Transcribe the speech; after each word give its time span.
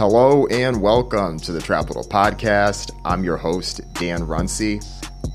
Hello 0.00 0.46
and 0.46 0.80
welcome 0.80 1.38
to 1.40 1.52
the 1.52 1.58
Trapital 1.58 2.08
Podcast. 2.08 2.90
I'm 3.04 3.22
your 3.22 3.36
host, 3.36 3.82
Dan 3.92 4.20
Runcie. 4.20 4.80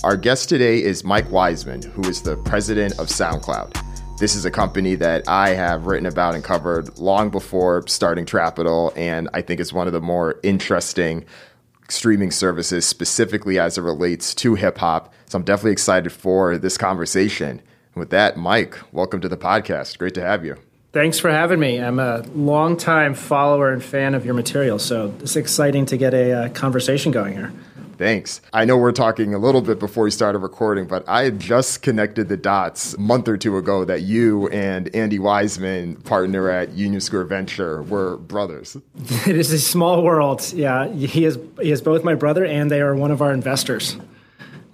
Our 0.04 0.18
guest 0.18 0.50
today 0.50 0.82
is 0.82 1.04
Mike 1.04 1.30
Weissman, 1.30 1.84
who 1.84 2.02
is 2.10 2.24
the 2.24 2.38
president 2.38 2.98
of 2.98 3.06
SoundCloud. 3.06 4.18
This 4.18 4.34
is 4.34 4.44
a 4.44 4.50
company 4.50 4.96
that 4.96 5.30
I 5.30 5.50
have 5.50 5.86
written 5.86 6.08
about 6.08 6.34
and 6.34 6.44
covered 6.44 6.98
long 6.98 7.30
before 7.30 7.86
starting 7.86 8.26
Trapital, 8.26 8.92
and 8.98 9.30
I 9.36 9.44
think 9.44 9.60
it's 9.60 9.72
one 9.72 9.86
of 9.86 9.94
the 9.94 10.02
more 10.02 10.40
interesting 10.42 11.26
streaming 11.88 12.32
services, 12.32 12.88
specifically 12.88 13.60
as 13.60 13.78
it 13.78 13.82
relates 13.82 14.34
to 14.34 14.56
hip 14.56 14.80
hop. 14.80 15.14
So 15.28 15.38
I'm 15.38 15.46
definitely 15.46 15.74
excited 15.74 16.12
for 16.12 16.58
this 16.58 16.76
conversation. 16.76 17.62
With 17.94 18.10
that, 18.10 18.36
Mike, 18.36 18.80
welcome 18.92 19.22
to 19.22 19.30
the 19.30 19.38
podcast. 19.38 20.00
Great 20.00 20.16
to 20.16 20.22
have 20.22 20.44
you. 20.44 20.58
Thanks 20.96 21.20
for 21.20 21.30
having 21.30 21.60
me. 21.60 21.78
I'm 21.78 22.00
a 22.00 22.22
longtime 22.36 23.16
follower 23.16 23.74
and 23.74 23.84
fan 23.84 24.16
of 24.16 24.24
your 24.24 24.34
material, 24.34 24.80
so 24.80 25.14
it's 25.20 25.36
exciting 25.36 25.86
to 25.88 25.98
get 25.98 26.14
a 26.14 26.32
uh, 26.32 26.50
conversation 26.52 27.12
going 27.12 27.34
here. 27.34 27.52
Thanks. 27.98 28.40
I 28.54 28.64
know 28.64 28.78
we're 28.78 28.94
talking 28.94 29.34
a 29.34 29.38
little 29.38 29.60
bit 29.60 29.78
before 29.78 30.06
we 30.06 30.12
started 30.12 30.40
recording, 30.40 30.88
but 30.88 31.04
I 31.06 31.26
had 31.26 31.38
just 31.38 31.82
connected 31.82 32.30
the 32.30 32.38
dots 32.38 32.94
a 32.94 33.02
month 33.02 33.28
or 33.28 33.36
two 33.36 33.58
ago 33.58 33.84
that 33.84 34.04
you 34.04 34.48
and 34.48 34.88
Andy 34.96 35.20
Weissman, 35.20 35.98
partner 35.98 36.50
at 36.50 36.72
Union 36.72 37.02
Square 37.02 37.26
Venture, 37.26 37.84
were 37.84 38.16
brothers. 38.16 38.78
it 39.28 39.36
is 39.36 39.52
a 39.52 39.60
small 39.60 40.02
world. 40.02 40.50
Yeah, 40.54 40.88
he 40.88 41.26
is. 41.26 41.38
He 41.62 41.72
is 41.72 41.82
both 41.82 42.06
my 42.06 42.16
brother, 42.16 42.46
and 42.46 42.72
they 42.72 42.80
are 42.80 42.96
one 42.96 43.12
of 43.12 43.22
our 43.22 43.34
investors. 43.34 43.98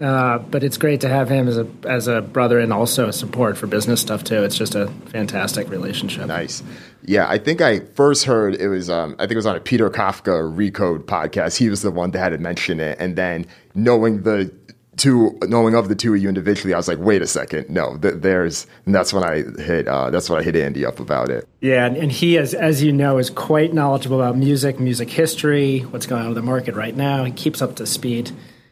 Uh, 0.01 0.39
but 0.39 0.63
it's 0.63 0.77
great 0.77 1.01
to 1.01 1.09
have 1.09 1.29
him 1.29 1.47
as 1.47 1.57
a 1.57 1.67
as 1.83 2.07
a 2.07 2.21
brother 2.21 2.59
and 2.59 2.73
also 2.73 3.07
a 3.07 3.13
support 3.13 3.55
for 3.55 3.67
business 3.67 4.01
stuff 4.01 4.23
too. 4.23 4.43
It's 4.43 4.57
just 4.57 4.73
a 4.73 4.87
fantastic 5.07 5.69
relationship. 5.69 6.25
Nice. 6.25 6.63
Yeah, 7.03 7.29
I 7.29 7.37
think 7.37 7.61
I 7.61 7.81
first 7.81 8.25
heard 8.25 8.55
it 8.55 8.67
was 8.67 8.89
um, 8.89 9.15
I 9.19 9.23
think 9.23 9.33
it 9.33 9.37
was 9.37 9.45
on 9.45 9.55
a 9.55 9.59
Peter 9.59 9.89
Kafka 9.91 10.55
Recode 10.55 11.03
podcast. 11.03 11.57
He 11.57 11.69
was 11.69 11.83
the 11.83 11.91
one 11.91 12.11
that 12.11 12.31
had 12.31 12.41
mentioned 12.41 12.81
it, 12.81 12.97
and 12.99 13.15
then 13.15 13.45
knowing 13.75 14.23
the 14.23 14.51
two 14.97 15.37
knowing 15.43 15.75
of 15.75 15.87
the 15.87 15.95
two 15.95 16.15
of 16.15 16.21
you 16.21 16.29
individually, 16.29 16.73
I 16.73 16.77
was 16.77 16.87
like, 16.87 16.99
wait 16.99 17.21
a 17.21 17.27
second, 17.27 17.69
no, 17.69 17.97
th- 17.97 18.15
there's, 18.17 18.67
and 18.85 18.93
that's 18.93 19.13
when 19.13 19.23
I 19.23 19.43
hit, 19.61 19.87
uh, 19.87 20.09
that's 20.09 20.29
when 20.29 20.39
I 20.39 20.43
hit 20.43 20.55
Andy 20.55 20.85
up 20.85 20.99
about 20.99 21.29
it. 21.29 21.47
Yeah, 21.61 21.85
and, 21.85 21.95
and 21.95 22.11
he 22.11 22.37
is, 22.37 22.53
as 22.53 22.83
you 22.83 22.91
know, 22.91 23.17
is 23.17 23.29
quite 23.29 23.73
knowledgeable 23.73 24.21
about 24.21 24.37
music, 24.37 24.79
music 24.79 25.09
history, 25.09 25.79
what's 25.79 26.05
going 26.05 26.21
on 26.23 26.27
in 26.29 26.33
the 26.33 26.41
market 26.41 26.75
right 26.75 26.95
now. 26.95 27.23
He 27.23 27.31
keeps 27.31 27.61
up 27.61 27.77
to 27.77 27.87
speed 27.87 28.31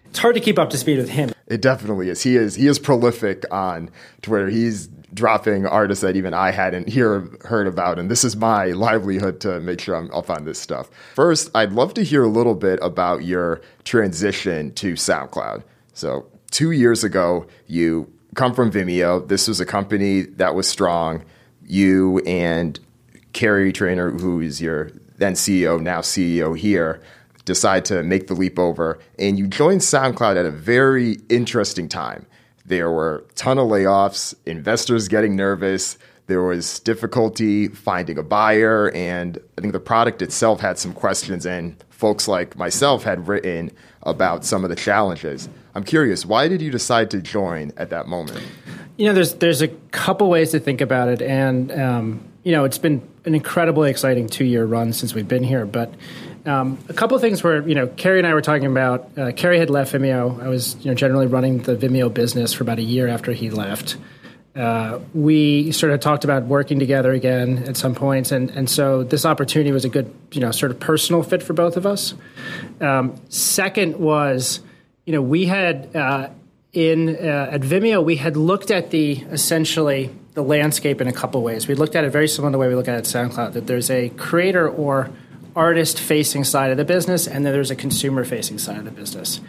it's 0.10 0.20
hard 0.20 0.36
to 0.36 0.42
keep 0.42 0.60
up 0.60 0.70
to 0.72 0.78
speed 0.78 0.98
with 0.98 1.10
him. 1.10 1.32
It 1.48 1.62
definitely 1.62 2.10
is. 2.10 2.22
He 2.22 2.36
is 2.36 2.56
he 2.56 2.68
is 2.68 2.80
prolific 2.80 3.44
on 3.52 3.90
Twitter. 4.22 4.50
he's 4.50 4.90
dropping 5.14 5.66
artists 5.66 6.02
that 6.02 6.16
even 6.16 6.34
I 6.34 6.52
hadn't 6.52 6.88
hear, 6.88 7.28
heard 7.46 7.68
about, 7.68 7.98
and 8.00 8.10
this 8.10 8.24
is 8.24 8.36
my 8.36 8.68
livelihood 8.68 9.40
to 9.42 9.60
make 9.60 9.82
sure 9.82 9.96
I'm 9.96 10.12
up 10.12 10.30
on 10.30 10.46
this 10.46 10.60
stuff. 10.60 10.90
First, 11.16 11.50
I'd 11.56 11.72
love 11.72 11.94
to 11.96 12.04
hear 12.04 12.24
a 12.24 12.28
little 12.28 12.56
bit 12.56 12.80
about 12.82 13.24
your 13.24 13.62
transition 13.84 14.72
to 14.76 14.94
SoundCloud. 14.94 15.64
So, 15.94 16.28
two 16.52 16.72
years 16.72 17.04
ago, 17.04 17.48
you 17.68 18.12
come 18.36 18.54
from 18.54 18.72
Vimeo. 18.72 19.28
This 19.28 19.48
was 19.48 19.60
a 19.60 19.66
company 19.66 20.22
that 20.22 20.56
was 20.56 20.68
strong. 20.68 21.24
You 21.66 22.20
and 22.20 22.80
Kerry 23.34 23.72
Trainor, 23.72 24.12
who 24.12 24.42
is 24.42 24.62
your 24.62 24.92
then 25.18 25.34
CEO, 25.34 25.82
now 25.82 26.00
CEO 26.00 26.58
here, 26.58 27.02
decide 27.50 27.84
to 27.86 28.04
make 28.04 28.28
the 28.28 28.36
leap 28.36 28.58
over, 28.58 29.00
and 29.18 29.38
you 29.38 29.48
joined 29.48 29.82
SoundCloud 29.82 30.38
at 30.38 30.46
a 30.46 30.52
very 30.52 31.18
interesting 31.28 31.90
time. 31.90 32.26
There 32.66 32.92
were 32.92 33.26
a 33.30 33.34
ton 33.34 33.58
of 33.58 33.68
layoffs, 33.68 34.36
investors 34.46 35.08
getting 35.08 35.36
nervous, 35.36 35.98
there 36.28 36.44
was 36.44 36.80
difficulty 36.82 37.68
finding 37.70 38.20
a 38.20 38.24
buyer, 38.24 38.92
and 38.92 39.40
I 39.58 39.62
think 39.62 39.74
the 39.74 39.80
product 39.80 40.22
itself 40.22 40.60
had 40.60 40.78
some 40.78 40.94
questions, 40.94 41.44
and 41.44 41.76
folks 41.90 42.28
like 42.28 42.56
myself 42.56 43.04
had 43.04 43.28
written 43.28 43.72
about 44.04 44.46
some 44.46 44.64
of 44.64 44.70
the 44.70 44.76
challenges. 44.76 45.50
I'm 45.74 45.84
curious, 45.84 46.28
why 46.28 46.48
did 46.48 46.62
you 46.62 46.70
decide 46.70 47.10
to 47.12 47.22
join 47.22 47.74
at 47.78 47.90
that 47.90 48.08
moment? 48.08 48.44
You 48.98 49.08
know, 49.08 49.14
there's 49.14 49.34
there's 49.36 49.64
a 49.64 49.70
couple 49.90 50.30
ways 50.30 50.52
to 50.52 50.60
think 50.60 50.82
about 50.82 51.10
it, 51.10 51.24
and 51.24 51.72
um, 51.72 52.24
you 52.44 52.52
know, 52.52 52.64
it's 52.64 52.78
been 52.78 53.02
an 53.26 53.34
incredibly 53.34 53.90
exciting 53.90 54.28
two 54.28 54.46
year 54.46 54.66
run 54.66 54.94
since 54.94 55.16
we've 55.16 55.28
been 55.28 55.44
here, 55.44 55.66
but 55.66 55.92
um, 56.46 56.78
a 56.88 56.94
couple 56.94 57.16
of 57.16 57.22
things 57.22 57.44
where 57.44 57.68
you 57.68 57.76
know 57.76 57.88
Kerry 57.88 58.20
and 58.20 58.28
I 58.28 58.34
were 58.34 58.42
talking 58.42 58.68
about. 58.68 59.10
Uh, 59.18 59.32
Kerry 59.32 59.60
had 59.60 59.70
left 59.70 59.94
Vimeo. 59.94 60.42
I 60.42 60.48
was 60.48 60.76
you 60.78 60.92
know 60.92 60.96
generally 60.96 61.28
running 61.28 61.60
the 61.60 61.76
Vimeo 61.76 62.14
business 62.14 62.54
for 62.54 62.64
about 62.64 62.80
a 62.80 62.84
year 62.84 63.08
after 63.08 63.32
he 63.32 63.50
left. 63.50 63.98
Uh, 64.56 65.00
we 65.14 65.72
sort 65.72 65.92
of 65.92 66.00
talked 66.00 66.24
about 66.24 66.44
working 66.44 66.80
together 66.80 67.12
again 67.12 67.60
at 67.68 67.78
some 67.78 67.94
points, 67.94 68.32
and 68.32 68.50
and 68.52 68.70
so 68.70 69.04
this 69.04 69.26
opportunity 69.26 69.72
was 69.72 69.86
a 69.86 69.90
good 69.90 70.14
you 70.32 70.42
know 70.42 70.52
sort 70.52 70.72
of 70.72 70.80
personal 70.80 71.24
fit 71.24 71.44
for 71.44 71.54
both 71.54 71.78
of 71.78 71.86
us. 71.86 72.14
Um, 72.82 73.16
second 73.30 73.98
was 73.98 74.62
you 75.06 75.14
know 75.14 75.22
we 75.22 75.46
had 75.46 75.96
uh, 75.96 76.30
in 76.74 77.10
uh, 77.10 77.50
at 77.52 77.62
Vimeo 77.62 78.04
we 78.04 78.16
had 78.16 78.38
looked 78.38 78.72
at 78.72 78.90
the 78.92 79.14
essentially 79.32 80.10
the 80.34 80.44
landscape 80.44 81.02
in 81.02 81.08
a 81.08 81.14
couple 81.14 81.42
ways. 81.44 81.68
We 81.68 81.76
looked 81.76 81.96
at 81.96 82.04
it 82.04 82.10
very 82.10 82.28
similar 82.28 82.50
to 82.50 82.54
the 82.54 82.58
way 82.58 82.68
we 82.68 82.76
look 82.76 82.88
at 82.88 82.96
it 82.96 83.00
at 83.00 83.04
SoundCloud. 83.04 83.54
That 83.54 83.68
there's 83.68 83.90
a 83.90 84.10
creator 84.10 84.68
or 84.68 85.10
artist 85.60 86.00
facing 86.00 86.46
side 86.46 86.72
of 86.72 86.78
the 86.78 86.86
business, 86.86 87.28
and 87.28 87.46
then 87.46 87.52
there's 87.52 87.70
a 87.70 87.76
consumer 87.76 88.24
facing 88.24 88.58
side 88.58 88.78
of 88.78 88.86
the 88.86 88.92
business. 88.92 89.42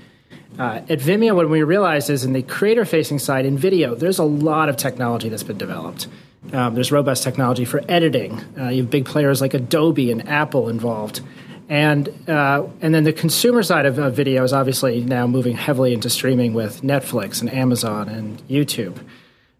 Uh, 0.58 0.82
at 0.88 0.98
Vimeo, 0.98 1.36
what 1.36 1.48
we 1.48 1.62
realized 1.62 2.10
is 2.10 2.24
in 2.24 2.32
the 2.32 2.42
creator 2.42 2.84
facing 2.84 3.20
side 3.20 3.46
in 3.46 3.56
video, 3.56 3.94
there's 3.94 4.18
a 4.18 4.24
lot 4.24 4.68
of 4.68 4.76
technology 4.76 5.28
that's 5.28 5.44
been 5.44 5.56
developed. 5.56 6.08
Um, 6.52 6.74
there's 6.74 6.90
robust 6.90 7.22
technology 7.22 7.64
for 7.64 7.80
editing. 7.88 8.40
Uh, 8.58 8.70
you 8.70 8.82
have 8.82 8.90
big 8.90 9.04
players 9.04 9.40
like 9.40 9.54
Adobe 9.54 10.10
and 10.10 10.28
Apple 10.28 10.68
involved. 10.68 11.20
And, 11.68 12.08
uh, 12.28 12.66
and 12.80 12.92
then 12.92 13.04
the 13.04 13.12
consumer 13.12 13.62
side 13.62 13.86
of 13.86 13.94
video 14.12 14.42
is 14.42 14.52
obviously 14.52 15.02
now 15.04 15.28
moving 15.28 15.56
heavily 15.56 15.94
into 15.94 16.10
streaming 16.10 16.54
with 16.54 16.82
Netflix 16.82 17.40
and 17.40 17.52
Amazon 17.54 18.08
and 18.08 18.42
YouTube. 18.48 18.98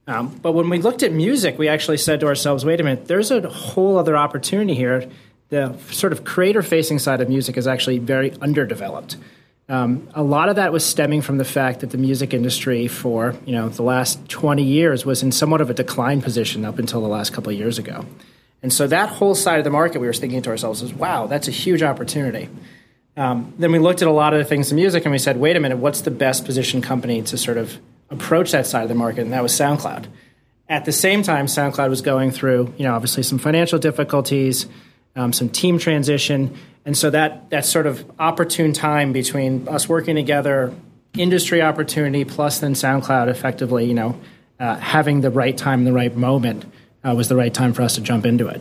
Um, 0.09 0.37
but 0.43 0.53
when 0.53 0.69
we 0.69 0.78
looked 0.78 1.05
at 1.05 1.12
music, 1.12 1.56
we 1.56 1.69
actually 1.69 1.99
said 1.99 2.19
to 2.21 2.27
ourselves, 2.27 2.65
wait 2.65 2.81
a 2.81 2.83
minute, 2.83 3.06
there's 3.06 3.31
a 3.31 3.49
whole 3.49 3.97
other 3.97 4.16
opportunity 4.16 4.75
here 4.75 5.09
the 5.50 5.77
sort 5.91 6.12
of 6.12 6.25
creator 6.25 6.62
facing 6.62 6.99
side 6.99 7.21
of 7.21 7.28
music 7.28 7.56
is 7.56 7.66
actually 7.66 7.99
very 7.99 8.33
underdeveloped. 8.41 9.16
Um, 9.69 10.09
a 10.15 10.22
lot 10.22 10.49
of 10.49 10.56
that 10.56 10.72
was 10.72 10.84
stemming 10.84 11.22
from 11.22 11.38
the 11.38 11.44
fact 11.44 11.81
that 11.81 11.91
the 11.91 11.99
music 11.99 12.34
industry 12.34 12.88
for 12.88 13.37
you 13.44 13.53
know 13.53 13.69
the 13.69 13.83
last 13.83 14.28
20 14.28 14.65
years 14.65 15.05
was 15.05 15.22
in 15.22 15.31
somewhat 15.31 15.60
of 15.60 15.71
a 15.71 15.75
decline 15.75 16.22
position 16.22 16.65
up 16.65 16.78
until 16.78 17.00
the 17.00 17.09
last 17.09 17.33
couple 17.33 17.53
of 17.53 17.59
years 17.59 17.78
ago. 17.78 18.05
And 18.62 18.72
so 18.72 18.87
that 18.89 19.09
whole 19.09 19.34
side 19.34 19.59
of 19.59 19.65
the 19.65 19.71
market, 19.71 20.00
we 20.00 20.06
were 20.06 20.12
thinking 20.12 20.43
to 20.43 20.50
ourselves, 20.50 20.83
is 20.83 20.93
wow, 20.93 21.27
that's 21.27 21.49
a 21.49 21.53
huge 21.53 21.83
opportunity. 21.83 22.49
Um, 23.16 23.55
then 23.59 23.72
we 23.72 23.78
looked 23.78 24.03
at 24.03 24.09
a 24.09 24.12
lot 24.12 24.34
of 24.34 24.39
the 24.39 24.44
things 24.44 24.71
in 24.71 24.77
music 24.77 25.05
and 25.05 25.12
we 25.12 25.19
said, 25.19 25.37
wait 25.37 25.56
a 25.56 25.60
minute, 25.60 25.78
what's 25.78 26.03
the 26.03 26.10
best 26.10 26.44
positioned 26.44 26.84
company 26.84 27.22
to 27.22 27.39
sort 27.39 27.59
of 27.59 27.78
approach 28.09 28.53
that 28.53 28.66
side 28.66 28.83
of 28.83 28.89
the 28.89 28.94
market? 28.94 29.22
And 29.22 29.33
that 29.33 29.43
was 29.43 29.53
SoundCloud. 29.53 30.06
At 30.69 30.84
the 30.84 30.93
same 30.93 31.22
time, 31.22 31.47
SoundCloud 31.47 31.91
was 31.91 32.03
going 32.03 32.31
through, 32.31 32.72
you 32.77 32.84
know, 32.84 32.94
obviously 32.94 33.22
some 33.22 33.39
financial 33.39 33.78
difficulties 33.78 34.66
um, 35.16 35.32
some 35.32 35.48
team 35.48 35.78
transition, 35.78 36.56
and 36.84 36.97
so 36.97 37.10
that 37.10 37.50
that 37.50 37.65
sort 37.65 37.87
of 37.87 38.04
opportune 38.19 38.72
time 38.72 39.12
between 39.12 39.69
us 39.69 39.88
working 39.88 40.16
together, 40.16 40.75
industry 41.15 41.62
opportunity 41.62 42.25
plus 42.25 42.60
then 42.60 42.75
SoundCloud 42.75 43.28
effectively, 43.28 43.87
you 43.87 43.94
know, 43.94 44.19
uh, 44.59 44.76
having 44.76 45.21
the 45.21 45.31
right 45.31 45.56
time, 45.56 45.84
the 45.84 45.93
right 45.93 46.15
moment 46.16 46.65
uh, 47.04 47.15
was 47.15 47.28
the 47.28 47.37
right 47.37 47.53
time 47.53 47.72
for 47.72 47.82
us 47.82 47.94
to 47.97 48.00
jump 48.00 48.26
into 48.26 48.47
it. 48.48 48.60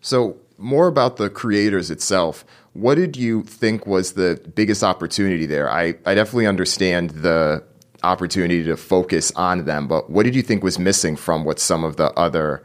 So 0.00 0.36
more 0.58 0.86
about 0.86 1.16
the 1.16 1.30
creators 1.30 1.90
itself. 1.90 2.44
What 2.72 2.96
did 2.96 3.16
you 3.16 3.42
think 3.42 3.86
was 3.86 4.12
the 4.12 4.40
biggest 4.54 4.82
opportunity 4.82 5.46
there? 5.46 5.70
I, 5.70 5.94
I 6.04 6.14
definitely 6.14 6.46
understand 6.46 7.10
the 7.10 7.62
opportunity 8.02 8.62
to 8.64 8.76
focus 8.76 9.32
on 9.32 9.64
them, 9.64 9.88
but 9.88 10.10
what 10.10 10.24
did 10.24 10.34
you 10.34 10.42
think 10.42 10.62
was 10.62 10.78
missing 10.78 11.16
from 11.16 11.44
what 11.44 11.58
some 11.58 11.84
of 11.84 11.96
the 11.96 12.12
other 12.12 12.62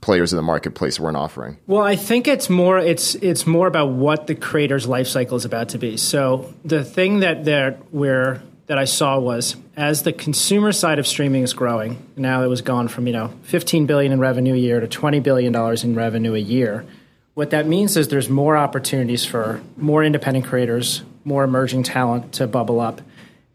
players 0.00 0.32
in 0.32 0.36
the 0.36 0.42
marketplace 0.42 0.98
weren't 0.98 1.16
offering? 1.16 1.58
Well, 1.66 1.82
I 1.82 1.96
think 1.96 2.26
it's 2.28 2.48
more 2.48 2.78
it's 2.78 3.14
it's 3.16 3.46
more 3.46 3.66
about 3.66 3.92
what 3.92 4.26
the 4.26 4.34
creator's 4.34 4.86
life 4.86 5.06
cycle 5.06 5.36
is 5.36 5.44
about 5.44 5.70
to 5.70 5.78
be. 5.78 5.96
So 5.96 6.52
the 6.64 6.84
thing 6.84 7.20
that 7.20 7.44
that 7.44 7.92
where 7.92 8.42
that 8.66 8.78
I 8.78 8.84
saw 8.84 9.18
was 9.18 9.56
as 9.76 10.04
the 10.04 10.12
consumer 10.12 10.72
side 10.72 10.98
of 10.98 11.06
streaming 11.06 11.42
is 11.42 11.52
growing, 11.52 12.06
now 12.16 12.44
it 12.44 12.46
was 12.46 12.62
gone 12.62 12.86
from, 12.86 13.06
you 13.06 13.12
know, 13.12 13.32
15 13.42 13.86
billion 13.86 14.12
in 14.12 14.20
revenue 14.20 14.54
a 14.54 14.58
year 14.58 14.78
to 14.78 14.86
20 14.86 15.20
billion 15.20 15.52
dollars 15.52 15.82
in 15.82 15.94
revenue 15.96 16.34
a 16.34 16.38
year. 16.38 16.86
What 17.34 17.50
that 17.50 17.66
means 17.66 17.96
is 17.96 18.08
there's 18.08 18.28
more 18.28 18.56
opportunities 18.56 19.24
for 19.24 19.60
more 19.76 20.04
independent 20.04 20.46
creators, 20.46 21.02
more 21.24 21.42
emerging 21.44 21.84
talent 21.84 22.32
to 22.34 22.46
bubble 22.46 22.80
up. 22.80 23.00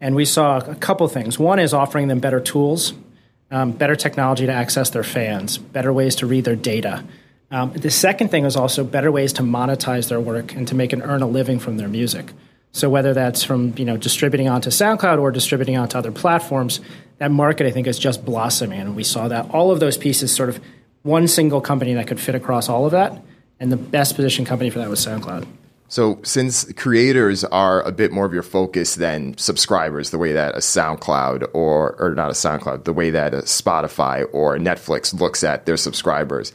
And 0.00 0.14
we 0.14 0.24
saw 0.24 0.58
a 0.58 0.74
couple 0.74 1.08
things. 1.08 1.38
One 1.38 1.58
is 1.58 1.72
offering 1.72 2.08
them 2.08 2.20
better 2.20 2.40
tools 2.40 2.92
um, 3.50 3.72
better 3.72 3.96
technology 3.96 4.46
to 4.46 4.52
access 4.52 4.90
their 4.90 5.04
fans, 5.04 5.58
better 5.58 5.92
ways 5.92 6.16
to 6.16 6.26
read 6.26 6.44
their 6.44 6.56
data. 6.56 7.04
Um, 7.50 7.72
the 7.72 7.90
second 7.90 8.30
thing 8.30 8.44
is 8.44 8.56
also 8.56 8.82
better 8.82 9.12
ways 9.12 9.32
to 9.34 9.42
monetize 9.42 10.08
their 10.08 10.20
work 10.20 10.54
and 10.54 10.66
to 10.68 10.74
make 10.74 10.92
and 10.92 11.02
earn 11.02 11.22
a 11.22 11.26
living 11.26 11.58
from 11.58 11.76
their 11.76 11.88
music. 11.88 12.32
So 12.72 12.90
whether 12.90 13.14
that's 13.14 13.42
from 13.42 13.72
you 13.78 13.84
know 13.84 13.96
distributing 13.96 14.48
onto 14.48 14.70
SoundCloud 14.70 15.20
or 15.20 15.30
distributing 15.30 15.78
onto 15.78 15.96
other 15.96 16.12
platforms, 16.12 16.80
that 17.18 17.30
market 17.30 17.66
I 17.66 17.70
think 17.70 17.86
is 17.86 17.98
just 17.98 18.24
blossoming, 18.24 18.80
and 18.80 18.96
we 18.96 19.04
saw 19.04 19.28
that 19.28 19.48
all 19.50 19.70
of 19.70 19.80
those 19.80 19.96
pieces 19.96 20.34
sort 20.34 20.48
of 20.48 20.60
one 21.02 21.28
single 21.28 21.60
company 21.60 21.94
that 21.94 22.06
could 22.06 22.20
fit 22.20 22.34
across 22.34 22.68
all 22.68 22.84
of 22.84 22.92
that, 22.92 23.22
and 23.60 23.70
the 23.70 23.76
best 23.76 24.16
positioned 24.16 24.48
company 24.48 24.70
for 24.70 24.80
that 24.80 24.90
was 24.90 25.06
SoundCloud. 25.06 25.46
So, 25.88 26.18
since 26.24 26.70
creators 26.72 27.44
are 27.44 27.80
a 27.82 27.92
bit 27.92 28.10
more 28.10 28.24
of 28.24 28.34
your 28.34 28.42
focus 28.42 28.96
than 28.96 29.36
subscribers, 29.38 30.10
the 30.10 30.18
way 30.18 30.32
that 30.32 30.54
a 30.56 30.58
SoundCloud 30.58 31.48
or 31.54 31.94
or 32.00 32.14
not 32.14 32.30
a 32.30 32.34
SoundCloud, 32.34 32.84
the 32.84 32.92
way 32.92 33.10
that 33.10 33.34
a 33.34 33.38
Spotify 33.38 34.26
or 34.32 34.56
Netflix 34.56 35.18
looks 35.18 35.44
at 35.44 35.64
their 35.64 35.76
subscribers, 35.76 36.52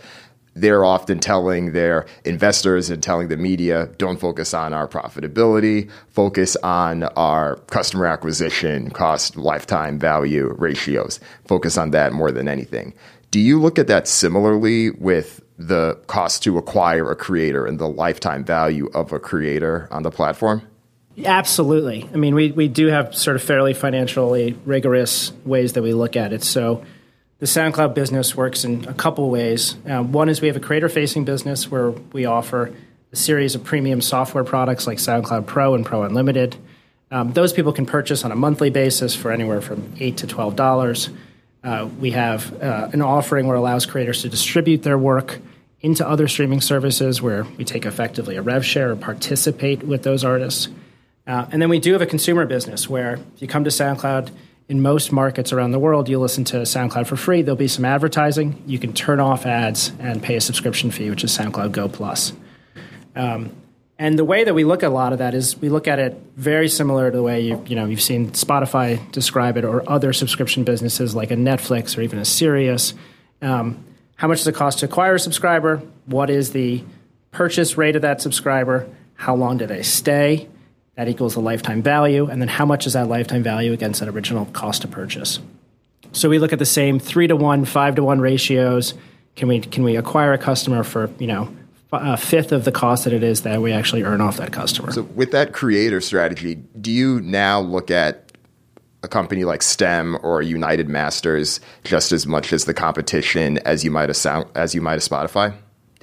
they're 0.54 0.84
often 0.84 1.20
telling 1.20 1.72
their 1.72 2.06
investors 2.26 2.90
and 2.90 3.02
telling 3.02 3.30
the 3.30 3.38
media, 3.38 3.90
don't 3.98 4.20
focus 4.20 4.54
on 4.54 4.74
our 4.74 4.88
profitability, 4.88 5.90
focus 6.10 6.58
on 6.58 7.04
our 7.04 7.56
customer 7.68 8.06
acquisition 8.06 8.90
cost 8.90 9.38
lifetime 9.38 9.98
value 9.98 10.54
ratios. 10.58 11.20
Focus 11.46 11.78
on 11.78 11.92
that 11.92 12.12
more 12.12 12.32
than 12.32 12.50
anything. 12.50 12.94
Do 13.32 13.40
you 13.40 13.60
look 13.60 13.80
at 13.80 13.88
that 13.88 14.08
similarly 14.08 14.92
with 14.92 15.42
the 15.58 15.98
cost 16.08 16.44
to 16.44 16.58
acquire 16.58 17.10
a 17.10 17.16
creator 17.16 17.66
and 17.66 17.80
the 17.80 17.88
lifetime 17.88 18.44
value 18.44 18.90
of 18.94 19.14
a 19.14 19.20
creator 19.20 19.88
on 19.90 20.04
the 20.04 20.12
platform? 20.12 20.62
Absolutely. 21.24 22.10
I 22.14 22.18
mean, 22.18 22.36
we, 22.36 22.52
we 22.52 22.68
do 22.68 22.88
have 22.88 23.16
sort 23.16 23.36
of 23.36 23.44
fairly 23.44 23.74
financially 23.74 24.58
rigorous 24.66 25.32
ways 25.46 25.74
that 25.74 25.82
we 25.82 25.94
look 25.94 26.16
at 26.16 26.34
it. 26.34 26.44
So 26.44 26.84
the 27.40 27.46
SoundCloud 27.46 27.94
business 27.94 28.36
works 28.36 28.64
in 28.66 28.86
a 28.88 28.94
couple 28.94 29.30
ways. 29.30 29.76
Uh, 29.90 30.04
one 30.04 30.30
is 30.30 30.42
we 30.42 30.48
have 30.48 30.58
a 30.58 30.62
creator 30.62 30.90
facing 30.90 31.24
business 31.24 31.72
where 31.72 31.92
we 31.92 32.26
offer 32.26 32.74
a 33.12 33.16
series 33.16 33.56
of 33.56 33.64
premium 33.64 34.02
software 34.02 34.44
products 34.44 34.88
like 34.88 34.98
SoundCloud 34.98 35.46
Pro 35.46 35.74
and 35.74 35.86
Pro 35.86 36.04
Unlimited. 36.04 36.56
Um, 37.12 37.34
those 37.34 37.52
people 37.52 37.74
can 37.74 37.86
purchase 37.86 38.24
on 38.24 38.32
a 38.32 38.36
monthly 38.36 38.70
basis 38.70 39.16
for 39.16 39.32
anywhere 39.32 39.62
from 39.62 39.94
eight 40.00 40.18
to 40.18 40.28
twelve 40.28 40.56
dollars. 40.56 41.10
Uh, 41.64 41.88
we 42.00 42.12
have 42.12 42.62
uh, 42.62 42.90
an 42.92 43.02
offering 43.02 43.48
where 43.48 43.56
it 43.56 43.60
allows 43.60 43.86
creators 43.86 44.22
to 44.24 44.30
distribute 44.30 44.84
their 44.84 44.98
work 44.98 45.40
into 45.82 46.08
other 46.08 46.28
streaming 46.28 46.62
services 46.62 47.22
where 47.22 47.44
we 47.58 47.64
take 47.64 47.86
effectively 47.86 48.36
a 48.36 48.42
rev 48.42 48.66
share 48.66 48.92
or 48.92 48.96
participate 48.96 49.84
with 49.84 50.04
those 50.04 50.24
artists. 50.24 50.70
Uh, 51.28 51.46
and 51.52 51.62
then 51.62 51.70
we 51.70 51.80
do 51.80 51.94
have 51.94 52.02
a 52.02 52.06
consumer 52.06 52.46
business 52.46 52.90
where 52.90 53.14
if 53.36 53.42
you 53.42 53.48
come 53.48 53.64
to 53.64 53.70
SoundCloud, 53.70 54.32
in 54.72 54.82
most 54.82 55.12
markets 55.12 55.52
around 55.52 55.72
the 55.72 55.80
world, 55.80 56.08
you 56.08 56.18
listen 56.18 56.46
to 56.46 56.58
SoundCloud 56.58 57.06
for 57.06 57.18
free. 57.18 57.42
There'll 57.42 57.58
be 57.58 57.68
some 57.68 57.84
advertising. 57.84 58.64
You 58.66 58.80
can 58.80 58.94
turn 58.94 59.20
off 59.20 59.46
ads 59.46 59.92
and 60.00 60.24
pay 60.24 60.38
a 60.38 60.42
subscription 60.42 60.92
fee, 60.92 61.10
which 61.10 61.26
is 61.26 61.38
SoundCloud 61.38 61.74
Go 61.74 61.90
Plus. 61.90 62.32
Um, 63.14 63.52
and 64.02 64.18
the 64.18 64.26
way 64.26 64.44
that 64.44 64.56
we 64.56 64.64
look 64.64 64.82
at 64.82 64.88
a 64.88 64.94
lot 64.94 65.14
of 65.14 65.20
that 65.20 65.36
is 65.36 65.56
we 65.62 65.70
look 65.70 65.88
at 65.88 66.00
it 66.00 66.20
very 66.36 66.68
similar 66.68 67.12
to 67.12 67.18
the 67.18 67.22
way 67.22 67.42
you 67.42 67.64
you 67.68 67.76
know 67.76 67.86
you've 67.86 68.02
seen 68.02 68.32
Spotify 68.32 69.00
describe 69.12 69.58
it 69.58 69.64
or 69.64 69.88
other 69.88 70.12
subscription 70.12 70.64
businesses 70.64 71.14
like 71.14 71.30
a 71.30 71.36
Netflix 71.36 71.96
or 71.96 72.02
even 72.02 72.18
a 72.18 72.26
Sirius. 72.26 72.96
Um, 73.44 73.86
how 74.16 74.28
much 74.28 74.40
does 74.40 74.48
it 74.48 74.56
cost 74.56 74.80
to 74.80 74.86
acquire 74.86 75.14
a 75.14 75.20
subscriber? 75.20 75.84
What 76.08 76.32
is 76.32 76.52
the 76.52 76.84
purchase 77.30 77.78
rate 77.78 77.96
of 77.96 78.02
that 78.02 78.22
subscriber? 78.22 78.90
How 79.14 79.36
long 79.36 79.60
do 79.60 79.68
they 79.68 79.84
stay? 79.84 80.50
That 80.96 81.08
equals 81.08 81.36
the 81.36 81.40
lifetime 81.40 81.84
value, 81.84 82.26
and 82.26 82.42
then 82.42 82.50
how 82.50 82.66
much 82.66 82.88
is 82.88 82.94
that 82.94 83.08
lifetime 83.08 83.44
value 83.44 83.72
against 83.72 84.00
that 84.00 84.10
original 84.10 84.46
cost 84.46 84.82
to 84.82 84.88
purchase? 84.88 85.40
So 86.12 86.28
we 86.28 86.40
look 86.40 86.54
at 86.54 86.60
the 86.60 86.66
same 86.66 86.98
three 86.98 87.28
to 87.28 87.36
one, 87.36 87.66
five 87.66 87.94
to 87.96 88.04
one 88.04 88.20
ratios. 88.20 88.96
Can 89.36 89.48
we 89.48 89.60
can 89.60 89.84
we 89.84 89.96
acquire 89.96 90.34
a 90.34 90.40
customer 90.40 90.84
for 90.84 91.12
you 91.20 91.28
know 91.28 91.56
a 91.92 92.18
fifth 92.18 92.52
of 92.52 92.66
the 92.66 92.72
cost 92.72 93.04
that 93.04 93.14
it 93.14 93.24
is 93.24 93.42
that 93.42 93.62
we 93.62 93.72
actually 93.72 94.04
earn 94.04 94.22
off 94.22 94.38
that 94.38 94.52
customer. 94.52 94.92
So, 94.92 95.04
with 95.04 95.32
that 95.32 95.54
creator 95.54 96.02
strategy, 96.02 96.56
do 96.80 96.92
you 96.92 97.20
now 97.22 97.60
look 97.60 97.92
at 97.92 98.32
a 99.04 99.08
company 99.08 99.44
like 99.44 99.62
STEM 99.62 100.18
or 100.24 100.42
United 100.42 100.88
Masters 100.88 101.60
just 101.84 102.12
as 102.12 102.28
much 102.28 102.54
as 102.54 102.66
the 102.66 102.74
competition 102.74 103.58
as 103.60 103.84
you 103.84 103.92
might 103.92 104.10
have 104.10 104.18
sound, 104.18 104.48
as 104.56 104.76
you 104.76 104.82
might 104.82 104.94
have 104.94 105.02
Spotify? 105.02 105.54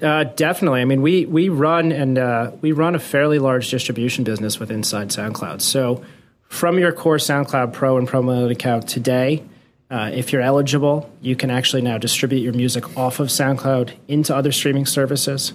Uh, 0.02 0.25
definitely. 0.25 0.81
I 0.81 0.85
mean, 0.85 1.02
we 1.02 1.26
we 1.26 1.49
run 1.49 1.91
and 1.91 2.19
uh, 2.19 2.52
we 2.61 2.73
run 2.73 2.94
a 2.94 3.00
fairly 3.00 3.38
large 3.38 3.70
distribution 3.70 4.25
business 4.25 4.61
with 4.61 4.70
inside 4.70 5.08
SoundCloud. 5.08 5.61
So, 5.61 6.05
from 6.49 6.79
your 6.79 6.93
core 6.93 7.17
SoundCloud 7.17 7.73
Pro 7.73 7.99
and 7.99 8.06
Pro 8.06 8.20
Unlimited 8.20 8.52
account 8.52 8.88
today, 8.88 9.43
uh, 9.91 10.11
if 10.12 10.32
you're 10.32 10.43
eligible, 10.43 11.11
you 11.20 11.34
can 11.34 11.50
actually 11.50 11.82
now 11.82 11.99
distribute 11.99 12.41
your 12.41 12.52
music 12.52 12.96
off 12.96 13.20
of 13.20 13.29
SoundCloud 13.29 13.93
into 14.06 14.34
other 14.34 14.52
streaming 14.52 14.87
services. 14.87 15.52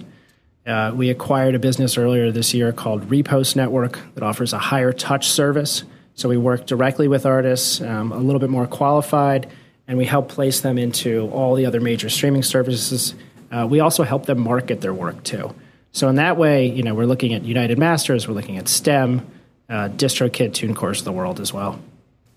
Uh, 0.66 0.92
we 0.94 1.10
acquired 1.10 1.54
a 1.54 1.58
business 1.58 1.98
earlier 1.98 2.30
this 2.32 2.54
year 2.54 2.72
called 2.72 3.08
Repost 3.08 3.54
Network 3.54 3.98
that 4.14 4.22
offers 4.22 4.52
a 4.52 4.58
higher 4.58 4.92
touch 4.92 5.28
service. 5.28 5.84
So 6.14 6.28
we 6.28 6.36
work 6.36 6.66
directly 6.66 7.06
with 7.06 7.26
artists, 7.26 7.80
um, 7.80 8.12
a 8.12 8.18
little 8.18 8.40
bit 8.40 8.48
more 8.48 8.66
qualified, 8.66 9.50
and 9.86 9.98
we 9.98 10.06
help 10.06 10.28
place 10.28 10.60
them 10.60 10.78
into 10.78 11.28
all 11.30 11.54
the 11.54 11.66
other 11.66 11.80
major 11.80 12.08
streaming 12.08 12.42
services. 12.42 13.14
Uh, 13.50 13.66
we 13.68 13.80
also 13.80 14.04
help 14.04 14.24
them 14.26 14.40
market 14.40 14.80
their 14.80 14.94
work 14.94 15.22
too. 15.22 15.54
So 15.92 16.08
in 16.08 16.16
that 16.16 16.36
way, 16.36 16.66
you 16.66 16.82
know, 16.82 16.94
we're 16.94 17.06
looking 17.06 17.34
at 17.34 17.44
United 17.44 17.78
Masters, 17.78 18.26
we're 18.26 18.34
looking 18.34 18.56
at 18.56 18.66
STEM, 18.66 19.26
uh, 19.68 19.90
DistroKid, 19.90 20.50
TuneCore 20.50 21.02
the 21.04 21.12
world 21.12 21.40
as 21.40 21.52
well. 21.52 21.78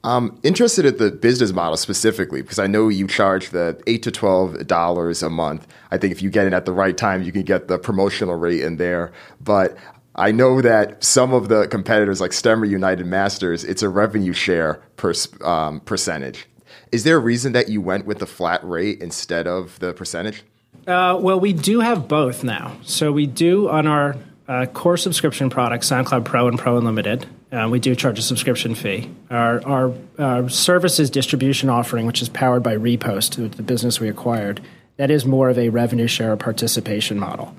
I'm 0.07 0.39
interested 0.43 0.85
at 0.85 0.99
the 0.99 1.11
business 1.11 1.51
model 1.51 1.75
specifically 1.75 2.41
because 2.41 2.59
I 2.59 2.67
know 2.67 2.87
you 2.87 3.07
charge 3.07 3.49
the 3.49 3.81
eight 3.87 4.03
to 4.03 4.11
twelve 4.11 4.65
dollars 4.65 5.21
a 5.21 5.29
month. 5.29 5.67
I 5.91 5.97
think 5.97 6.11
if 6.11 6.21
you 6.21 6.29
get 6.29 6.47
it 6.47 6.53
at 6.53 6.65
the 6.65 6.71
right 6.71 6.95
time, 6.95 7.23
you 7.23 7.31
can 7.31 7.43
get 7.43 7.67
the 7.67 7.77
promotional 7.77 8.35
rate 8.35 8.61
in 8.61 8.77
there. 8.77 9.11
But 9.41 9.75
I 10.15 10.31
know 10.31 10.61
that 10.61 11.03
some 11.03 11.33
of 11.33 11.49
the 11.49 11.67
competitors, 11.67 12.21
like 12.21 12.33
Stem 12.33 12.61
or 12.61 12.65
United 12.65 13.05
Masters, 13.05 13.63
it's 13.63 13.83
a 13.83 13.89
revenue 13.89 14.33
share 14.33 14.81
per 14.95 15.13
um, 15.43 15.81
percentage. 15.81 16.47
Is 16.91 17.03
there 17.03 17.17
a 17.17 17.19
reason 17.19 17.51
that 17.53 17.67
you 17.67 17.81
went 17.81 18.05
with 18.05 18.19
the 18.19 18.25
flat 18.25 18.63
rate 18.63 19.01
instead 19.01 19.45
of 19.45 19.77
the 19.79 19.93
percentage? 19.93 20.43
Uh, 20.87 21.17
well, 21.19 21.39
we 21.39 21.51
do 21.51 21.81
have 21.81 22.07
both 22.07 22.45
now. 22.45 22.77
So 22.83 23.11
we 23.11 23.27
do 23.27 23.69
on 23.69 23.87
our 23.87 24.15
uh, 24.47 24.67
core 24.67 24.95
subscription 24.95 25.49
products, 25.49 25.89
SoundCloud 25.89 26.23
Pro 26.23 26.47
and 26.47 26.57
Pro 26.57 26.77
Unlimited. 26.77 27.27
Uh, 27.51 27.67
we 27.71 27.79
do 27.79 27.95
charge 27.95 28.19
a 28.19 28.21
subscription 28.21 28.75
fee. 28.75 29.09
Our, 29.29 29.65
our, 29.65 29.93
our, 30.19 30.49
services 30.49 31.09
distribution 31.09 31.69
offering, 31.69 32.05
which 32.05 32.21
is 32.21 32.27
powered 32.27 32.61
by 32.61 32.75
Repost, 32.75 33.55
the 33.55 33.63
business 33.63 34.01
we 34.01 34.09
acquired, 34.09 34.61
that 34.97 35.09
is 35.09 35.25
more 35.25 35.49
of 35.49 35.57
a 35.57 35.69
revenue 35.69 36.07
share 36.07 36.35
participation 36.35 37.17
model. 37.17 37.55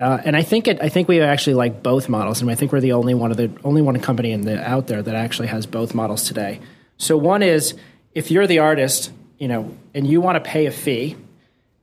Uh, 0.00 0.18
and 0.24 0.36
I 0.36 0.42
think 0.42 0.66
it, 0.66 0.80
I 0.82 0.88
think 0.88 1.08
we 1.08 1.20
actually 1.20 1.54
like 1.54 1.82
both 1.82 2.08
models, 2.08 2.40
and 2.40 2.50
I 2.50 2.54
think 2.54 2.72
we're 2.72 2.80
the 2.80 2.92
only 2.92 3.14
one 3.14 3.30
of 3.30 3.36
the 3.36 3.50
only 3.62 3.82
one 3.82 4.00
company 4.00 4.32
in 4.32 4.40
the 4.40 4.60
out 4.66 4.86
there 4.86 5.02
that 5.02 5.14
actually 5.14 5.48
has 5.48 5.66
both 5.66 5.94
models 5.94 6.24
today. 6.24 6.60
So 6.96 7.16
one 7.16 7.42
is 7.42 7.74
if 8.14 8.30
you're 8.30 8.46
the 8.46 8.60
artist, 8.60 9.12
you 9.38 9.46
know, 9.46 9.76
and 9.94 10.06
you 10.06 10.20
want 10.20 10.42
to 10.42 10.50
pay 10.50 10.66
a 10.66 10.70
fee, 10.70 11.16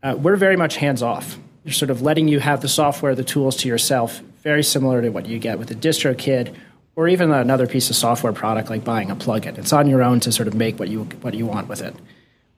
uh, 0.02 0.16
we're 0.18 0.36
very 0.36 0.58
much 0.58 0.78
hands 0.78 1.04
off. 1.04 1.38
You're 1.64 1.74
sort 1.74 1.92
of 1.92 2.02
letting 2.02 2.28
you 2.28 2.40
have 2.40 2.62
the 2.62 2.68
software, 2.68 3.14
the 3.14 3.24
tools 3.24 3.58
to 3.58 3.68
yourself, 3.68 4.20
very 4.42 4.64
similar 4.64 5.02
to 5.02 5.10
what 5.10 5.28
you 5.28 5.38
get 5.38 5.60
with 5.60 5.70
a 5.70 5.76
DistroKid 5.76 6.56
or 6.98 7.08
even 7.08 7.32
another 7.32 7.68
piece 7.68 7.90
of 7.92 7.96
software 7.96 8.34
product 8.34 8.72
like 8.72 8.84
buying 8.84 9.12
a 9.12 9.16
plugin. 9.16 9.58
It's 9.58 9.72
on 9.72 9.88
your 9.88 10.02
own 10.02 10.20
to 10.22 10.32
sort 10.32 10.48
of 10.48 10.56
make 10.56 10.80
what 10.80 10.90
you 10.90 11.04
what 11.22 11.36
you 11.36 11.46
want 11.46 11.70
with 11.70 11.82
it. 11.82 11.96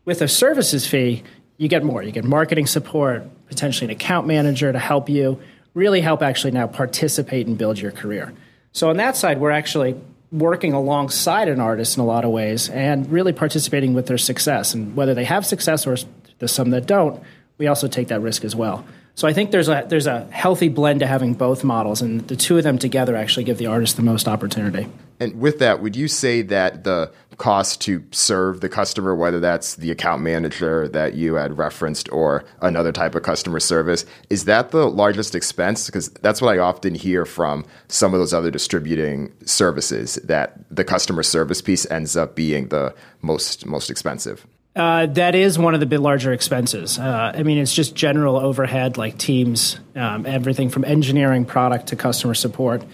With 0.06 0.22
a 0.22 0.28
services 0.28 0.88
fee, 0.88 1.24
you 1.58 1.68
get 1.68 1.84
more. 1.84 2.02
You 2.02 2.12
get 2.12 2.24
marketing 2.24 2.66
support, 2.66 3.28
potentially 3.48 3.92
an 3.92 3.92
account 3.92 4.26
manager 4.26 4.72
to 4.72 4.80
help 4.80 5.10
you, 5.10 5.40
really 5.74 6.00
help 6.00 6.24
actually 6.24 6.52
now 6.52 6.68
participate 6.68 7.48
and 7.48 7.58
build 7.58 7.78
your 7.78 7.92
career. 7.92 8.34
So 8.72 8.90
on 8.90 8.98
that 8.98 9.18
side, 9.18 9.40
we're 9.40 9.52
actually 9.52 10.00
working 10.32 10.74
alongside 10.74 11.50
an 11.50 11.60
artist 11.60 11.98
in 11.98 12.04
a 12.04 12.06
lot 12.06 12.24
of 12.24 12.32
ways 12.32 12.70
and 12.70 13.12
really 13.12 13.34
participating 13.34 13.94
with 13.94 14.06
their 14.06 14.18
success. 14.18 14.74
And 14.74 14.96
whether 14.96 15.14
they 15.14 15.26
have 15.26 15.46
success 15.46 15.86
or 15.86 15.98
there's 16.38 16.52
some 16.52 16.70
that 16.70 16.86
don't, 16.86 17.22
we 17.58 17.68
also 17.68 17.90
take 17.90 18.08
that 18.08 18.22
risk 18.22 18.46
as 18.46 18.56
well. 18.56 18.86
So 19.20 19.28
I 19.28 19.34
think 19.34 19.52
there's 19.52 19.68
a 19.68 19.86
there's 19.86 20.08
a 20.08 20.24
healthy 20.32 20.70
blend 20.70 21.02
to 21.02 21.06
having 21.06 21.34
both 21.34 21.66
models, 21.66 22.02
and 22.02 22.26
the 22.30 22.38
two 22.38 22.58
of 22.58 22.64
them 22.64 22.78
together 22.78 23.18
actually 23.18 23.44
give 23.44 23.58
the 23.58 23.66
artist 23.66 23.98
the 23.98 24.02
most 24.02 24.30
opportunity. 24.30 24.88
And 25.20 25.42
with 25.42 25.60
that, 25.60 25.82
would 25.82 25.98
you 25.98 26.08
say 26.08 26.42
that 26.44 26.86
the 26.86 27.12
cost 27.36 27.82
to 27.82 28.02
serve 28.12 28.62
the 28.62 28.70
customer, 28.70 29.14
whether 29.14 29.42
that's 29.42 29.76
the 29.76 29.92
account 29.92 30.22
manager 30.22 30.88
that 30.88 31.16
you 31.16 31.34
had 31.34 31.58
referenced 31.58 32.10
or 32.14 32.46
another 32.62 32.94
type 32.94 33.14
of 33.14 33.24
customer 33.24 33.60
service, 33.60 34.06
is 34.30 34.46
that 34.46 34.72
the 34.72 34.90
largest 34.90 35.36
expense? 35.36 35.88
Because 35.88 36.08
that's 36.22 36.42
what 36.42 36.56
I 36.56 36.60
often 36.60 36.96
hear 36.96 37.26
from 37.26 37.66
some 37.90 38.14
of 38.14 38.22
those 38.22 38.34
other 38.34 38.52
distributing 38.52 39.34
services 39.44 40.16
that 40.24 40.64
the 40.74 40.86
customer 40.86 41.24
service 41.24 41.62
piece 41.62 41.86
ends 41.92 42.16
up 42.16 42.38
being 42.38 42.70
the 42.70 42.96
most 43.22 43.66
most 43.66 43.90
expensive. 43.90 44.48
Uh, 44.80 45.08
that 45.08 45.36
is 45.36 45.60
one 45.60 45.74
of 45.74 45.82
the 45.82 45.86
bit 45.86 46.00
larger 46.00 46.32
expenses. 46.32 46.98
Uh, 46.98 47.34
I 47.36 47.44
mean, 47.44 47.58
it's 47.58 47.76
just 47.76 47.96
general 47.96 48.38
overhead 48.38 48.98
like 48.98 49.18
teams, 49.18 49.78
um, 49.94 50.26
everything 50.26 50.70
from 50.70 50.86
engineering, 50.86 51.44
product 51.44 51.88
to 51.88 51.98
customer 51.98 52.34
support. 52.34 52.86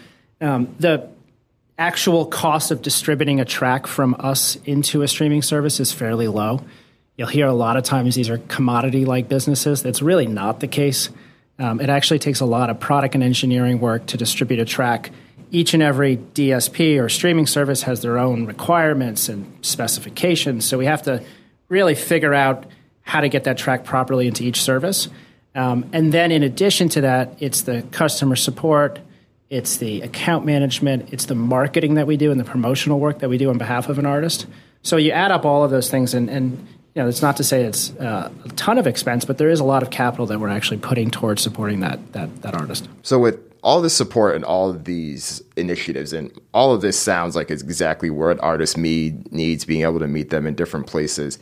Um, 0.41 0.73
the 0.79 1.07
actual 1.77 2.25
cost 2.25 2.71
of 2.71 2.81
distributing 2.81 3.39
a 3.39 3.45
track 3.45 3.85
from 3.85 4.15
us 4.17 4.55
into 4.65 5.03
a 5.03 5.07
streaming 5.07 5.43
service 5.43 5.79
is 5.79 5.91
fairly 5.91 6.27
low. 6.27 6.61
You'll 7.17 7.27
hear 7.27 7.45
a 7.45 7.53
lot 7.53 7.77
of 7.77 7.83
times 7.83 8.15
these 8.15 8.29
are 8.29 8.39
commodity 8.39 9.05
like 9.05 9.29
businesses. 9.29 9.83
That's 9.83 10.01
really 10.01 10.25
not 10.25 10.61
the 10.61 10.67
case. 10.67 11.09
Um, 11.59 11.79
it 11.79 11.91
actually 11.91 12.17
takes 12.17 12.39
a 12.39 12.45
lot 12.45 12.71
of 12.71 12.79
product 12.79 13.13
and 13.13 13.23
engineering 13.23 13.79
work 13.79 14.07
to 14.07 14.17
distribute 14.17 14.59
a 14.59 14.65
track. 14.65 15.11
Each 15.51 15.75
and 15.75 15.83
every 15.83 16.17
DSP 16.17 16.99
or 16.99 17.09
streaming 17.09 17.45
service 17.45 17.83
has 17.83 18.01
their 18.01 18.17
own 18.17 18.47
requirements 18.47 19.29
and 19.29 19.53
specifications. 19.61 20.65
So 20.65 20.79
we 20.79 20.87
have 20.87 21.03
to 21.03 21.23
really 21.69 21.95
figure 21.95 22.33
out 22.33 22.65
how 23.01 23.21
to 23.21 23.29
get 23.29 23.43
that 23.43 23.57
track 23.57 23.83
properly 23.83 24.27
into 24.27 24.43
each 24.43 24.61
service. 24.61 25.09
Um, 25.53 25.89
and 25.93 26.11
then 26.11 26.31
in 26.31 26.43
addition 26.43 26.89
to 26.89 27.01
that, 27.01 27.37
it's 27.39 27.61
the 27.61 27.83
customer 27.91 28.35
support, 28.35 28.99
it's 29.49 29.77
the 29.77 30.01
account 30.01 30.45
management, 30.45 31.13
it's 31.13 31.25
the 31.25 31.35
marketing 31.35 31.95
that 31.95 32.07
we 32.07 32.17
do, 32.17 32.31
and 32.31 32.39
the 32.39 32.43
promotional 32.43 32.99
work 32.99 33.19
that 33.19 33.29
we 33.29 33.37
do 33.37 33.49
on 33.49 33.57
behalf 33.57 33.87
of 33.87 33.99
an 33.99 34.05
artist. 34.05 34.47
So 34.81 34.97
you 34.97 35.11
add 35.11 35.31
up 35.31 35.45
all 35.45 35.63
of 35.63 35.71
those 35.71 35.89
things, 35.89 36.13
and, 36.13 36.29
and 36.29 36.67
you 36.93 37.01
know, 37.01 37.07
it's 37.07 37.21
not 37.21 37.37
to 37.37 37.43
say 37.43 37.63
it's 37.63 37.91
uh, 37.97 38.31
a 38.43 38.49
ton 38.49 38.77
of 38.77 38.87
expense, 38.87 39.25
but 39.25 39.37
there 39.37 39.49
is 39.49 39.59
a 39.59 39.63
lot 39.63 39.83
of 39.83 39.89
capital 39.89 40.25
that 40.27 40.39
we're 40.39 40.49
actually 40.49 40.77
putting 40.77 41.11
towards 41.11 41.41
supporting 41.41 41.81
that 41.81 42.13
that 42.13 42.41
that 42.41 42.55
artist. 42.55 42.87
So 43.03 43.19
with 43.19 43.54
all 43.65 43.81
this 43.81 43.95
support 43.95 44.35
and 44.35 44.45
all 44.45 44.69
of 44.69 44.83
these 44.83 45.41
initiatives, 45.57 46.13
and 46.13 46.31
all 46.53 46.71
of 46.71 46.81
this 46.81 46.97
sounds 46.97 47.35
like 47.35 47.49
it's 47.49 47.63
exactly 47.63 48.11
what 48.11 48.33
an 48.33 48.39
artist 48.41 48.77
need, 48.77 49.31
needs, 49.31 49.65
being 49.65 49.81
able 49.81 49.97
to 49.97 50.07
meet 50.07 50.29
them 50.29 50.45
in 50.45 50.53
different 50.53 50.85
places. 50.85 51.39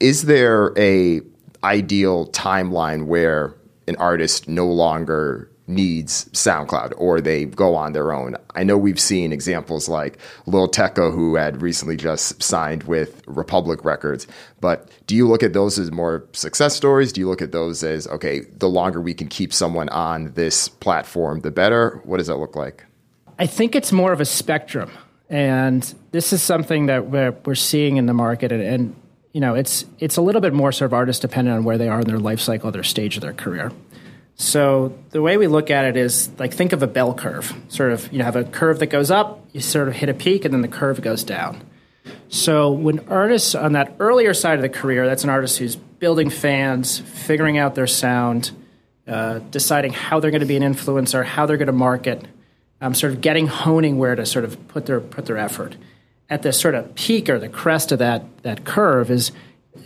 Is 0.00 0.22
there 0.22 0.72
a 0.78 1.20
ideal 1.62 2.26
timeline 2.28 3.04
where 3.04 3.54
an 3.86 3.96
artist 3.96 4.48
no 4.48 4.66
longer 4.66 5.51
needs 5.66 6.24
SoundCloud 6.26 6.92
or 6.96 7.20
they 7.20 7.44
go 7.44 7.74
on 7.74 7.92
their 7.92 8.12
own. 8.12 8.36
I 8.54 8.64
know 8.64 8.76
we've 8.76 9.00
seen 9.00 9.32
examples 9.32 9.88
like 9.88 10.18
Lil 10.46 10.68
Tecca, 10.68 11.12
who 11.12 11.36
had 11.36 11.62
recently 11.62 11.96
just 11.96 12.42
signed 12.42 12.84
with 12.84 13.22
Republic 13.26 13.84
Records. 13.84 14.26
But 14.60 14.90
do 15.06 15.14
you 15.14 15.28
look 15.28 15.42
at 15.42 15.52
those 15.52 15.78
as 15.78 15.90
more 15.90 16.24
success 16.32 16.74
stories? 16.74 17.12
Do 17.12 17.20
you 17.20 17.28
look 17.28 17.42
at 17.42 17.52
those 17.52 17.82
as, 17.82 18.06
okay, 18.08 18.40
the 18.40 18.68
longer 18.68 19.00
we 19.00 19.14
can 19.14 19.28
keep 19.28 19.52
someone 19.52 19.88
on 19.90 20.32
this 20.32 20.68
platform, 20.68 21.40
the 21.40 21.50
better? 21.50 22.00
What 22.04 22.18
does 22.18 22.26
that 22.26 22.36
look 22.36 22.56
like? 22.56 22.84
I 23.38 23.46
think 23.46 23.74
it's 23.74 23.92
more 23.92 24.12
of 24.12 24.20
a 24.20 24.24
spectrum. 24.24 24.90
And 25.30 25.82
this 26.10 26.32
is 26.32 26.42
something 26.42 26.86
that 26.86 27.06
we're, 27.06 27.34
we're 27.46 27.54
seeing 27.54 27.96
in 27.96 28.06
the 28.06 28.12
market. 28.12 28.52
And, 28.52 28.62
and, 28.62 28.96
you 29.32 29.40
know, 29.40 29.54
it's, 29.54 29.86
it's 29.98 30.18
a 30.18 30.20
little 30.20 30.42
bit 30.42 30.52
more 30.52 30.72
sort 30.72 30.90
of 30.90 30.92
artist 30.92 31.22
dependent 31.22 31.56
on 31.56 31.64
where 31.64 31.78
they 31.78 31.88
are 31.88 32.00
in 32.00 32.06
their 32.06 32.18
life 32.18 32.40
cycle, 32.40 32.70
their 32.70 32.82
stage 32.82 33.16
of 33.16 33.22
their 33.22 33.32
career. 33.32 33.72
So 34.36 34.96
the 35.10 35.22
way 35.22 35.36
we 35.36 35.46
look 35.46 35.70
at 35.70 35.84
it 35.84 35.96
is 35.96 36.30
like 36.38 36.52
think 36.52 36.72
of 36.72 36.82
a 36.82 36.86
bell 36.86 37.14
curve. 37.14 37.52
Sort 37.68 37.92
of 37.92 38.10
you 38.12 38.18
know, 38.18 38.24
have 38.24 38.36
a 38.36 38.44
curve 38.44 38.78
that 38.80 38.86
goes 38.86 39.10
up, 39.10 39.46
you 39.52 39.60
sort 39.60 39.88
of 39.88 39.94
hit 39.94 40.08
a 40.08 40.14
peak, 40.14 40.44
and 40.44 40.52
then 40.52 40.62
the 40.62 40.68
curve 40.68 41.00
goes 41.00 41.24
down. 41.24 41.62
So 42.28 42.72
when 42.72 43.00
artists 43.08 43.54
on 43.54 43.72
that 43.72 43.94
earlier 44.00 44.34
side 44.34 44.56
of 44.56 44.62
the 44.62 44.68
career, 44.68 45.06
that's 45.06 45.22
an 45.22 45.30
artist 45.30 45.58
who's 45.58 45.76
building 45.76 46.30
fans, 46.30 46.98
figuring 46.98 47.58
out 47.58 47.74
their 47.74 47.86
sound, 47.86 48.50
uh, 49.06 49.40
deciding 49.50 49.92
how 49.92 50.18
they're 50.18 50.30
going 50.30 50.40
to 50.40 50.46
be 50.46 50.56
an 50.56 50.62
influencer, 50.62 51.24
how 51.24 51.46
they're 51.46 51.56
going 51.56 51.66
to 51.66 51.72
market, 51.72 52.24
um, 52.80 52.94
sort 52.94 53.12
of 53.12 53.20
getting 53.20 53.46
honing 53.46 53.98
where 53.98 54.14
to 54.14 54.24
sort 54.26 54.44
of 54.44 54.68
put 54.68 54.86
their 54.86 55.00
put 55.00 55.26
their 55.26 55.38
effort. 55.38 55.76
At 56.30 56.42
the 56.42 56.52
sort 56.52 56.74
of 56.74 56.94
peak 56.94 57.28
or 57.28 57.38
the 57.38 57.48
crest 57.48 57.92
of 57.92 57.98
that 57.98 58.24
that 58.42 58.64
curve 58.64 59.10
is 59.10 59.32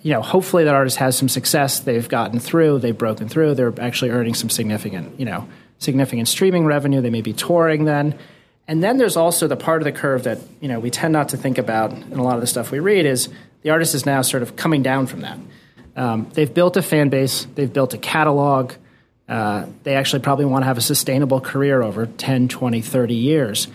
you 0.02 0.12
know, 0.12 0.22
hopefully 0.22 0.64
that 0.64 0.74
artist 0.74 0.96
has 0.96 1.16
some 1.16 1.28
success. 1.28 1.80
They've 1.80 2.08
gotten 2.08 2.38
through. 2.38 2.80
They've 2.80 2.96
broken 2.96 3.28
through. 3.28 3.54
They're 3.54 3.72
actually 3.80 4.10
earning 4.10 4.34
some 4.34 4.50
significant, 4.50 5.18
you 5.18 5.26
know, 5.26 5.48
significant 5.78 6.28
streaming 6.28 6.64
revenue. 6.64 7.00
They 7.00 7.10
may 7.10 7.22
be 7.22 7.32
touring 7.32 7.84
then. 7.84 8.18
And 8.68 8.82
then 8.82 8.98
there's 8.98 9.16
also 9.16 9.46
the 9.46 9.56
part 9.56 9.80
of 9.80 9.84
the 9.84 9.92
curve 9.92 10.24
that 10.24 10.38
you 10.60 10.68
know 10.68 10.80
we 10.80 10.90
tend 10.90 11.12
not 11.12 11.28
to 11.30 11.36
think 11.36 11.58
about 11.58 11.92
in 11.92 12.18
a 12.18 12.22
lot 12.22 12.34
of 12.34 12.40
the 12.40 12.46
stuff 12.46 12.70
we 12.70 12.80
read 12.80 13.06
is 13.06 13.28
the 13.62 13.70
artist 13.70 13.94
is 13.94 14.04
now 14.04 14.22
sort 14.22 14.42
of 14.42 14.56
coming 14.56 14.82
down 14.82 15.06
from 15.06 15.20
that. 15.20 15.38
Um, 15.94 16.30
they've 16.34 16.52
built 16.52 16.76
a 16.76 16.82
fan 16.82 17.08
base. 17.08 17.46
They've 17.54 17.72
built 17.72 17.94
a 17.94 17.98
catalog. 17.98 18.72
Uh, 19.28 19.66
they 19.82 19.94
actually 19.94 20.22
probably 20.22 20.44
want 20.44 20.62
to 20.62 20.66
have 20.66 20.78
a 20.78 20.82
sustainable 20.82 21.40
career 21.40 21.82
over 21.82 22.06
10, 22.06 22.48
20, 22.48 22.80
30 22.80 23.14
years. 23.14 23.68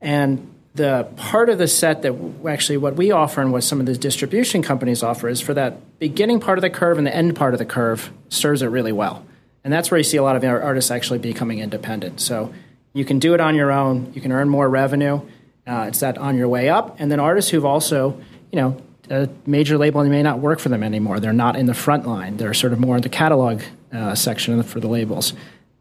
And 0.00 0.53
the 0.74 1.08
part 1.16 1.48
of 1.48 1.58
the 1.58 1.68
set 1.68 2.02
that 2.02 2.14
actually 2.46 2.76
what 2.76 2.96
we 2.96 3.12
offer 3.12 3.40
and 3.40 3.52
what 3.52 3.62
some 3.62 3.78
of 3.78 3.86
the 3.86 3.96
distribution 3.96 4.60
companies 4.60 5.02
offer 5.02 5.28
is 5.28 5.40
for 5.40 5.54
that 5.54 5.98
beginning 6.00 6.40
part 6.40 6.58
of 6.58 6.62
the 6.62 6.70
curve 6.70 6.98
and 6.98 7.06
the 7.06 7.14
end 7.14 7.36
part 7.36 7.54
of 7.54 7.58
the 7.58 7.64
curve 7.64 8.12
serves 8.28 8.60
it 8.60 8.66
really 8.66 8.90
well. 8.90 9.24
And 9.62 9.72
that's 9.72 9.90
where 9.90 9.98
you 9.98 10.04
see 10.04 10.16
a 10.16 10.22
lot 10.22 10.34
of 10.34 10.42
our 10.42 10.60
artists 10.60 10.90
actually 10.90 11.20
becoming 11.20 11.60
independent. 11.60 12.20
So 12.20 12.52
you 12.92 13.04
can 13.04 13.20
do 13.20 13.34
it 13.34 13.40
on 13.40 13.54
your 13.54 13.70
own, 13.70 14.12
you 14.14 14.20
can 14.20 14.32
earn 14.32 14.48
more 14.48 14.68
revenue. 14.68 15.20
Uh, 15.66 15.86
it's 15.88 16.00
that 16.00 16.18
on 16.18 16.36
your 16.36 16.48
way 16.48 16.68
up. 16.68 16.96
And 16.98 17.10
then 17.10 17.20
artists 17.20 17.50
who've 17.50 17.64
also, 17.64 18.20
you 18.50 18.60
know, 18.60 18.82
a 19.08 19.28
major 19.46 19.78
label 19.78 20.04
may 20.04 20.22
not 20.22 20.40
work 20.40 20.58
for 20.58 20.70
them 20.70 20.82
anymore. 20.82 21.20
They're 21.20 21.32
not 21.32 21.56
in 21.56 21.66
the 21.66 21.74
front 21.74 22.06
line. 22.06 22.36
They're 22.36 22.52
sort 22.52 22.72
of 22.72 22.80
more 22.80 22.96
in 22.96 23.02
the 23.02 23.08
catalog 23.08 23.62
uh, 23.92 24.14
section 24.14 24.62
for 24.64 24.80
the 24.80 24.88
labels. 24.88 25.34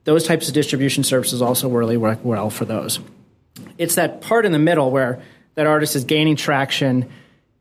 Those 0.03 0.25
types 0.25 0.47
of 0.47 0.53
distribution 0.53 1.03
services 1.03 1.41
also 1.41 1.67
really 1.67 1.97
work 1.97 2.19
well 2.23 2.49
for 2.49 2.65
those 2.65 2.99
it's 3.77 3.95
that 3.95 4.21
part 4.21 4.45
in 4.45 4.51
the 4.51 4.59
middle 4.59 4.91
where 4.91 5.21
that 5.55 5.67
artist 5.67 5.95
is 5.95 6.03
gaining 6.03 6.35
traction, 6.35 7.09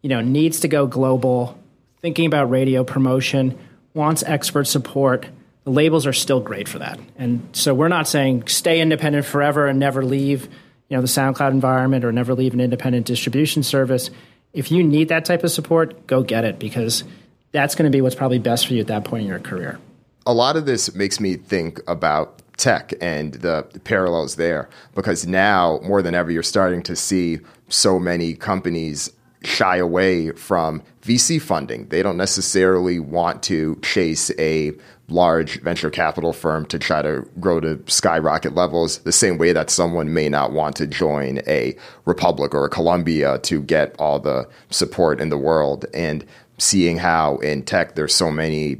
you 0.03 0.09
know, 0.09 0.21
needs 0.21 0.61
to 0.61 0.69
go 0.69 0.87
global, 0.87 1.59
thinking 2.01 2.27
about 2.27 2.51
radio 2.51 2.85
promotion, 2.85 3.59
wants 3.95 4.23
expert 4.23 4.65
support. 4.65 5.27
The 5.65 5.71
labels 5.71 6.07
are 6.07 6.13
still 6.13 6.41
great 6.41 6.69
for 6.69 6.79
that. 6.81 6.99
And 7.17 7.49
so 7.53 7.75
we're 7.75 7.89
not 7.89 8.09
saying 8.09 8.49
stay 8.49 8.81
independent 8.81 9.27
forever 9.27 9.67
and 9.67 9.79
never 9.79 10.05
leave, 10.05 10.45
you 10.89 10.97
know, 10.97 11.01
the 11.01 11.07
SoundCloud 11.07 11.51
environment 11.51 12.05
or 12.05 12.13
never 12.13 12.35
leave 12.35 12.55
an 12.55 12.61
independent 12.61 13.07
distribution 13.07 13.63
service. 13.63 14.11
If 14.53 14.71
you 14.71 14.83
need 14.83 15.09
that 15.09 15.25
type 15.25 15.45
of 15.45 15.51
support, 15.51 16.07
go 16.07 16.23
get 16.23 16.45
it 16.45 16.59
because 16.59 17.05
that's 17.53 17.75
going 17.75 17.91
to 17.91 17.95
be 17.95 18.01
what's 18.01 18.15
probably 18.15 18.39
best 18.39 18.67
for 18.67 18.75
you 18.75 18.81
at 18.81 18.89
that 18.89 19.05
point 19.05 19.23
in 19.23 19.29
your 19.29 19.39
career. 19.39 19.79
A 20.27 20.35
lot 20.35 20.57
of 20.57 20.67
this 20.67 20.95
makes 20.95 21.21
me 21.21 21.37
think 21.37 21.81
about 21.87 22.42
tech 22.57 22.93
and 23.01 23.35
the 23.35 23.67
parallels 23.85 24.37
there 24.37 24.69
because 24.95 25.27
now 25.27 25.81
more 25.83 26.03
than 26.03 26.15
ever 26.15 26.31
you're 26.31 26.43
starting 26.43 26.83
to 26.83 26.95
see 26.95 27.39
so 27.69 27.99
many 27.99 28.35
companies 28.35 29.11
shy 29.45 29.77
away 29.77 30.31
from 30.33 30.83
VC 31.03 31.41
funding. 31.41 31.89
They 31.89 32.03
don't 32.03 32.17
necessarily 32.17 33.01
want 33.01 33.43
to 33.45 33.77
chase 33.83 34.31
a 34.39 34.73
large 35.09 35.61
venture 35.61 35.91
capital 35.91 36.33
firm 36.33 36.65
to 36.67 36.79
try 36.79 37.03
to 37.03 37.29
grow 37.41 37.61
to 37.61 37.83
skyrocket 37.87 38.55
levels 38.55 38.99
the 38.99 39.13
same 39.13 39.39
way 39.39 39.53
that 39.53 39.69
someone 39.71 40.15
may 40.15 40.29
not 40.29 40.53
want 40.53 40.77
to 40.77 40.87
join 40.87 41.41
a 41.47 41.77
Republic 42.05 42.55
or 42.55 42.65
a 42.65 42.71
Columbia 42.71 43.39
to 43.41 43.61
get 43.63 43.95
all 43.99 44.19
the 44.19 44.49
support 44.71 45.21
in 45.21 45.29
the 45.29 45.39
world 45.39 45.85
and 45.93 46.25
seeing 46.59 46.97
how 46.97 47.37
in 47.39 47.63
tech 47.63 47.95
there's 47.95 48.15
so 48.15 48.31
many 48.31 48.79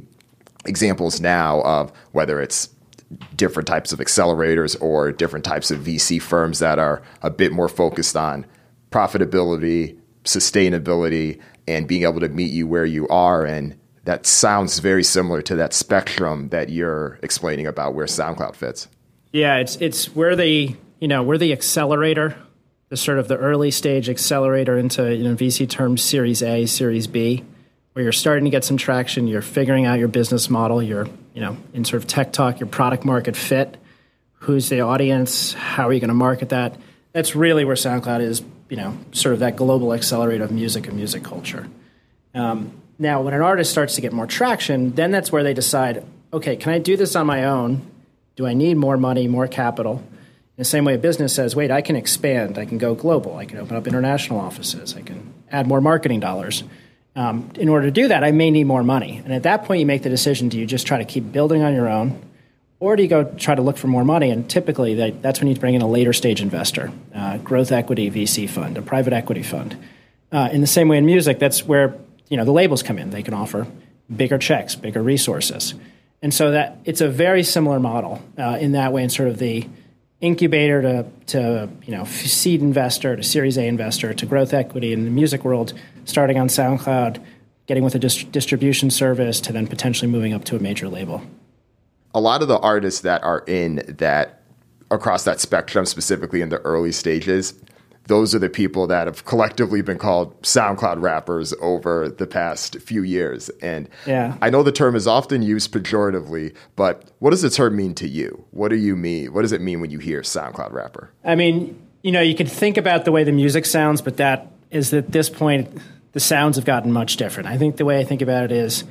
examples 0.65 1.19
now 1.19 1.61
of 1.61 1.91
whether 2.13 2.41
it's 2.41 2.69
different 3.35 3.67
types 3.67 3.91
of 3.91 3.99
accelerators 3.99 4.79
or 4.81 5.11
different 5.11 5.45
types 5.45 5.71
of 5.71 5.79
VC 5.79 6.21
firms 6.21 6.59
that 6.59 6.79
are 6.79 7.01
a 7.21 7.29
bit 7.29 7.51
more 7.51 7.69
focused 7.69 8.15
on 8.15 8.45
profitability, 8.91 9.97
sustainability, 10.23 11.39
and 11.67 11.87
being 11.87 12.03
able 12.03 12.19
to 12.19 12.29
meet 12.29 12.51
you 12.51 12.67
where 12.67 12.85
you 12.85 13.07
are. 13.07 13.45
And 13.45 13.75
that 14.05 14.25
sounds 14.25 14.79
very 14.79 15.03
similar 15.03 15.41
to 15.43 15.55
that 15.55 15.73
spectrum 15.73 16.49
that 16.49 16.69
you're 16.69 17.19
explaining 17.23 17.67
about 17.67 17.95
where 17.95 18.05
SoundCloud 18.05 18.55
fits. 18.55 18.87
Yeah, 19.31 19.57
it's 19.57 19.77
it's 19.77 20.15
where 20.15 20.35
the 20.35 20.75
you 20.99 21.07
know 21.07 21.23
we're 21.23 21.37
the 21.37 21.53
accelerator, 21.53 22.35
the 22.89 22.97
sort 22.97 23.17
of 23.17 23.27
the 23.27 23.37
early 23.37 23.71
stage 23.71 24.09
accelerator 24.09 24.77
into 24.77 25.15
you 25.15 25.23
know 25.23 25.35
VC 25.35 25.67
terms 25.67 26.03
Series 26.03 26.43
A, 26.43 26.65
Series 26.65 27.07
B 27.07 27.43
where 27.93 28.03
you're 28.03 28.11
starting 28.11 28.43
to 28.45 28.49
get 28.49 28.63
some 28.65 28.77
traction, 28.77 29.27
you're 29.27 29.41
figuring 29.41 29.85
out 29.85 29.99
your 29.99 30.07
business 30.07 30.49
model, 30.49 30.81
you're, 30.81 31.07
you 31.33 31.41
know, 31.41 31.55
in 31.73 31.85
sort 31.85 32.01
of 32.01 32.07
tech 32.07 32.33
talk, 32.33 32.59
your 32.59 32.67
product 32.67 33.05
market 33.05 33.35
fit, 33.35 33.77
who's 34.33 34.69
the 34.69 34.81
audience, 34.81 35.53
how 35.53 35.87
are 35.87 35.93
you 35.93 35.99
going 35.99 36.09
to 36.09 36.15
market 36.15 36.49
that? 36.49 36.75
That's 37.13 37.35
really 37.35 37.65
where 37.65 37.75
SoundCloud 37.75 38.21
is, 38.21 38.41
you 38.69 38.77
know, 38.77 38.97
sort 39.11 39.33
of 39.33 39.39
that 39.39 39.55
global 39.55 39.93
accelerator 39.93 40.43
of 40.43 40.51
music 40.51 40.87
and 40.87 40.95
music 40.95 41.23
culture. 41.23 41.67
Um, 42.33 42.81
now, 42.97 43.21
when 43.21 43.33
an 43.33 43.41
artist 43.41 43.71
starts 43.71 43.95
to 43.95 44.01
get 44.01 44.11
more 44.11 44.27
traction, 44.27 44.91
then 44.93 45.11
that's 45.11 45.31
where 45.31 45.43
they 45.43 45.53
decide, 45.53 46.03
okay, 46.31 46.55
can 46.55 46.73
I 46.73 46.79
do 46.79 46.97
this 46.97 47.15
on 47.15 47.27
my 47.27 47.45
own? 47.45 47.85
Do 48.35 48.47
I 48.47 48.53
need 48.53 48.77
more 48.77 48.97
money, 48.97 49.27
more 49.27 49.47
capital? 49.47 50.03
In 50.55 50.61
the 50.61 50.65
same 50.65 50.85
way 50.85 50.95
a 50.95 50.97
business 50.97 51.33
says, 51.33 51.55
wait, 51.55 51.69
I 51.69 51.81
can 51.81 51.95
expand, 51.95 52.57
I 52.57 52.65
can 52.65 52.79
go 52.79 52.95
global, 52.95 53.37
I 53.37 53.45
can 53.45 53.59
open 53.59 53.75
up 53.75 53.87
international 53.87 54.39
offices, 54.39 54.95
I 54.95 55.01
can 55.01 55.33
add 55.51 55.67
more 55.67 55.81
marketing 55.81 56.19
dollars 56.19 56.63
um, 57.15 57.51
in 57.55 57.69
order 57.69 57.87
to 57.87 57.91
do 57.91 58.07
that, 58.07 58.23
I 58.23 58.31
may 58.31 58.49
need 58.49 58.65
more 58.65 58.83
money. 58.83 59.21
And 59.23 59.33
at 59.33 59.43
that 59.43 59.65
point, 59.65 59.79
you 59.79 59.85
make 59.85 60.03
the 60.03 60.09
decision 60.09 60.49
do 60.49 60.59
you 60.59 60.65
just 60.65 60.87
try 60.87 60.97
to 60.97 61.05
keep 61.05 61.31
building 61.31 61.61
on 61.61 61.73
your 61.73 61.87
own, 61.87 62.21
or 62.79 62.95
do 62.95 63.03
you 63.03 63.09
go 63.09 63.23
try 63.23 63.55
to 63.55 63.61
look 63.61 63.77
for 63.77 63.87
more 63.87 64.03
money? 64.03 64.29
And 64.29 64.49
typically, 64.49 64.95
that, 64.95 65.21
that's 65.21 65.39
when 65.39 65.47
you 65.47 65.55
bring 65.55 65.75
in 65.75 65.81
a 65.81 65.87
later 65.87 66.11
stage 66.11 66.41
investor, 66.41 66.91
uh, 67.13 67.37
growth 67.37 67.71
equity 67.71 68.09
VC 68.09 68.49
fund, 68.49 68.77
a 68.77 68.81
private 68.81 69.13
equity 69.13 69.43
fund. 69.43 69.77
Uh, 70.31 70.49
in 70.51 70.61
the 70.61 70.67
same 70.67 70.87
way 70.87 70.97
in 70.97 71.05
music, 71.05 71.37
that's 71.37 71.63
where 71.63 71.95
you 72.29 72.37
know 72.37 72.45
the 72.45 72.51
labels 72.51 72.81
come 72.81 72.97
in. 72.97 73.11
They 73.11 73.21
can 73.23 73.35
offer 73.35 73.67
bigger 74.13 74.39
checks, 74.39 74.75
bigger 74.75 75.03
resources, 75.03 75.75
and 76.23 76.33
so 76.33 76.51
that 76.51 76.79
it's 76.83 77.01
a 77.01 77.07
very 77.07 77.43
similar 77.43 77.79
model 77.79 78.21
uh, 78.39 78.57
in 78.59 78.71
that 78.71 78.91
way. 78.91 79.03
In 79.03 79.09
sort 79.09 79.29
of 79.29 79.37
the 79.37 79.67
incubator 80.23 80.81
to, 80.81 81.05
to 81.27 81.69
you 81.85 81.95
know 81.95 82.05
seed 82.05 82.61
investor 82.61 83.15
to 83.15 83.21
Series 83.21 83.57
A 83.57 83.67
investor 83.67 84.13
to 84.13 84.25
growth 84.25 84.53
equity 84.53 84.93
in 84.93 85.03
the 85.03 85.11
music 85.11 85.43
world, 85.43 85.73
starting 86.05 86.39
on 86.39 86.47
SoundCloud, 86.47 87.23
getting 87.67 87.83
with 87.83 87.93
a 87.93 87.99
dist- 87.99 88.31
distribution 88.31 88.89
service 88.89 89.41
to 89.41 89.53
then 89.53 89.67
potentially 89.67 90.09
moving 90.09 90.33
up 90.33 90.45
to 90.45 90.55
a 90.55 90.59
major 90.59 90.87
label. 90.87 91.21
A 92.15 92.21
lot 92.21 92.41
of 92.41 92.47
the 92.47 92.57
artists 92.59 93.01
that 93.01 93.21
are 93.23 93.43
in 93.47 93.83
that 93.97 94.41
across 94.89 95.25
that 95.25 95.41
spectrum, 95.41 95.85
specifically 95.85 96.41
in 96.41 96.49
the 96.49 96.59
early 96.59 96.91
stages, 96.93 97.53
those 98.07 98.35
are 98.35 98.39
the 98.39 98.49
people 98.49 98.87
that 98.87 99.07
have 99.07 99.25
collectively 99.25 99.81
been 99.81 99.97
called 99.97 100.41
SoundCloud 100.41 101.01
rappers 101.01 101.53
over 101.61 102.09
the 102.09 102.27
past 102.27 102.79
few 102.81 103.03
years. 103.03 103.49
And 103.61 103.89
yeah. 104.05 104.37
I 104.41 104.49
know 104.49 104.61
the 104.63 104.71
term 104.71 104.95
is 104.95 105.07
often 105.07 105.41
used 105.41 105.71
pejoratively, 105.71 106.53
but 106.75 107.11
what 107.19 107.29
does 107.29 107.41
the 107.41 107.49
term 107.49 107.75
mean 107.75 107.95
to 107.95 108.07
you? 108.07 108.43
What 108.51 108.69
do 108.69 108.75
you 108.75 108.95
mean? 108.95 109.33
What 109.33 109.43
does 109.43 109.51
it 109.51 109.61
mean 109.61 109.79
when 109.79 109.89
you 109.89 109.99
hear 109.99 110.21
SoundCloud 110.21 110.73
rapper? 110.73 111.11
I 111.23 111.35
mean, 111.35 111.79
you 112.01 112.11
know, 112.11 112.21
you 112.21 112.35
could 112.35 112.49
think 112.51 112.77
about 112.77 113.05
the 113.05 113.11
way 113.11 113.23
the 113.23 113.31
music 113.31 113.65
sounds, 113.65 114.01
but 114.01 114.17
that 114.17 114.51
is 114.69 114.93
at 114.93 115.11
this 115.11 115.29
point, 115.29 115.69
the 116.11 116.19
sounds 116.19 116.57
have 116.57 116.65
gotten 116.65 116.91
much 116.91 117.17
different. 117.17 117.49
I 117.49 117.57
think 117.57 117.77
the 117.77 117.85
way 117.85 117.99
I 117.99 118.03
think 118.03 118.21
about 118.21 118.43
it 118.45 118.51
is 118.51 118.83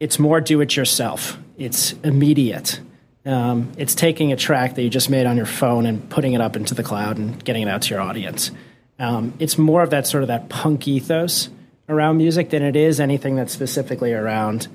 it's 0.00 0.18
more 0.18 0.40
do 0.40 0.60
it 0.60 0.76
yourself, 0.76 1.38
it's 1.56 1.92
immediate. 2.02 2.80
Um, 3.26 3.72
it's 3.78 3.94
taking 3.94 4.32
a 4.32 4.36
track 4.36 4.74
that 4.74 4.82
you 4.82 4.90
just 4.90 5.08
made 5.08 5.26
on 5.26 5.36
your 5.36 5.46
phone 5.46 5.86
and 5.86 6.08
putting 6.10 6.34
it 6.34 6.40
up 6.40 6.56
into 6.56 6.74
the 6.74 6.82
cloud 6.82 7.16
and 7.16 7.42
getting 7.42 7.62
it 7.62 7.68
out 7.68 7.82
to 7.82 7.94
your 7.94 8.02
audience. 8.02 8.50
Um, 8.98 9.34
it's 9.38 9.56
more 9.56 9.82
of 9.82 9.90
that 9.90 10.06
sort 10.06 10.22
of 10.22 10.28
that 10.28 10.48
punk 10.48 10.86
ethos 10.86 11.48
around 11.88 12.18
music 12.18 12.50
than 12.50 12.62
it 12.62 12.76
is 12.76 13.00
anything 13.00 13.36
that's 13.36 13.52
specifically 13.52 14.12
around 14.12 14.68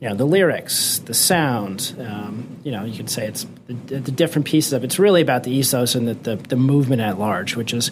you 0.00 0.10
know 0.10 0.16
the 0.16 0.26
lyrics, 0.26 0.98
the 1.00 1.14
sound. 1.14 1.94
Um, 1.98 2.58
you 2.62 2.72
know, 2.72 2.84
you 2.84 2.96
could 2.96 3.08
say 3.08 3.26
it's 3.26 3.46
the, 3.66 4.00
the, 4.00 4.10
different 4.12 4.46
pieces 4.46 4.74
of 4.74 4.82
it. 4.82 4.86
It's 4.86 4.98
really 4.98 5.22
about 5.22 5.44
the 5.44 5.50
ethos 5.50 5.94
and 5.94 6.08
the, 6.08 6.14
the, 6.14 6.36
the 6.36 6.56
movement 6.56 7.00
at 7.00 7.18
large, 7.18 7.56
which 7.56 7.72
is 7.72 7.90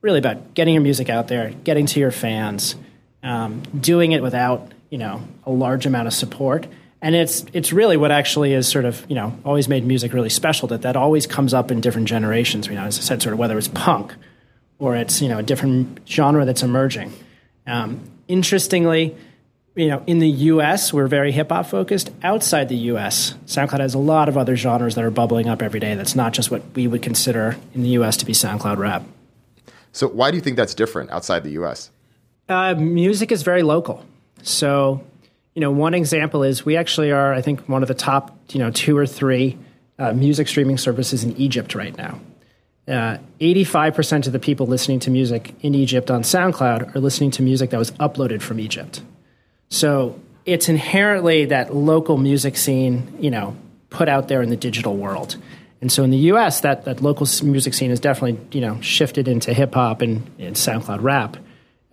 really 0.00 0.18
about 0.18 0.54
getting 0.54 0.72
your 0.72 0.82
music 0.82 1.10
out 1.10 1.28
there, 1.28 1.50
getting 1.50 1.84
to 1.86 2.00
your 2.00 2.10
fans, 2.10 2.74
um, 3.22 3.62
doing 3.78 4.12
it 4.12 4.22
without 4.22 4.72
you 4.88 4.96
know 4.96 5.22
a 5.44 5.50
large 5.50 5.84
amount 5.84 6.06
of 6.06 6.14
support 6.14 6.66
and 7.02 7.14
it's 7.14 7.44
it's 7.52 7.72
really 7.72 7.98
what 7.98 8.10
actually 8.10 8.54
is 8.54 8.66
sort 8.66 8.86
of 8.86 9.04
you 9.08 9.14
know 9.14 9.36
always 9.44 9.68
made 9.68 9.84
music 9.84 10.14
really 10.14 10.30
special 10.30 10.68
that 10.68 10.82
that 10.82 10.96
always 10.96 11.26
comes 11.26 11.52
up 11.52 11.70
in 11.70 11.80
different 11.80 12.08
generations 12.08 12.68
you 12.68 12.74
know 12.74 12.84
as 12.84 12.98
i 12.98 13.02
said 13.02 13.20
sort 13.20 13.32
of 13.34 13.38
whether 13.38 13.58
it's 13.58 13.68
punk 13.68 14.14
or 14.82 14.96
it's 14.96 15.22
you 15.22 15.28
know 15.28 15.38
a 15.38 15.42
different 15.42 16.00
genre 16.08 16.44
that's 16.44 16.62
emerging. 16.64 17.12
Um, 17.66 18.00
interestingly 18.26 19.16
you 19.76 19.86
know 19.86 20.02
in 20.06 20.18
the 20.18 20.28
us 20.28 20.92
we're 20.92 21.06
very 21.06 21.32
hip-hop 21.32 21.66
focused. 21.66 22.10
Outside 22.22 22.68
the 22.68 22.76
us 22.76 23.34
soundcloud 23.46 23.80
has 23.80 23.94
a 23.94 23.98
lot 23.98 24.28
of 24.28 24.36
other 24.36 24.56
genres 24.56 24.96
that 24.96 25.04
are 25.04 25.10
bubbling 25.10 25.48
up 25.48 25.62
every 25.62 25.80
day 25.80 25.94
that's 25.94 26.16
not 26.16 26.32
just 26.32 26.50
what 26.50 26.62
we 26.74 26.86
would 26.88 27.02
consider 27.02 27.56
in 27.74 27.82
the 27.82 27.90
us 27.90 28.16
to 28.18 28.26
be 28.26 28.32
soundcloud 28.32 28.78
rap. 28.78 29.04
So 29.92 30.08
why 30.08 30.30
do 30.30 30.36
you 30.36 30.42
think 30.42 30.56
that's 30.56 30.74
different 30.74 31.10
outside 31.10 31.44
the 31.44 31.52
us 31.52 31.90
uh, 32.48 32.74
music 32.74 33.30
is 33.30 33.44
very 33.44 33.62
local. 33.62 34.04
So 34.42 35.04
you 35.54 35.60
know, 35.60 35.70
one 35.70 35.94
example 35.94 36.42
is 36.42 36.64
we 36.64 36.76
actually 36.76 37.10
are, 37.10 37.32
I 37.32 37.42
think, 37.42 37.68
one 37.68 37.82
of 37.82 37.88
the 37.88 37.94
top, 37.94 38.36
you 38.50 38.58
know, 38.58 38.70
two 38.70 38.96
or 38.96 39.06
three 39.06 39.58
uh, 39.98 40.12
music 40.12 40.48
streaming 40.48 40.78
services 40.78 41.24
in 41.24 41.36
Egypt 41.36 41.74
right 41.74 41.96
now. 41.96 42.20
Uh, 42.88 43.18
85% 43.40 44.26
of 44.26 44.32
the 44.32 44.38
people 44.38 44.66
listening 44.66 44.98
to 45.00 45.10
music 45.10 45.54
in 45.60 45.74
Egypt 45.74 46.10
on 46.10 46.22
SoundCloud 46.22 46.96
are 46.96 47.00
listening 47.00 47.30
to 47.32 47.42
music 47.42 47.70
that 47.70 47.78
was 47.78 47.92
uploaded 47.92 48.42
from 48.42 48.58
Egypt. 48.58 49.02
So 49.68 50.18
it's 50.44 50.68
inherently 50.68 51.44
that 51.46 51.74
local 51.74 52.16
music 52.16 52.56
scene, 52.56 53.16
you 53.20 53.30
know, 53.30 53.56
put 53.90 54.08
out 54.08 54.28
there 54.28 54.42
in 54.42 54.50
the 54.50 54.56
digital 54.56 54.96
world. 54.96 55.36
And 55.80 55.92
so 55.92 56.02
in 56.02 56.10
the 56.10 56.18
U.S., 56.18 56.60
that, 56.62 56.84
that 56.86 57.02
local 57.02 57.26
music 57.42 57.74
scene 57.74 57.90
has 57.90 58.00
definitely, 58.00 58.40
you 58.52 58.60
know, 58.60 58.80
shifted 58.80 59.28
into 59.28 59.52
hip 59.52 59.74
hop 59.74 60.00
and, 60.00 60.28
and 60.38 60.56
SoundCloud 60.56 61.02
rap. 61.02 61.36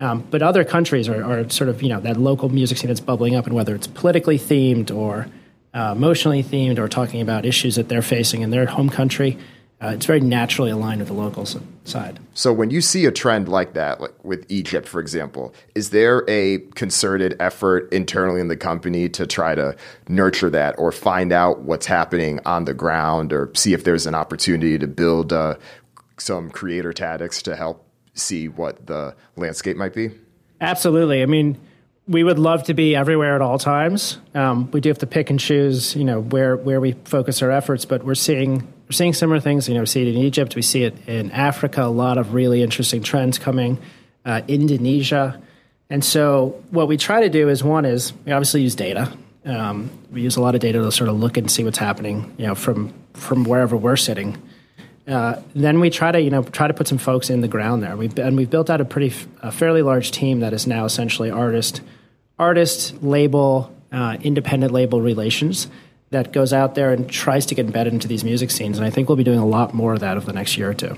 Um, 0.00 0.26
but 0.30 0.42
other 0.42 0.64
countries 0.64 1.08
are, 1.08 1.22
are, 1.22 1.48
sort 1.50 1.68
of, 1.68 1.82
you 1.82 1.90
know, 1.90 2.00
that 2.00 2.16
local 2.16 2.48
music 2.48 2.78
scene 2.78 2.88
that's 2.88 3.00
bubbling 3.00 3.34
up, 3.34 3.46
and 3.46 3.54
whether 3.54 3.74
it's 3.74 3.86
politically 3.86 4.38
themed 4.38 4.94
or 4.94 5.26
uh, 5.74 5.92
emotionally 5.94 6.42
themed 6.42 6.78
or 6.78 6.88
talking 6.88 7.20
about 7.20 7.44
issues 7.44 7.76
that 7.76 7.88
they're 7.88 8.02
facing 8.02 8.40
in 8.40 8.50
their 8.50 8.66
home 8.66 8.88
country, 8.88 9.36
uh, 9.82 9.92
it's 9.94 10.04
very 10.04 10.20
naturally 10.20 10.70
aligned 10.70 11.00
with 11.00 11.08
the 11.08 11.14
local 11.14 11.46
side. 11.84 12.18
So, 12.34 12.52
when 12.52 12.70
you 12.70 12.80
see 12.80 13.06
a 13.06 13.12
trend 13.12 13.48
like 13.48 13.72
that, 13.74 14.00
like 14.00 14.24
with 14.24 14.44
Egypt, 14.50 14.86
for 14.86 15.00
example, 15.00 15.54
is 15.74 15.90
there 15.90 16.24
a 16.28 16.58
concerted 16.74 17.34
effort 17.40 17.90
internally 17.92 18.40
in 18.40 18.48
the 18.48 18.58
company 18.58 19.08
to 19.10 19.26
try 19.26 19.54
to 19.54 19.74
nurture 20.08 20.50
that 20.50 20.74
or 20.78 20.92
find 20.92 21.32
out 21.32 21.60
what's 21.60 21.86
happening 21.86 22.40
on 22.44 22.64
the 22.66 22.74
ground 22.74 23.32
or 23.32 23.50
see 23.54 23.72
if 23.72 23.84
there's 23.84 24.06
an 24.06 24.14
opportunity 24.14 24.78
to 24.78 24.86
build 24.86 25.32
uh, 25.32 25.56
some 26.18 26.50
creator 26.50 26.92
tactics 26.92 27.42
to 27.42 27.56
help 27.56 27.86
see 28.14 28.48
what 28.48 28.86
the 28.86 29.14
landscape 29.36 29.76
might 29.76 29.94
be? 29.94 30.10
Absolutely. 30.60 31.22
I 31.22 31.26
mean, 31.26 31.58
we 32.06 32.24
would 32.24 32.38
love 32.38 32.64
to 32.64 32.74
be 32.74 32.96
everywhere 32.96 33.36
at 33.36 33.40
all 33.40 33.58
times. 33.58 34.18
Um, 34.34 34.70
we 34.72 34.80
do 34.80 34.88
have 34.88 34.98
to 34.98 35.06
pick 35.06 35.30
and 35.30 35.38
choose, 35.38 35.94
you 35.94 36.04
know, 36.04 36.20
where 36.20 36.56
where 36.56 36.80
we 36.80 36.92
focus 37.04 37.40
our 37.40 37.50
efforts. 37.50 37.84
But 37.84 38.04
we're 38.04 38.14
seeing 38.16 38.60
we're 38.60 38.92
seeing 38.92 39.14
similar 39.14 39.40
things. 39.40 39.68
You 39.68 39.74
know, 39.74 39.80
we 39.80 39.86
see 39.86 40.02
it 40.02 40.08
in 40.08 40.20
Egypt. 40.20 40.56
We 40.56 40.62
see 40.62 40.82
it 40.82 40.96
in 41.08 41.30
Africa. 41.30 41.84
A 41.84 41.86
lot 41.86 42.18
of 42.18 42.34
really 42.34 42.62
interesting 42.62 43.02
trends 43.02 43.38
coming. 43.38 43.78
Uh, 44.24 44.42
Indonesia, 44.48 45.40
and 45.88 46.04
so 46.04 46.62
what 46.70 46.88
we 46.88 46.96
try 46.96 47.20
to 47.22 47.30
do 47.30 47.48
is 47.48 47.64
one 47.64 47.84
is 47.84 48.12
we 48.26 48.32
obviously 48.32 48.62
use 48.62 48.74
data. 48.74 49.12
Um, 49.46 49.90
we 50.10 50.20
use 50.20 50.36
a 50.36 50.42
lot 50.42 50.54
of 50.54 50.60
data 50.60 50.80
to 50.80 50.92
sort 50.92 51.08
of 51.08 51.18
look 51.18 51.36
and 51.36 51.50
see 51.50 51.64
what's 51.64 51.78
happening, 51.78 52.34
you 52.36 52.46
know, 52.46 52.54
from 52.54 52.92
from 53.14 53.44
wherever 53.44 53.76
we're 53.76 53.96
sitting. 53.96 54.40
Uh, 55.06 55.40
then 55.54 55.80
we 55.80 55.90
try 55.90 56.12
to 56.12 56.20
you 56.20 56.30
know 56.30 56.42
try 56.42 56.68
to 56.68 56.74
put 56.74 56.86
some 56.86 56.98
folks 56.98 57.30
in 57.30 57.40
the 57.40 57.48
ground 57.48 57.82
there. 57.82 57.96
We've 57.96 58.16
and 58.18 58.36
we've 58.36 58.50
built 58.50 58.70
out 58.70 58.80
a 58.80 58.84
pretty 58.84 59.14
a 59.42 59.50
fairly 59.50 59.82
large 59.82 60.10
team 60.10 60.40
that 60.40 60.52
is 60.52 60.66
now 60.66 60.84
essentially 60.84 61.30
artist 61.30 61.80
artist 62.38 63.02
label 63.02 63.74
uh, 63.92 64.16
independent 64.20 64.72
label 64.72 65.00
relations 65.00 65.68
that 66.10 66.32
goes 66.32 66.52
out 66.52 66.74
there 66.74 66.92
and 66.92 67.08
tries 67.08 67.46
to 67.46 67.54
get 67.54 67.66
embedded 67.66 67.92
into 67.92 68.08
these 68.08 68.24
music 68.24 68.50
scenes. 68.50 68.76
And 68.76 68.86
I 68.86 68.90
think 68.90 69.08
we'll 69.08 69.16
be 69.16 69.24
doing 69.24 69.38
a 69.38 69.46
lot 69.46 69.74
more 69.74 69.94
of 69.94 70.00
that 70.00 70.16
over 70.16 70.26
the 70.26 70.32
next 70.32 70.56
year 70.58 70.70
or 70.70 70.74
two. 70.74 70.96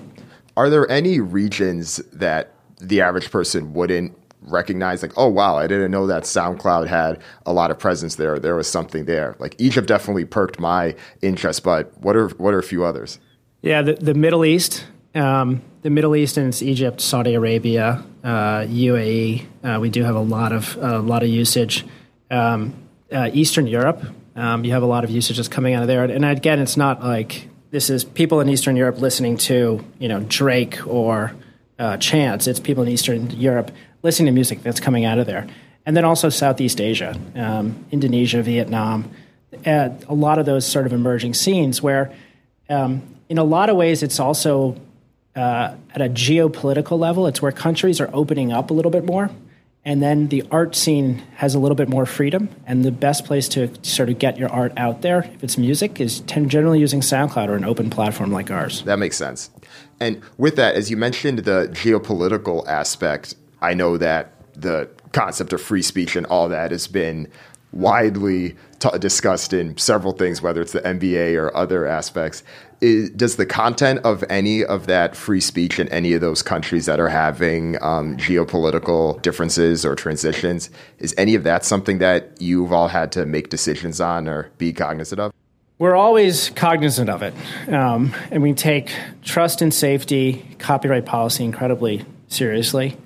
Are 0.57 0.71
there 0.71 0.89
any 0.91 1.21
regions 1.21 1.97
that 2.13 2.53
the 2.81 3.01
average 3.01 3.31
person 3.31 3.73
wouldn't 3.73 4.17
recognize 4.45 5.03
like 5.03 5.13
oh 5.17 5.29
wow 5.29 5.57
i 5.57 5.69
didn't 5.69 5.93
know 5.93 6.05
that 6.09 6.25
soundcloud 6.25 6.89
had 6.89 7.21
a 7.47 7.53
lot 7.53 7.71
of 7.71 7.79
presence 7.79 8.17
there 8.17 8.41
there 8.41 8.57
was 8.57 8.69
something 8.69 9.05
there 9.05 9.37
like 9.39 9.55
egypt 9.59 9.87
definitely 9.87 10.25
perked 10.25 10.59
my 10.59 10.93
interest 11.21 11.63
but 11.63 11.97
what 11.99 12.17
are 12.17 12.27
what 12.31 12.53
are 12.53 12.59
a 12.59 12.63
few 12.63 12.85
others 12.85 13.21
yeah, 13.63 13.83
the, 13.83 13.95
the 13.95 14.15
Middle 14.15 14.45
East, 14.45 14.85
um, 15.15 15.63
the 15.83 15.91
Middle 15.91 16.17
East 16.17 16.37
and 16.37 16.49
it's 16.49 16.63
Egypt, 16.63 17.01
Saudi 17.01 17.35
Arabia, 17.35 18.05
uh, 18.25 18.61
UAE. 18.63 19.47
Uh, 19.63 19.79
we 19.81 19.89
do 19.89 20.03
have 20.03 20.17
a 20.17 20.21
lot 20.21 20.53
of 20.53 20.77
a 20.77 20.99
lot 20.99 21.23
of 21.23 21.29
usage. 21.29 21.85
Um, 22.31 22.75
uh, 23.13 23.31
Eastern 23.33 23.67
Europe, 23.67 24.03
um, 24.37 24.65
you 24.65 24.73
have 24.73 24.83
a 24.83 24.87
lot 24.87 25.05
of 25.05 25.11
usages 25.11 25.49
coming 25.49 25.75
out 25.75 25.83
of 25.83 25.89
there. 25.89 26.05
And 26.05 26.25
again, 26.25 26.59
it's 26.59 26.77
not 26.77 27.03
like 27.03 27.49
this 27.71 27.91
is 27.91 28.05
people 28.05 28.41
in 28.41 28.49
Eastern 28.49 28.77
Europe 28.77 29.01
listening 29.01 29.37
to 29.39 29.85
you 29.99 30.09
know 30.09 30.21
Drake 30.21 30.87
or 30.87 31.33
uh, 31.79 31.97
Chance. 31.99 32.47
It's 32.47 32.61
people 32.61 32.83
in 32.83 32.89
Eastern 32.89 33.31
Europe 33.31 33.71
listening 34.03 34.27
to 34.27 34.33
music 34.33 34.63
that's 34.63 34.81
coming 34.81 35.05
out 35.05 35.19
of 35.19 35.27
there. 35.27 35.47
And 35.85 35.97
then 35.97 36.05
also 36.05 36.29
Southeast 36.29 36.81
Asia, 36.81 37.19
um, 37.35 37.85
Indonesia, 37.91 38.43
Vietnam, 38.43 39.11
uh, 39.67 39.91
a 40.09 40.15
lot 40.15 40.39
of 40.39 40.47
those 40.47 40.67
sort 40.67 40.87
of 40.87 40.93
emerging 40.93 41.35
scenes 41.35 41.83
where 41.83 42.13
um, 42.71 43.03
in 43.29 43.39
a 43.39 43.45
lot 43.45 43.71
of 43.71 43.77
ways, 43.77 44.03
it's 44.03 44.21
also 44.21 44.77
uh, 45.35 45.75
at 45.95 46.01
a 46.01 46.09
geopolitical 46.09 46.99
level, 46.99 47.27
it's 47.27 47.41
where 47.41 47.53
countries 47.53 48.01
are 48.01 48.11
opening 48.13 48.53
up 48.53 48.71
a 48.71 48.75
little 48.75 48.91
bit 48.91 49.05
more. 49.05 49.31
And 49.85 50.01
then 50.01 50.29
the 50.29 50.45
art 50.53 50.77
scene 50.77 51.23
has 51.37 51.57
a 51.57 51.59
little 51.59 51.75
bit 51.75 51.89
more 51.89 52.07
freedom. 52.07 52.49
And 52.67 52.85
the 52.85 52.93
best 52.93 53.25
place 53.25 53.49
to 53.51 53.69
sort 53.83 54.11
of 54.11 54.19
get 54.19 54.39
your 54.39 54.49
art 54.49 54.73
out 54.77 55.03
there, 55.03 55.25
if 55.35 55.43
it's 55.43 55.59
music, 55.59 56.01
is 56.01 56.21
generally 56.21 56.79
using 56.79 57.01
SoundCloud 57.01 57.49
or 57.49 57.57
an 57.57 57.65
open 57.65 57.91
platform 57.91 58.31
like 58.31 58.51
ours. 58.51 58.83
That 58.83 59.01
makes 59.01 59.17
sense. 59.17 59.51
And 59.99 60.23
with 60.39 60.57
that, 60.57 60.77
as 60.77 60.91
you 60.91 60.97
mentioned 60.97 61.41
the 61.41 61.69
geopolitical 61.73 62.67
aspect, 62.69 63.35
I 63.61 63.75
know 63.75 63.97
that 63.99 64.33
the 64.55 64.89
concept 65.13 65.53
of 65.53 65.61
free 65.61 65.83
speech 65.83 66.15
and 66.15 66.27
all 66.27 66.49
that 66.49 66.71
has 66.71 66.87
been 66.87 67.29
widely 67.73 68.57
t- 68.79 68.99
discussed 68.99 69.53
in 69.53 69.77
several 69.79 70.13
things, 70.13 70.43
whether 70.43 70.61
it's 70.61 70.73
the 70.73 70.81
NBA 70.81 71.37
or 71.37 71.55
other 71.57 71.87
aspects. 71.87 72.43
Is, 72.83 73.11
does 73.11 73.37
the 73.37 73.47
content 73.47 74.01
of 74.05 74.25
any 74.29 74.65
of 74.65 74.89
that 74.89 75.15
free 75.15 75.41
speech 75.41 75.79
in 75.79 75.87
any 75.91 76.15
of 76.15 76.21
those 76.21 76.43
countries 76.43 76.87
that 76.87 76.99
are 76.99 77.09
having 77.09 77.81
um, 77.81 78.17
geopolitical 78.17 79.23
differences 79.23 79.87
or 79.87 79.95
transitions, 79.95 80.69
is 80.99 81.15
any 81.17 81.37
of 81.37 81.45
that 81.45 81.65
something 81.65 81.99
that 81.99 82.43
you've 82.43 82.73
all 82.73 82.89
had 82.89 83.13
to 83.13 83.25
make 83.25 83.51
decisions 83.51 84.01
on 84.01 84.27
or 84.27 84.51
be 84.59 84.73
cognizant 84.73 85.21
of? 85.21 85.33
We're 85.79 85.95
always 85.95 86.51
cognizant 86.51 87.09
of 87.09 87.23
it. 87.23 87.35
Um, 87.69 88.15
and 88.33 88.43
we 88.43 88.53
take 88.53 88.93
trust 89.23 89.63
and 89.63 89.73
safety, 89.73 90.45
copyright 90.59 91.07
policy 91.07 91.45
incredibly 91.45 92.05
seriously. 92.27 92.97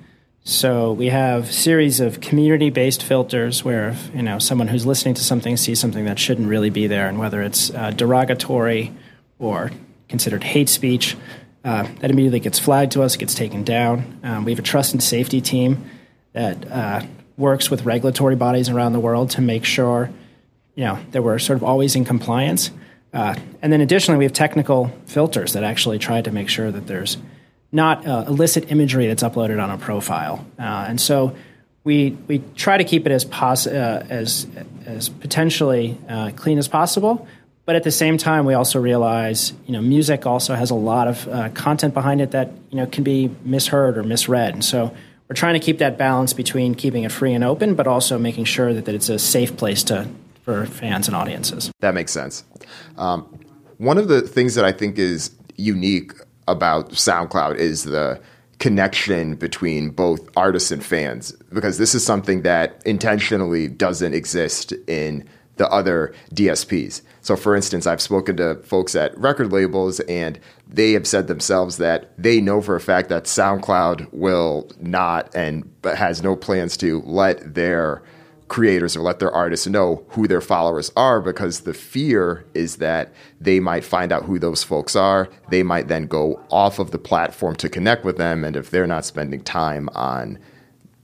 So 0.45 0.93
we 0.93 1.09
have 1.09 1.53
series 1.53 2.01
of 2.01 2.21
community-based 2.21 3.03
filters 3.03 3.65
where 3.65 3.91
if, 3.91 4.11
you 4.15 4.23
know 4.23 4.39
someone 4.39 4.69
who's 4.69 4.87
listening 4.87 5.15
to 5.17 5.25
something 5.25 5.57
sees 5.57 5.81
something 5.81 6.07
that 6.07 6.19
shouldn't 6.19 6.49
really 6.49 6.71
be 6.71 6.87
there, 6.87 7.09
and 7.09 7.19
whether 7.19 7.43
it's 7.43 7.71
uh, 7.75 7.91
derogatory 7.91 8.93
or 9.39 9.71
considered 10.09 10.45
hate 10.45 10.69
speech, 10.69 11.17
uh, 11.67 11.87
that 11.99 12.11
immediately 12.11 12.39
gets 12.39 12.61
flagged 12.61 12.93
to 12.93 13.03
us, 13.03 13.17
gets 13.17 13.35
taken 13.35 13.65
down. 13.65 14.21
Um, 14.23 14.45
we 14.45 14.53
have 14.53 14.59
a 14.61 14.63
trust 14.63 14.93
and 14.93 15.03
safety 15.03 15.41
team 15.41 15.91
that 16.33 16.71
uh, 16.71 17.03
works 17.37 17.71
with 17.71 17.85
regulatory 17.85 18.37
bodies 18.37 18.69
around 18.69 18.93
the 18.93 19.01
world 19.01 19.31
to 19.31 19.41
make 19.41 19.65
sure 19.65 20.11
you 20.77 20.85
know 20.85 20.99
that 21.11 21.23
we're 21.23 21.39
sort 21.39 21.57
of 21.57 21.65
always 21.65 21.97
in 21.97 22.05
compliance. 22.05 22.71
Uh, 23.13 23.35
and 23.63 23.73
then 23.73 23.81
additionally, 23.81 24.19
we 24.19 24.25
have 24.25 24.33
technical 24.33 24.93
filters 25.07 25.55
that 25.55 25.65
actually 25.65 25.99
try 25.99 26.21
to 26.21 26.31
make 26.31 26.49
sure 26.49 26.71
that 26.71 26.87
there's 26.87 27.17
not 27.73 28.07
uh, 28.07 28.25
illicit 28.29 28.71
imagery 28.71 29.07
that's 29.07 29.23
uploaded 29.23 29.61
on 29.61 29.71
a 29.71 29.79
profile. 29.79 30.47
Uh, 30.59 30.87
and 30.89 31.01
so 31.01 31.35
we 31.83 32.11
we 32.29 32.43
try 32.55 32.77
to 32.77 32.85
keep 32.85 33.07
it 33.07 33.13
as 33.13 33.25
pos- 33.25 33.67
uh, 33.67 34.07
as 34.09 34.47
as 34.85 35.09
potentially 35.09 35.99
clean 36.37 36.59
as 36.59 36.69
possible. 36.69 37.27
But 37.67 37.75
at 37.77 37.83
the 37.83 37.91
same 37.91 38.17
time, 38.17 38.47
we 38.47 38.55
also 38.55 38.81
realize, 38.81 39.53
you 39.67 39.73
know, 39.73 39.83
music 39.83 40.25
also 40.25 40.55
has 40.55 40.71
a 40.71 40.75
lot 40.75 41.09
of 41.09 41.29
uh, 41.29 41.49
content 41.51 41.95
behind 41.95 42.21
it 42.21 42.31
that 42.31 42.53
you 42.71 42.77
know 42.77 42.87
can 42.87 43.05
be 43.05 43.29
misheard 43.45 43.99
or 43.99 44.05
misread, 44.05 44.55
and 44.55 44.65
so 44.65 44.95
we're 45.29 45.35
trying 45.35 45.55
to 45.55 45.61
keep 45.61 45.79
that 45.79 45.99
balance 45.99 46.33
between 46.33 46.77
keeping 46.77 47.03
it 47.03 47.11
free 47.11 47.35
and 47.35 47.43
open, 47.43 47.75
but 47.75 47.89
also 47.89 48.19
making 48.19 48.45
sure 48.45 48.73
that, 48.73 48.85
that 48.85 48.95
it's 48.95 49.09
a 49.09 49.19
safe 49.19 49.57
place 49.57 49.83
to 49.85 50.09
for 50.43 50.65
fans 50.67 51.09
and 51.09 51.17
audiences. 51.17 51.73
That 51.81 51.95
makes 51.95 52.13
sense. 52.13 52.45
Um, 52.97 53.23
one 53.79 53.99
of 53.99 54.07
the 54.07 54.23
things 54.23 54.55
that 54.55 54.65
I 54.65 54.71
think 54.71 54.97
is 54.97 55.33
unique 55.57 56.13
about 56.47 56.91
SoundCloud 56.91 57.57
is 57.57 57.83
the 57.83 58.21
connection 58.59 59.35
between 59.35 59.91
both 59.91 60.29
artists 60.37 60.71
and 60.71 60.85
fans 60.85 61.33
because 61.53 61.79
this 61.79 61.95
is 61.95 62.07
something 62.07 62.43
that 62.43 62.81
intentionally 62.87 63.69
doesn't 63.69 64.15
exist 64.15 64.73
in 64.87 65.29
the 65.57 65.69
other 65.71 66.15
DSPs. 66.35 67.03
So, 67.21 67.37
for 67.37 67.57
instance, 67.57 67.87
I've 67.87 68.01
spoken 68.01 68.37
to 68.37 68.57
folks 68.57 68.95
at 68.95 69.17
record 69.19 69.53
labels, 69.53 70.01
and 70.01 70.39
they 70.69 70.93
have 70.93 71.07
said 71.07 71.27
themselves 71.27 71.79
that 71.79 72.13
they 72.17 72.41
know 72.41 72.61
for 72.61 72.77
a 72.77 72.81
fact 72.81 73.09
that 73.09 73.25
SoundCloud 73.25 74.13
will 74.13 74.71
not 74.81 75.35
and 75.35 75.71
has 75.85 76.23
no 76.23 76.37
plans 76.37 76.77
to 76.79 77.01
let 77.03 77.55
their 77.55 78.03
creators 78.49 78.97
or 78.97 79.01
let 79.01 79.19
their 79.19 79.33
artists 79.33 79.67
know 79.67 80.05
who 80.11 80.29
their 80.29 80.41
followers 80.41 80.93
are 80.97 81.21
because 81.21 81.61
the 81.61 81.75
fear 81.75 82.47
is 82.55 82.77
that 82.77 83.13
they 83.41 83.59
might 83.59 83.85
find 83.85 84.13
out 84.13 84.25
who 84.25 84.39
those 84.39 84.63
folks 84.63 84.95
are. 84.95 85.29
They 85.51 85.63
might 85.63 85.89
then 85.89 86.07
go 86.07 86.41
off 86.51 86.79
of 86.79 86.93
the 86.93 86.99
platform 86.99 87.57
to 87.57 87.69
connect 87.69 88.05
with 88.05 88.19
them. 88.19 88.45
And 88.45 88.57
if 88.57 88.71
they're 88.71 88.87
not 88.87 89.05
spending 89.05 89.43
time 89.43 89.89
on 89.95 90.39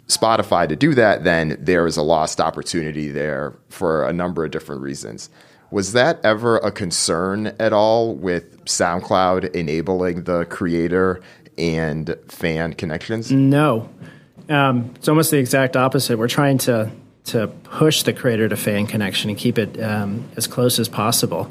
Spotify 0.08 0.68
to 0.68 0.76
do 0.76 0.94
that, 0.94 1.24
then 1.24 1.56
there 1.60 1.86
is 1.86 1.96
a 1.96 2.02
lost 2.02 2.40
opportunity 2.40 3.08
there 3.08 3.54
for 3.68 4.06
a 4.06 4.12
number 4.12 4.44
of 4.44 4.50
different 4.50 4.82
reasons. 4.82 5.30
Was 5.70 5.94
that 5.94 6.22
ever 6.22 6.58
a 6.58 6.70
concern 6.70 7.54
at 7.58 7.72
all 7.72 8.14
with 8.14 8.64
SoundCloud 8.66 9.54
enabling 9.54 10.24
the 10.24 10.44
creator 10.44 11.22
and 11.56 12.14
fan 12.28 12.74
connections? 12.74 13.32
No. 13.32 13.88
Um, 14.48 14.92
it's 14.96 15.08
almost 15.08 15.30
the 15.30 15.38
exact 15.38 15.76
opposite. 15.76 16.18
We're 16.18 16.28
trying 16.28 16.58
to 16.58 16.90
to 17.24 17.46
push 17.46 18.02
the 18.02 18.12
creator 18.12 18.48
to 18.48 18.56
fan 18.56 18.86
connection 18.86 19.30
and 19.30 19.38
keep 19.38 19.56
it 19.56 19.80
um, 19.80 20.28
as 20.36 20.48
close 20.48 20.78
as 20.78 20.88
possible. 20.88 21.50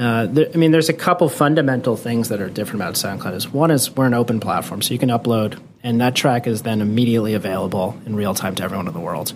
Uh, 0.00 0.24
there, 0.24 0.48
I 0.54 0.56
mean, 0.56 0.70
there's 0.70 0.88
a 0.88 0.94
couple 0.94 1.28
fundamental 1.28 1.94
things 1.94 2.30
that 2.30 2.40
are 2.40 2.48
different 2.48 2.80
about 2.80 2.94
SoundCloud. 2.94 3.34
Is 3.34 3.48
one 3.50 3.70
is 3.70 3.90
we're 3.90 4.06
an 4.06 4.14
open 4.14 4.40
platform, 4.40 4.80
so 4.80 4.94
you 4.94 4.98
can 4.98 5.10
upload, 5.10 5.60
and 5.82 6.00
that 6.00 6.14
track 6.14 6.46
is 6.46 6.62
then 6.62 6.80
immediately 6.80 7.34
available 7.34 8.00
in 8.06 8.16
real 8.16 8.32
time 8.32 8.54
to 8.54 8.62
everyone 8.62 8.88
in 8.88 8.94
the 8.94 9.00
world. 9.00 9.34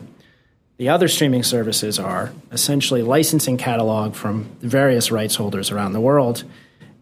The 0.79 0.89
other 0.89 1.07
streaming 1.07 1.43
services 1.43 1.99
are 1.99 2.33
essentially 2.51 3.03
licensing 3.03 3.59
catalog 3.59 4.15
from 4.15 4.45
various 4.61 5.11
rights 5.11 5.35
holders 5.35 5.71
around 5.71 5.93
the 5.93 6.01
world, 6.01 6.45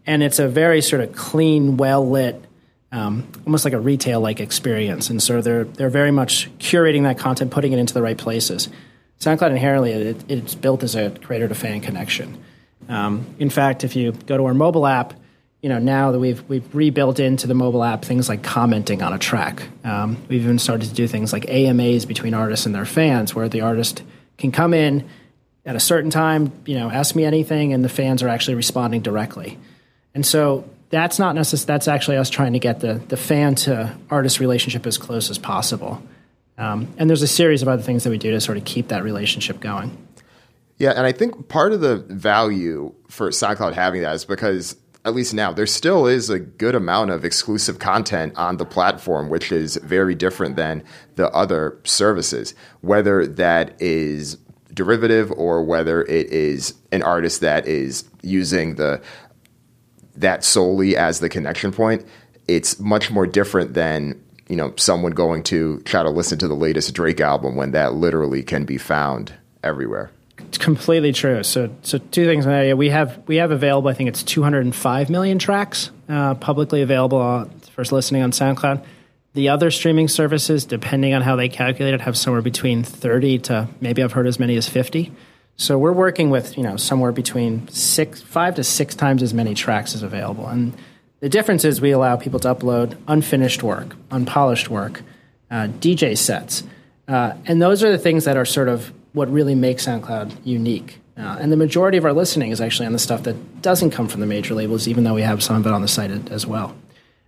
and 0.05 0.21
it's 0.21 0.39
a 0.39 0.47
very 0.49 0.81
sort 0.81 1.01
of 1.01 1.13
clean, 1.13 1.77
well 1.77 2.07
lit 2.07 2.43
um, 2.91 3.27
almost 3.45 3.65
like 3.65 3.73
a 3.73 3.79
retail 3.79 4.19
like 4.19 4.39
experience. 4.39 5.09
And 5.09 5.23
so 5.23 5.41
they're 5.41 5.63
they're 5.63 5.89
very 5.89 6.11
much 6.11 6.49
curating 6.59 7.03
that 7.03 7.17
content, 7.17 7.51
putting 7.51 7.71
it 7.71 7.79
into 7.79 7.93
the 7.93 8.01
right 8.01 8.17
places. 8.17 8.67
SoundCloud 9.21 9.51
inherently 9.51 9.91
it, 9.93 10.23
it's 10.29 10.53
built 10.53 10.83
as 10.83 10.95
a 10.95 11.09
creator 11.09 11.47
to 11.47 11.55
fan 11.55 11.79
connection. 11.79 12.43
Um, 12.89 13.35
in 13.39 13.49
fact, 13.49 13.83
if 13.83 13.95
you 13.95 14.11
go 14.11 14.37
to 14.37 14.45
our 14.45 14.53
mobile 14.53 14.85
app, 14.85 15.13
you 15.61 15.69
know 15.69 15.79
now 15.79 16.11
that 16.11 16.19
we've 16.19 16.47
we've 16.49 16.75
rebuilt 16.75 17.19
into 17.19 17.47
the 17.47 17.53
mobile 17.53 17.83
app 17.83 18.03
things 18.03 18.27
like 18.27 18.43
commenting 18.43 19.01
on 19.01 19.13
a 19.13 19.17
track. 19.17 19.63
Um, 19.85 20.17
we've 20.27 20.43
even 20.43 20.59
started 20.59 20.89
to 20.89 20.93
do 20.93 21.07
things 21.07 21.31
like 21.31 21.49
AMAs 21.49 22.05
between 22.05 22.33
artists 22.33 22.65
and 22.65 22.75
their 22.75 22.85
fans, 22.85 23.33
where 23.33 23.47
the 23.47 23.61
artist 23.61 24.03
can 24.37 24.51
come 24.51 24.73
in 24.73 25.07
at 25.65 25.77
a 25.77 25.79
certain 25.79 26.11
time, 26.11 26.51
you 26.65 26.75
know, 26.75 26.91
ask 26.91 27.15
me 27.15 27.23
anything, 27.23 27.71
and 27.71 27.83
the 27.83 27.89
fans 27.89 28.21
are 28.21 28.27
actually 28.27 28.55
responding 28.55 29.01
directly. 29.01 29.57
And 30.13 30.25
so 30.25 30.69
that's 30.89 31.17
not 31.17 31.33
necessarily 31.33 31.65
that's 31.65 31.87
actually 31.87 32.17
us 32.17 32.29
trying 32.29 32.53
to 32.53 32.59
get 32.59 32.81
the 32.81 32.95
the 33.07 33.17
fan 33.17 33.55
to 33.55 33.95
artist 34.09 34.41
relationship 34.41 34.85
as 34.85 34.97
close 34.97 35.29
as 35.29 35.37
possible. 35.37 36.03
Um, 36.57 36.93
and 36.97 37.09
there's 37.09 37.21
a 37.23 37.27
series 37.27 37.61
of 37.61 37.67
other 37.67 37.81
things 37.81 38.03
that 38.03 38.09
we 38.09 38.17
do 38.17 38.31
to 38.31 38.41
sort 38.41 38.57
of 38.57 38.65
keep 38.65 38.89
that 38.89 39.03
relationship 39.03 39.59
going. 39.59 39.97
Yeah, 40.77 40.91
and 40.91 41.05
I 41.05 41.11
think 41.11 41.49
part 41.49 41.71
of 41.71 41.81
the 41.81 41.97
value 41.97 42.93
for 43.07 43.29
SoundCloud 43.29 43.73
having 43.73 44.01
that 44.01 44.15
is 44.15 44.25
because 44.25 44.75
at 45.05 45.13
least 45.13 45.33
now 45.33 45.51
there 45.51 45.67
still 45.67 46.07
is 46.07 46.29
a 46.29 46.39
good 46.39 46.75
amount 46.75 47.11
of 47.11 47.25
exclusive 47.25 47.79
content 47.79 48.33
on 48.37 48.57
the 48.57 48.65
platform, 48.65 49.29
which 49.29 49.51
is 49.51 49.77
very 49.77 50.15
different 50.15 50.55
than 50.55 50.83
the 51.15 51.29
other 51.31 51.79
services. 51.83 52.55
Whether 52.81 53.27
that 53.27 53.79
is 53.81 54.37
derivative 54.73 55.31
or 55.31 55.63
whether 55.63 56.03
it 56.03 56.27
is 56.27 56.73
an 56.91 57.03
artist 57.03 57.41
that 57.41 57.67
is 57.67 58.05
using 58.21 58.75
the 58.75 59.01
that 60.15 60.43
solely 60.43 60.95
as 60.95 61.19
the 61.19 61.29
connection 61.29 61.71
point, 61.71 62.05
it's 62.47 62.79
much 62.79 63.11
more 63.11 63.25
different 63.27 63.73
than 63.73 64.21
you 64.47 64.55
know 64.55 64.73
someone 64.77 65.11
going 65.11 65.43
to 65.43 65.79
try 65.81 66.01
to 66.01 66.09
listen 66.09 66.37
to 66.39 66.47
the 66.47 66.55
latest 66.55 66.93
Drake 66.93 67.19
album 67.19 67.55
when 67.55 67.71
that 67.71 67.93
literally 67.93 68.41
can 68.43 68.63
be 68.65 68.77
found 68.77 69.33
everywhere. 69.63 70.11
Completely 70.63 71.11
true. 71.11 71.43
So, 71.43 71.75
so 71.81 71.97
two 71.97 72.25
things. 72.25 72.47
We 72.47 72.87
have 72.87 73.21
we 73.27 73.35
have 73.35 73.51
available. 73.51 73.89
I 73.89 73.93
think 73.93 74.07
it's 74.07 74.23
205 74.23 75.09
million 75.09 75.37
tracks 75.37 75.91
uh, 76.07 76.35
publicly 76.35 76.81
available 76.81 77.49
for 77.73 77.83
listening 77.83 78.21
on 78.21 78.31
SoundCloud. 78.31 78.81
The 79.33 79.49
other 79.49 79.71
streaming 79.71 80.07
services, 80.07 80.63
depending 80.63 81.13
on 81.13 81.21
how 81.21 81.35
they 81.35 81.49
calculate 81.49 81.93
it, 81.93 81.99
have 81.99 82.17
somewhere 82.17 82.41
between 82.41 82.81
30 82.81 83.39
to 83.39 83.67
maybe 83.81 84.01
I've 84.01 84.13
heard 84.13 84.25
as 84.25 84.39
many 84.39 84.55
as 84.55 84.69
50. 84.69 85.11
So 85.57 85.77
we're 85.77 85.91
working 85.91 86.29
with 86.29 86.57
you 86.57 86.63
know 86.63 86.77
somewhere 86.77 87.11
between 87.11 87.67
six, 87.67 88.21
five 88.21 88.55
to 88.55 88.63
six 88.63 88.95
times 88.95 89.21
as 89.21 89.33
many 89.33 89.55
tracks 89.55 89.93
as 89.95 90.01
available, 90.01 90.47
and 90.47 90.71
the 91.19 91.27
difference 91.27 91.65
is 91.65 91.81
we 91.81 91.91
allow 91.91 92.15
people 92.15 92.39
to 92.39 92.55
upload 92.55 92.95
unfinished 93.09 93.63
work, 93.63 93.97
unpolished 94.11 94.69
work, 94.69 95.01
uh, 95.51 95.67
DJ 95.81 96.17
sets, 96.17 96.63
uh, 97.09 97.33
and 97.47 97.61
those 97.61 97.83
are 97.83 97.91
the 97.91 97.97
things 97.97 98.23
that 98.23 98.37
are 98.37 98.45
sort 98.45 98.69
of 98.69 98.93
what 99.13 99.31
really 99.31 99.55
makes 99.55 99.85
SoundCloud 99.85 100.37
unique. 100.43 100.99
Uh, 101.15 101.37
and 101.39 101.51
the 101.51 101.57
majority 101.57 101.97
of 101.97 102.05
our 102.05 102.13
listening 102.13 102.51
is 102.51 102.59
actually 102.59 102.87
on 102.87 102.93
the 102.93 102.99
stuff 102.99 103.23
that 103.23 103.61
doesn't 103.61 103.91
come 103.91 104.07
from 104.07 104.19
the 104.19 104.25
major 104.25 104.55
labels, 104.55 104.87
even 104.87 105.03
though 105.03 105.13
we 105.13 105.21
have 105.21 105.43
some 105.43 105.55
of 105.55 105.65
it 105.65 105.71
on 105.71 105.81
the 105.81 105.87
site 105.87 106.11
as 106.31 106.45
well. 106.45 106.75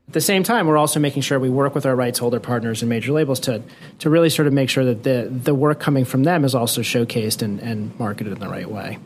At 0.08 0.14
the 0.14 0.22
same 0.22 0.44
time, 0.44 0.68
we're 0.68 0.78
also 0.78 1.00
making 1.00 1.24
sure 1.24 1.40
we 1.40 1.50
work 1.50 1.74
with 1.74 1.86
our 1.86 1.96
rights 1.96 2.20
holder 2.20 2.40
partners 2.40 2.82
and 2.82 2.90
major 2.90 3.12
labels 3.12 3.40
to, 3.42 3.64
to 4.00 4.10
really 4.10 4.30
sort 4.30 4.48
of 4.48 4.54
make 4.54 4.70
sure 4.70 4.86
that 4.86 5.04
the, 5.04 5.30
the 5.32 5.56
work 5.56 5.80
coming 5.80 6.06
from 6.06 6.24
them 6.24 6.44
is 6.44 6.54
also 6.54 6.82
showcased 6.82 7.42
and, 7.42 7.60
and 7.60 7.98
marketed 8.00 8.34
in 8.34 8.40
the 8.40 8.50
right 8.50 8.70
way. 8.70 9.00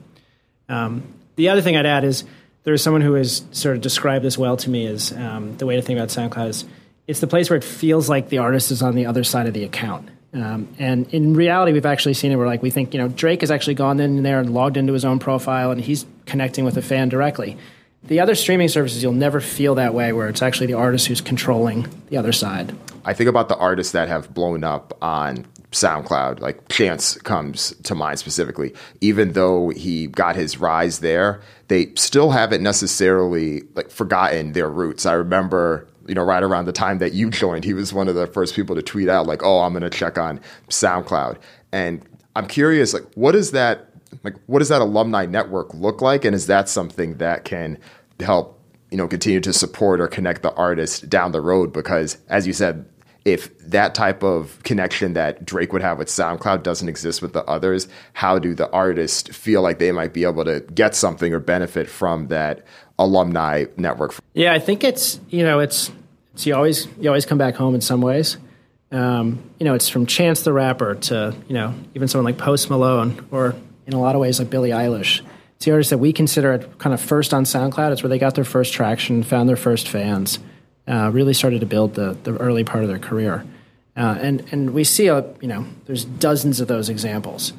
Um, 0.68 1.04
the 1.36 1.50
other 1.50 1.62
thing 1.62 1.78
I'd 1.78 1.86
add 1.86 2.04
is 2.04 2.26
there's 2.64 2.84
someone 2.84 3.02
who 3.02 3.14
has 3.14 3.44
sort 3.52 3.78
of 3.78 3.82
described 3.82 4.26
this 4.26 4.38
well 4.38 4.58
to 4.58 4.70
me 4.70 4.88
as 4.88 5.14
um, 5.14 5.58
the 5.58 5.66
way 5.66 5.76
to 5.76 5.82
think 5.82 5.98
about 5.98 6.10
SoundCloud 6.10 6.50
is 6.50 6.66
it's 7.08 7.22
the 7.22 7.28
place 7.28 7.50
where 7.50 7.58
it 7.58 7.64
feels 7.64 8.10
like 8.10 8.30
the 8.30 8.38
artist 8.38 8.70
is 8.70 8.82
on 8.82 8.96
the 8.96 9.06
other 9.06 9.24
side 9.24 9.48
of 9.48 9.54
the 9.54 9.64
account. 9.64 10.10
Um, 10.34 10.68
and 10.78 11.12
in 11.14 11.34
reality, 11.34 11.74
we've 11.74 11.86
actually 11.86 12.14
seen 12.14 12.32
it 12.32 12.36
where 12.36 12.46
like 12.46 12.62
we 12.62 12.70
think, 12.70 12.94
you 12.94 13.00
know, 13.00 13.08
Drake 13.08 13.42
has 13.42 13.50
actually 13.50 13.74
gone 13.74 14.00
in 14.00 14.22
there 14.24 14.40
and 14.40 14.54
logged 14.54 14.78
into 14.78 14.94
his 14.94 15.04
own 15.04 15.20
profile 15.20 15.72
and 15.72 15.82
he's 15.82 16.06
connecting 16.26 16.66
with 16.66 16.78
a 16.78 16.82
fan 16.82 17.10
directly. 17.10 17.58
The 18.04 18.20
other 18.20 18.36
streaming 18.36 18.70
services, 18.70 19.04
you'll 19.04 19.12
never 19.12 19.42
feel 19.42 19.76
that 19.76 19.94
way, 19.94 20.14
where 20.14 20.30
it's 20.30 20.42
actually 20.42 20.68
the 20.68 20.76
artist 20.76 21.08
who's 21.08 21.20
controlling 21.20 21.88
the 22.10 22.18
other 22.18 22.32
side. 22.32 22.74
I 23.04 23.14
think 23.14 23.30
about 23.30 23.50
the 23.50 23.58
artists 23.58 23.92
that 23.92 24.08
have 24.08 24.34
blown 24.34 24.64
up 24.64 24.98
on 25.02 25.46
SoundCloud, 25.72 26.40
like 26.40 26.68
Chance 26.70 27.18
comes 27.18 27.76
to 27.84 27.96
mind 27.96 28.20
specifically. 28.20 28.74
Even 29.02 29.34
though 29.34 29.70
he 29.70 30.08
got 30.08 30.36
his 30.36 30.60
rise 30.60 31.00
there, 31.00 31.42
they 31.68 31.94
still 31.96 32.32
haven't 32.32 32.64
necessarily 32.64 33.64
like 33.76 33.92
forgotten 33.92 34.54
their 34.54 34.70
roots. 34.70 35.06
I 35.06 35.14
remember, 35.14 35.88
you 36.10 36.16
know, 36.16 36.24
right 36.24 36.44
around 36.44 36.66
the 36.66 36.74
time 36.74 36.98
that 37.00 37.14
you 37.14 37.30
joined, 37.30 37.64
he 37.64 37.74
was 37.74 37.94
one 37.94 38.08
of 38.08 38.16
the 38.16 38.28
first 38.28 38.56
people 38.56 38.76
to 38.76 38.82
tweet 38.82 39.08
out 39.08 39.28
like, 39.28 39.44
"Oh, 39.44 39.62
I'm 39.62 39.72
going 39.72 39.84
to 39.84 39.90
check 39.90 40.18
on 40.18 40.42
SoundCloud." 40.70 41.38
And 41.72 42.02
I'm 42.36 42.48
curious, 42.48 42.94
like, 42.94 43.06
what 43.14 43.36
is 43.36 43.52
that 43.52 43.90
like 44.24 44.36
what 44.48 44.60
does 44.60 44.70
that 44.70 44.82
alumni 44.82 45.26
network 45.26 45.74
look 45.74 46.02
like 46.02 46.26
and 46.26 46.36
is 46.36 46.48
that 46.48 46.68
something 46.68 47.18
that 47.18 47.46
can 47.46 47.78
help 48.20 48.60
you 48.92 48.98
know 48.98 49.08
continue 49.08 49.40
to 49.40 49.54
support 49.54 50.02
or 50.02 50.08
connect 50.08 50.42
the 50.42 50.54
artist 50.54 51.10
down 51.10 51.32
the 51.32 51.42
road 51.42 51.72
because 51.72 52.18
as 52.28 52.48
you 52.48 52.54
said 52.54 52.86
if 53.26 53.56
that 53.60 53.94
type 53.94 54.24
of 54.24 54.62
connection 54.64 55.14
that 55.14 55.46
Drake 55.46 55.74
would 55.74 55.82
have 55.82 55.98
with 55.98 56.08
SoundCloud 56.08 56.64
doesn't 56.64 56.88
exist 56.88 57.22
with 57.22 57.34
the 57.34 57.44
others, 57.44 57.88
how 58.14 58.40
do 58.40 58.56
the 58.56 58.72
artists 58.72 59.36
feel 59.36 59.62
like 59.62 59.78
they 59.78 59.92
might 59.92 60.14
be 60.14 60.24
able 60.24 60.46
to 60.46 60.62
get 60.74 60.96
something 60.96 61.34
or 61.34 61.40
benefit 61.40 61.90
from 61.90 62.30
that 62.30 62.66
alumni 62.98 63.66
network? 63.76 64.19
Yeah, 64.34 64.54
I 64.54 64.60
think 64.60 64.84
it's 64.84 65.20
you 65.30 65.44
know 65.44 65.60
it's, 65.60 65.92
it's 66.34 66.46
you 66.46 66.56
always 66.56 66.88
you 67.00 67.10
always 67.10 67.26
come 67.26 67.38
back 67.38 67.56
home 67.56 67.76
in 67.76 67.82
some 67.82 68.02
ways. 68.02 68.38
Um, 68.92 69.44
you 69.60 69.66
know, 69.66 69.76
it's 69.76 69.90
from 69.90 70.06
Chance 70.06 70.44
the 70.44 70.54
Rapper 70.54 70.96
to 70.96 71.36
you 71.48 71.54
know 71.54 71.74
even 71.96 72.08
someone 72.08 72.26
like 72.26 72.38
Post 72.38 72.70
Malone 72.70 73.28
or 73.32 73.56
in 73.86 73.94
a 73.94 74.00
lot 74.00 74.16
of 74.16 74.22
ways 74.22 74.40
like 74.40 74.50
Billie 74.50 74.70
Eilish. 74.70 75.22
It's 75.56 75.66
the 75.66 75.72
artists 75.72 75.90
that 75.90 75.98
we 75.98 76.14
consider 76.14 76.60
kind 76.78 76.94
of 76.94 77.02
first 77.02 77.34
on 77.34 77.44
SoundCloud. 77.44 77.92
It's 77.92 78.02
where 78.02 78.10
they 78.10 78.18
got 78.18 78.36
their 78.36 78.46
first 78.46 78.74
traction, 78.74 79.24
found 79.24 79.50
their 79.50 79.58
first 79.58 79.90
fans. 79.90 80.40
uh, 80.90 81.12
really 81.14 81.34
started 81.34 81.60
to 81.60 81.66
build 81.66 81.94
the, 81.94 82.18
the 82.24 82.36
early 82.38 82.64
part 82.64 82.84
of 82.84 82.90
their 82.90 83.00
career. 83.00 83.46
Uh, 83.96 84.18
and, 84.20 84.46
and 84.52 84.72
we 84.72 84.84
see, 84.84 85.08
a, 85.08 85.26
you 85.40 85.48
know, 85.48 85.66
there's 85.86 86.04
dozens 86.06 86.60
of 86.60 86.68
those 86.68 86.90
examples. 86.90 87.54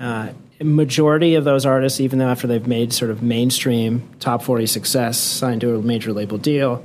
Uh, 0.00 0.30
majority 0.64 1.34
of 1.34 1.44
those 1.44 1.66
artists, 1.66 2.00
even 2.00 2.18
though 2.18 2.28
after 2.28 2.46
they've 2.46 2.66
made 2.66 2.92
sort 2.92 3.10
of 3.10 3.22
mainstream 3.22 4.08
top 4.20 4.42
40 4.42 4.66
success, 4.66 5.18
signed 5.18 5.60
to 5.62 5.76
a 5.76 5.82
major 5.82 6.12
label 6.12 6.38
deal, 6.38 6.84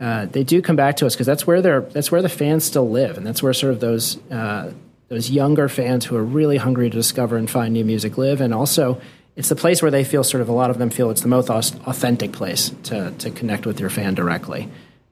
uh, 0.00 0.26
they 0.26 0.44
do 0.44 0.60
come 0.60 0.76
back 0.76 0.96
to 0.96 1.06
us 1.06 1.14
because 1.14 1.26
that's 1.26 1.46
where 1.46 1.62
they're 1.62 1.80
that's 1.80 2.12
where 2.12 2.22
the 2.22 2.28
fans 2.28 2.64
still 2.64 2.88
live, 2.88 3.16
and 3.16 3.26
that's 3.26 3.42
where 3.42 3.52
sort 3.54 3.72
of 3.72 3.80
those 3.80 4.18
uh, 4.30 4.72
those 5.08 5.30
younger 5.30 5.68
fans 5.68 6.04
who 6.04 6.16
are 6.16 6.24
really 6.24 6.58
hungry 6.58 6.90
to 6.90 6.96
discover 6.96 7.36
and 7.36 7.48
find 7.48 7.72
new 7.72 7.84
music 7.84 8.18
live, 8.18 8.40
and 8.40 8.52
also 8.52 9.00
it's 9.36 9.48
the 9.48 9.56
place 9.56 9.80
where 9.80 9.90
they 9.90 10.04
feel 10.04 10.22
sort 10.22 10.40
of 10.40 10.48
a 10.48 10.52
lot 10.52 10.70
of 10.70 10.78
them 10.78 10.90
feel 10.90 11.10
it's 11.10 11.22
the 11.22 11.28
most 11.28 11.48
authentic 11.48 12.32
place 12.32 12.70
to 12.84 13.12
to 13.18 13.30
connect 13.30 13.64
with 13.64 13.80
your 13.80 13.90
fan 13.90 14.14
directly. 14.14 14.68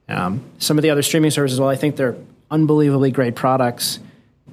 Um, 0.07 0.43
some 0.59 0.77
of 0.77 0.83
the 0.83 0.91
other 0.91 1.01
streaming 1.01 1.31
services, 1.31 1.59
well, 1.59 1.69
I 1.69 1.75
think 1.75 1.95
they're 1.95 2.15
unbelievably 2.51 3.09
great 3.09 3.35
products, 3.35 3.99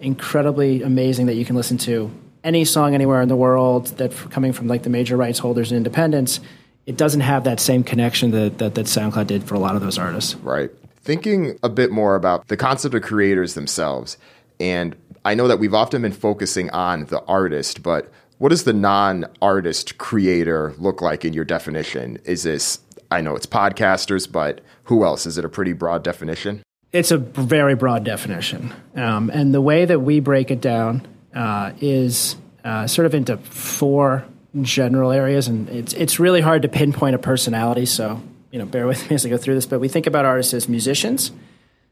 incredibly 0.01 0.83
amazing 0.83 1.27
that 1.27 1.35
you 1.35 1.45
can 1.45 1.57
listen 1.57 1.77
to 1.79 2.11
any 2.45 2.65
song 2.65 2.95
anywhere 2.95 3.23
in 3.23 3.29
the 3.29 3.37
world 3.37 3.87
that 3.99 4.13
coming 4.31 4.53
from 4.53 4.67
like 4.69 4.83
the 4.83 4.91
major 4.91 5.17
rights 5.17 5.39
holders 5.39 5.71
and 5.71 5.77
independents 5.77 6.41
it 6.87 6.97
doesn't 6.97 7.21
have 7.21 7.45
that 7.45 7.61
same 7.61 7.85
connection 7.85 8.31
that, 8.33 8.59
that, 8.59 8.75
that 8.75 8.87
SoundCloud 8.87 9.27
did 9.27 9.45
for 9.45 9.55
a 9.55 9.59
lot 9.59 9.77
of 9.77 9.83
those 9.83 9.99
artists. 9.99 10.35
Right. 10.37 10.71
Thinking 11.03 11.59
a 11.63 11.69
bit 11.69 11.91
more 11.91 12.15
about 12.15 12.49
the 12.49 12.57
concept 12.57 12.95
of 12.95 13.03
creators 13.03 13.55
themselves, 13.55 14.17
and 14.61 14.97
I 15.25 15.35
know 15.35 15.49
that 15.49 15.59
we've 15.59 15.75
often 15.75 16.03
been 16.03 16.13
focusing 16.13 16.71
on 16.71 17.07
the 17.07 17.23
artist, 17.25 17.83
but 17.83 18.11
what 18.39 18.49
does 18.49 18.65
the 18.65 18.73
non 18.73 19.27
artist 19.41 19.99
creator 19.99 20.75
look 20.79 21.01
like 21.01 21.25
in 21.25 21.33
your 21.33 21.45
definition? 21.45 22.19
Is 22.25 22.43
this, 22.43 22.81
I 23.11 23.21
know 23.21 23.37
it's 23.37 23.47
podcasters, 23.47 24.31
but 24.31 24.61
who 24.85 25.05
else? 25.05 25.27
Is 25.27 25.39
it 25.39 25.45
a 25.45 25.49
pretty 25.49 25.73
broad 25.73 26.03
definition? 26.03 26.63
It's 26.93 27.11
a 27.11 27.19
very 27.19 27.75
broad 27.75 28.05
definition. 28.05 28.73
Um, 28.95 29.31
and 29.31 29.55
the 29.55 29.61
way 29.61 29.85
that 29.85 30.01
we 30.01 30.21
break 30.21 30.51
it 30.51 30.61
down 30.61 31.07
uh, 31.35 31.73
is 31.81 32.37
uh, 32.65 32.87
sort 32.87 33.07
of 33.07 33.15
into 33.15 33.37
four 33.39 34.25
general 34.61 35.11
areas, 35.11 35.49
and 35.49 35.69
it's 35.69 35.93
it's 35.95 36.21
really 36.21 36.41
hard 36.41 36.63
to 36.63 36.69
pinpoint 36.69 37.15
a 37.15 37.19
personality. 37.19 37.87
So 37.87 38.21
you 38.51 38.59
know, 38.59 38.67
bear 38.67 38.87
with 38.87 39.09
me 39.11 39.15
as 39.17 39.27
I 39.27 39.29
go 39.29 39.37
through 39.37 39.55
this. 39.55 39.67
But 39.67 39.81
we 39.81 39.89
think 39.89 40.07
about 40.07 40.25
artists 40.25 40.55
as 40.55 40.69
musicians, 40.69 41.33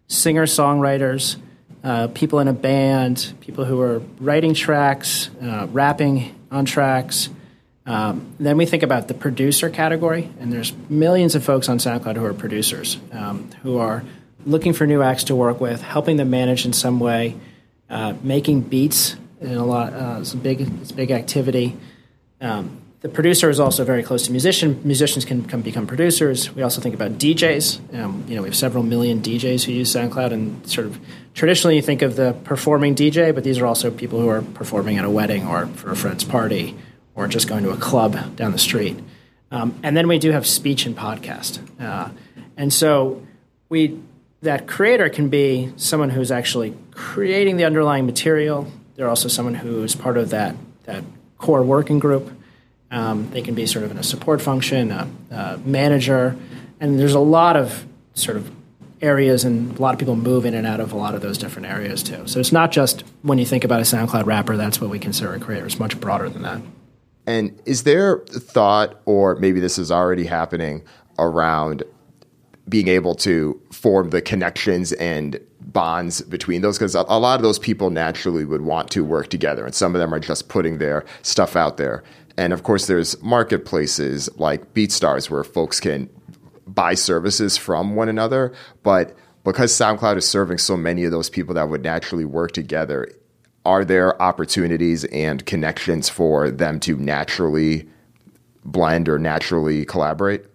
singer 0.09 0.47
songwriters, 0.47 1.37
uh, 1.83 2.09
people 2.09 2.39
in 2.39 2.49
a 2.49 2.53
band, 2.53 3.33
people 3.41 3.65
who 3.65 3.81
are 3.81 4.01
writing 4.21 4.55
tracks, 4.55 5.31
uh, 5.43 5.67
rapping 5.71 6.35
on 6.51 6.65
tracks. 6.65 7.31
Um, 7.87 8.35
then 8.39 8.57
we 8.57 8.67
think 8.67 8.83
about 8.83 9.09
the 9.09 9.15
producer 9.15 9.71
category, 9.71 10.31
and 10.39 10.53
there's 10.53 10.73
millions 10.89 11.35
of 11.35 11.43
folks 11.43 11.69
on 11.69 11.79
SoundCloud 11.79 12.17
who 12.17 12.25
are 12.25 12.35
producers, 12.35 12.99
um, 13.11 13.51
who 13.63 13.79
are 13.79 14.05
looking 14.45 14.75
for 14.75 14.87
new 14.87 15.03
acts 15.03 15.25
to 15.25 15.35
work 15.35 15.61
with, 15.61 15.83
helping 15.83 16.17
them 16.17 16.31
manage 16.31 16.67
in 16.67 16.73
some 16.73 17.01
way, 17.01 17.37
uh, 17.89 18.15
making 18.23 18.61
beats 18.61 19.17
in 19.41 19.57
a 19.57 19.65
lot. 19.65 19.93
Uh, 19.93 20.19
it's 20.21 20.35
a 20.35 20.37
big, 20.37 20.61
it's 20.61 20.93
big 20.93 21.11
activity. 21.11 21.77
Um, 22.41 22.81
the 23.01 23.09
producer 23.09 23.49
is 23.49 23.59
also 23.59 23.83
very 23.85 24.03
close 24.03 24.27
to 24.27 24.31
musician. 24.31 24.81
Musicians 24.85 25.25
can, 25.25 25.45
can 25.45 25.63
become 25.63 25.87
producers. 25.87 26.55
We 26.55 26.63
also 26.63 26.83
think 26.83 26.95
about 26.95 27.13
DJs. 27.13 27.99
Um, 27.99 28.25
you 28.29 28.37
know, 28.37 28.43
we 28.43 28.49
have 28.49 28.57
several 28.57 28.83
million 28.83 29.23
DJs 29.23 29.65
who 29.65 29.73
use 29.73 29.95
SoundCloud, 29.95 30.33
and 30.33 30.67
sort 30.69 30.87
of 30.87 31.01
traditionally 31.33 31.77
you 31.77 31.83
think 31.83 32.03
of 32.03 32.17
the 32.17 32.35
performing 32.45 32.95
DJ, 32.95 33.35
but 33.35 33.43
these 33.43 33.59
are 33.59 33.67
also 33.67 33.91
people 33.91 34.21
who 34.21 34.29
are 34.29 34.43
performing 34.43 34.99
at 34.99 35.07
a 35.07 35.11
wedding 35.11 35.47
or 35.47 35.67
for 35.67 35.91
a 35.91 35.97
friend's 35.97 36.25
party 36.25 36.77
or 37.15 37.27
just 37.27 37.49
going 37.49 37.65
to 37.65 37.71
a 37.71 37.77
club 37.77 38.37
down 38.37 38.53
the 38.53 38.59
street. 38.59 38.99
Um, 39.51 39.79
and 39.83 39.97
then 39.97 40.07
we 40.07 40.19
do 40.19 40.31
have 40.31 40.47
speech 40.47 40.85
and 40.85 40.97
podcast, 40.97 41.59
uh, 41.81 42.11
and 42.57 42.73
so 42.73 43.27
we 43.69 43.99
that 44.43 44.67
creator 44.67 45.09
can 45.09 45.29
be 45.29 45.73
someone 45.77 46.11
who's 46.11 46.31
actually 46.31 46.75
creating 46.93 47.57
the 47.57 47.65
underlying 47.65 48.07
material. 48.07 48.71
They're 49.01 49.09
also 49.09 49.29
someone 49.29 49.55
who 49.55 49.83
is 49.83 49.97
part 49.97 50.19
of 50.19 50.29
that 50.29 50.57
that 50.85 51.03
core 51.39 51.63
working 51.63 51.99
group. 51.99 52.31
Um, 52.91 53.31
they 53.31 53.41
can 53.41 53.55
be 53.55 53.65
sort 53.65 53.83
of 53.83 53.91
in 53.91 53.97
a 53.97 54.03
support 54.03 54.43
function, 54.43 54.91
a, 54.91 55.09
a, 55.31 55.57
manager, 55.65 56.37
and 56.81 57.01
there's 57.01 57.15
a 57.15 57.19
lot 57.19 57.57
of 57.57 57.87
sort 58.13 58.37
of 58.37 58.51
areas, 59.01 59.43
and 59.43 59.79
a 59.79 59.81
lot 59.81 59.95
of 59.95 59.99
people 59.99 60.17
move 60.17 60.45
in 60.45 60.53
and 60.53 60.67
out 60.67 60.81
of 60.81 60.93
a 60.93 60.99
lot 60.99 61.15
of 61.15 61.23
those 61.23 61.39
different 61.39 61.67
areas 61.69 62.03
too. 62.03 62.27
So 62.27 62.41
it's 62.41 62.53
not 62.53 62.73
just 62.73 63.03
when 63.23 63.39
you 63.39 63.47
think 63.47 63.65
about 63.65 63.81
a 63.81 63.85
SoundCloud 63.85 64.27
rapper, 64.27 64.59
that's 64.59 64.83
what 64.83 64.91
we 64.91 64.99
consider 64.99 65.33
a 65.33 65.41
creator. 65.41 65.65
It's 65.65 65.79
much 65.79 65.99
broader 65.99 66.29
than 66.29 66.43
that. 66.43 66.61
And 67.27 67.59
is 67.65 67.85
there 67.85 68.19
thought, 68.27 69.01
or 69.07 69.35
maybe 69.37 69.61
this 69.61 69.79
is 69.79 69.91
already 69.91 70.27
happening, 70.27 70.83
around 71.19 71.85
being 72.71 72.89
able 72.89 73.15
to 73.17 73.61
form 73.73 74.11
the 74.11 74.23
connections 74.23 74.93
and 74.93 75.39
bonds 75.61 76.23
between 76.23 76.63
those 76.63 76.79
because 76.79 76.95
a, 76.95 77.05
a, 77.09 77.19
lot 77.19 77.37
of 77.37 77.43
those 77.43 77.59
people 77.59 77.91
naturally 77.91 78.45
would 78.45 78.63
want 78.63 78.91
to 78.91 79.05
work 79.05 79.29
together 79.29 79.65
and 79.65 79.75
some 79.75 79.95
of 79.95 80.01
them 80.01 80.15
are 80.15 80.21
just 80.21 80.49
putting 80.49 80.79
their 80.79 81.05
stuff 81.23 81.57
out 81.57 81.77
there. 81.77 82.03
And 82.37 82.53
of 82.53 82.63
course 82.63 82.87
there's 82.87 83.21
marketplaces 83.23 84.29
like 84.39 84.73
beatstars 84.73 85.29
where 85.29 85.45
folks 85.45 85.81
can 85.81 86.09
buy 86.67 86.95
services 86.95 87.57
from 87.57 87.97
one 87.97 88.09
another 88.09 88.53
but 88.85 89.17
because 89.45 89.73
soundcloud 89.73 90.17
is 90.17 90.29
serving 90.29 90.59
so 90.59 90.77
many 90.77 91.05
of 91.05 91.11
those 91.11 91.29
people 91.29 91.55
that 91.55 91.69
would 91.69 91.83
naturally 91.83 92.25
work 92.25 92.53
together 92.53 93.09
are 93.65 93.85
there 93.85 94.21
opportunities 94.23 95.05
and 95.07 95.45
connections 95.45 96.09
for 96.09 96.51
them 96.51 96.81
to 96.81 96.97
naturally 96.97 97.87
blend 98.65 99.09
or 99.09 99.19
naturally 99.19 99.85
collaborate? 99.85 100.47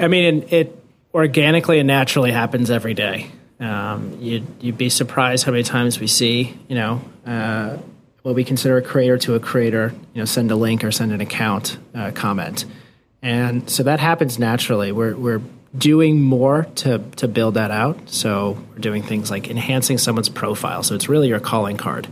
I 0.00 0.08
mean 0.08 0.46
it 0.50 0.81
organically 1.14 1.78
and 1.78 1.86
naturally 1.86 2.32
happens 2.32 2.70
every 2.70 2.94
day 2.94 3.30
um, 3.62 4.18
you'd, 4.20 4.46
you'd 4.60 4.78
be 4.78 4.88
surprised 4.88 5.44
how 5.44 5.52
many 5.52 5.62
times 5.62 6.00
we 6.00 6.08
see, 6.08 6.58
you 6.68 6.74
know, 6.74 7.00
uh, 7.24 7.76
what 8.22 8.34
we 8.34 8.44
consider 8.44 8.76
a 8.76 8.82
creator 8.82 9.18
to 9.18 9.34
a 9.34 9.40
creator, 9.40 9.94
you 10.14 10.20
know, 10.20 10.24
send 10.24 10.50
a 10.50 10.56
link 10.56 10.82
or 10.84 10.90
send 10.90 11.12
an 11.12 11.20
account 11.20 11.78
uh, 11.94 12.10
comment. 12.12 12.64
And 13.22 13.70
so 13.70 13.84
that 13.84 14.00
happens 14.00 14.38
naturally. 14.38 14.90
We're, 14.90 15.14
we're 15.14 15.42
doing 15.76 16.20
more 16.20 16.66
to, 16.76 16.98
to 17.16 17.28
build 17.28 17.54
that 17.54 17.70
out. 17.70 18.10
So 18.10 18.58
we're 18.70 18.78
doing 18.78 19.02
things 19.02 19.30
like 19.30 19.48
enhancing 19.48 19.98
someone's 19.98 20.28
profile. 20.28 20.82
So 20.82 20.96
it's 20.96 21.08
really 21.08 21.28
your 21.28 21.40
calling 21.40 21.76
card. 21.76 22.08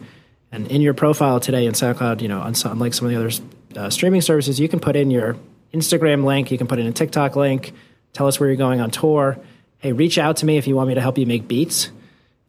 And 0.52 0.68
in 0.68 0.80
your 0.80 0.94
profile 0.94 1.40
today 1.40 1.66
in 1.66 1.72
SoundCloud, 1.72 2.22
you 2.22 2.28
know, 2.28 2.42
unlike 2.42 2.94
some 2.94 3.06
of 3.06 3.12
the 3.12 3.18
other 3.18 3.30
uh, 3.76 3.90
streaming 3.90 4.20
services, 4.20 4.58
you 4.60 4.68
can 4.68 4.78
put 4.78 4.94
in 4.94 5.10
your 5.10 5.36
Instagram 5.74 6.24
link, 6.24 6.50
you 6.50 6.58
can 6.58 6.66
put 6.66 6.78
in 6.78 6.86
a 6.86 6.92
TikTok 6.92 7.36
link, 7.36 7.72
tell 8.12 8.26
us 8.26 8.38
where 8.38 8.48
you're 8.48 8.56
going 8.56 8.80
on 8.80 8.90
tour 8.90 9.38
hey, 9.80 9.92
reach 9.92 10.18
out 10.18 10.36
to 10.38 10.46
me 10.46 10.58
if 10.58 10.66
you 10.66 10.76
want 10.76 10.88
me 10.88 10.94
to 10.94 11.00
help 11.00 11.18
you 11.18 11.26
make 11.26 11.48
beats. 11.48 11.90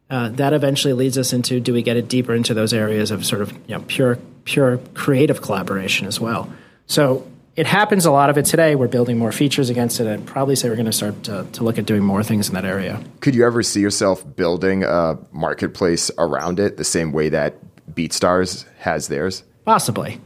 Uh, 0.08 0.28
that 0.28 0.52
eventually 0.52 0.92
leads 0.92 1.16
us 1.16 1.32
into 1.32 1.58
do 1.58 1.72
we 1.72 1.82
get 1.82 1.96
it 1.96 2.06
deeper 2.06 2.34
into 2.34 2.52
those 2.52 2.74
areas 2.74 3.10
of 3.10 3.24
sort 3.24 3.40
of 3.40 3.52
you 3.66 3.74
know, 3.74 3.82
pure 3.88 4.16
pure 4.44 4.78
creative 4.94 5.40
collaboration 5.40 6.06
as 6.06 6.20
well. 6.20 6.52
So 6.86 7.26
it 7.56 7.66
happens 7.66 8.04
a 8.04 8.10
lot 8.10 8.28
of 8.28 8.36
it 8.36 8.44
today. 8.44 8.74
We're 8.74 8.88
building 8.88 9.18
more 9.18 9.32
features 9.32 9.70
against 9.70 10.00
it. 10.00 10.06
I'd 10.06 10.26
probably 10.26 10.56
say 10.56 10.68
we're 10.68 10.76
going 10.76 10.86
to 10.86 10.92
start 10.92 11.22
to, 11.24 11.46
to 11.52 11.64
look 11.64 11.78
at 11.78 11.86
doing 11.86 12.02
more 12.02 12.22
things 12.22 12.48
in 12.48 12.54
that 12.54 12.64
area. 12.64 13.02
Could 13.20 13.34
you 13.34 13.46
ever 13.46 13.62
see 13.62 13.80
yourself 13.80 14.24
building 14.36 14.84
a 14.84 15.16
marketplace 15.30 16.10
around 16.18 16.60
it 16.60 16.76
the 16.76 16.84
same 16.84 17.12
way 17.12 17.28
that 17.30 17.54
BeatStars 17.90 18.66
has 18.78 19.08
theirs? 19.08 19.44
Possibly. 19.64 20.20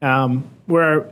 Um, 0.00 0.48
where 0.66 1.08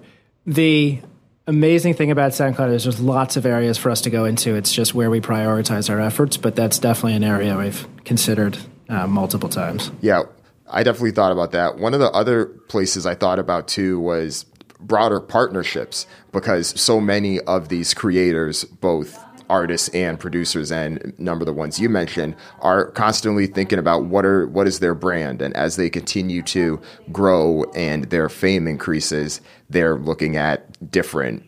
the 0.47 1.01
amazing 1.49 1.95
thing 1.95 2.11
about 2.11 2.33
SoundCloud 2.33 2.73
is 2.75 2.85
there's 2.85 3.01
lots 3.01 3.37
of 3.37 3.47
areas 3.47 3.79
for 3.79 3.91
us 3.91 4.03
to 4.03 4.11
go 4.11 4.27
into. 4.27 4.55
It's 4.55 4.73
just 4.73 4.95
where 4.95 5.11
we 5.11 5.21
prioritize 5.21 5.91
our 5.91 5.99
efforts, 5.99 6.37
but 6.37 6.55
that's 6.55 6.79
definitely 6.79 7.15
an 7.15 7.25
area 7.25 7.57
we've 7.57 7.89
considered 8.05 8.59
uh, 8.89 9.07
multiple 9.07 9.49
times. 9.49 9.91
Yeah, 10.01 10.25
I 10.71 10.83
definitely 10.83 11.13
thought 11.13 11.33
about 11.33 11.53
that. 11.53 11.79
One 11.79 11.95
of 11.95 12.01
the 12.01 12.11
other 12.11 12.47
places 12.47 13.07
I 13.07 13.15
thought 13.15 13.39
about 13.39 13.67
too 13.67 13.99
was 13.99 14.45
broader 14.79 15.21
partnerships 15.21 16.07
because 16.31 16.79
so 16.81 17.01
many 17.01 17.41
of 17.41 17.69
these 17.69 17.95
creators, 17.95 18.65
both 18.65 19.25
artists 19.49 19.89
and 19.91 20.19
producers 20.19 20.71
and 20.71 21.15
number 21.19 21.45
the 21.45 21.53
ones 21.53 21.81
you 21.81 21.89
mentioned 21.89 22.35
are 22.61 22.91
constantly 22.93 23.47
thinking 23.47 23.79
about 23.79 24.05
what 24.05 24.25
are 24.25 24.47
what 24.49 24.67
is 24.67 24.81
their 24.81 24.95
brand 24.95 25.41
and 25.43 25.57
as 25.57 25.77
they 25.77 25.89
continue 25.91 26.43
to 26.43 26.81
grow 27.11 27.65
and 27.75 28.05
their 28.07 28.29
fame 28.29 28.67
increases 28.67 29.41
they're 29.71 29.97
looking 29.97 30.37
at 30.37 30.91
different 30.91 31.43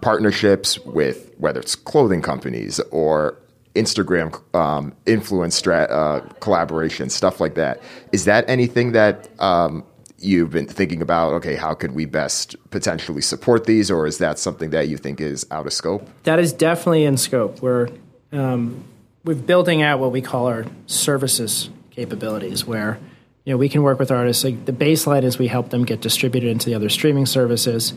partnerships 0.00 0.78
with 0.80 1.32
whether 1.38 1.60
it's 1.60 1.74
clothing 1.74 2.20
companies 2.22 2.80
or 2.90 3.38
Instagram 3.74 4.38
um, 4.54 4.92
influence 5.06 5.60
strat, 5.60 5.90
uh, 5.90 6.20
collaboration, 6.40 7.08
stuff 7.08 7.40
like 7.40 7.54
that. 7.54 7.80
Is 8.12 8.26
that 8.26 8.44
anything 8.48 8.92
that 8.92 9.28
um, 9.40 9.84
you've 10.22 10.50
been 10.50 10.66
thinking 10.66 11.02
about 11.02 11.32
okay 11.32 11.56
how 11.56 11.74
could 11.74 11.92
we 11.92 12.04
best 12.04 12.56
potentially 12.70 13.20
support 13.20 13.64
these 13.64 13.90
or 13.90 14.06
is 14.06 14.18
that 14.18 14.38
something 14.38 14.70
that 14.70 14.88
you 14.88 14.96
think 14.96 15.20
is 15.20 15.46
out 15.50 15.66
of 15.66 15.72
scope 15.72 16.08
that 16.24 16.38
is 16.38 16.52
definitely 16.52 17.04
in 17.04 17.16
scope 17.16 17.60
we're 17.60 17.88
um, 18.32 18.84
we're 19.24 19.34
building 19.34 19.82
out 19.82 19.98
what 19.98 20.12
we 20.12 20.20
call 20.22 20.46
our 20.46 20.64
services 20.86 21.70
capabilities 21.90 22.64
where 22.64 22.98
you 23.44 23.52
know 23.52 23.56
we 23.56 23.68
can 23.68 23.82
work 23.82 23.98
with 23.98 24.10
artists 24.10 24.44
like 24.44 24.64
the 24.64 24.72
baseline 24.72 25.22
is 25.22 25.38
we 25.38 25.48
help 25.48 25.70
them 25.70 25.84
get 25.84 26.00
distributed 26.00 26.50
into 26.50 26.66
the 26.66 26.74
other 26.74 26.88
streaming 26.88 27.26
services 27.26 27.92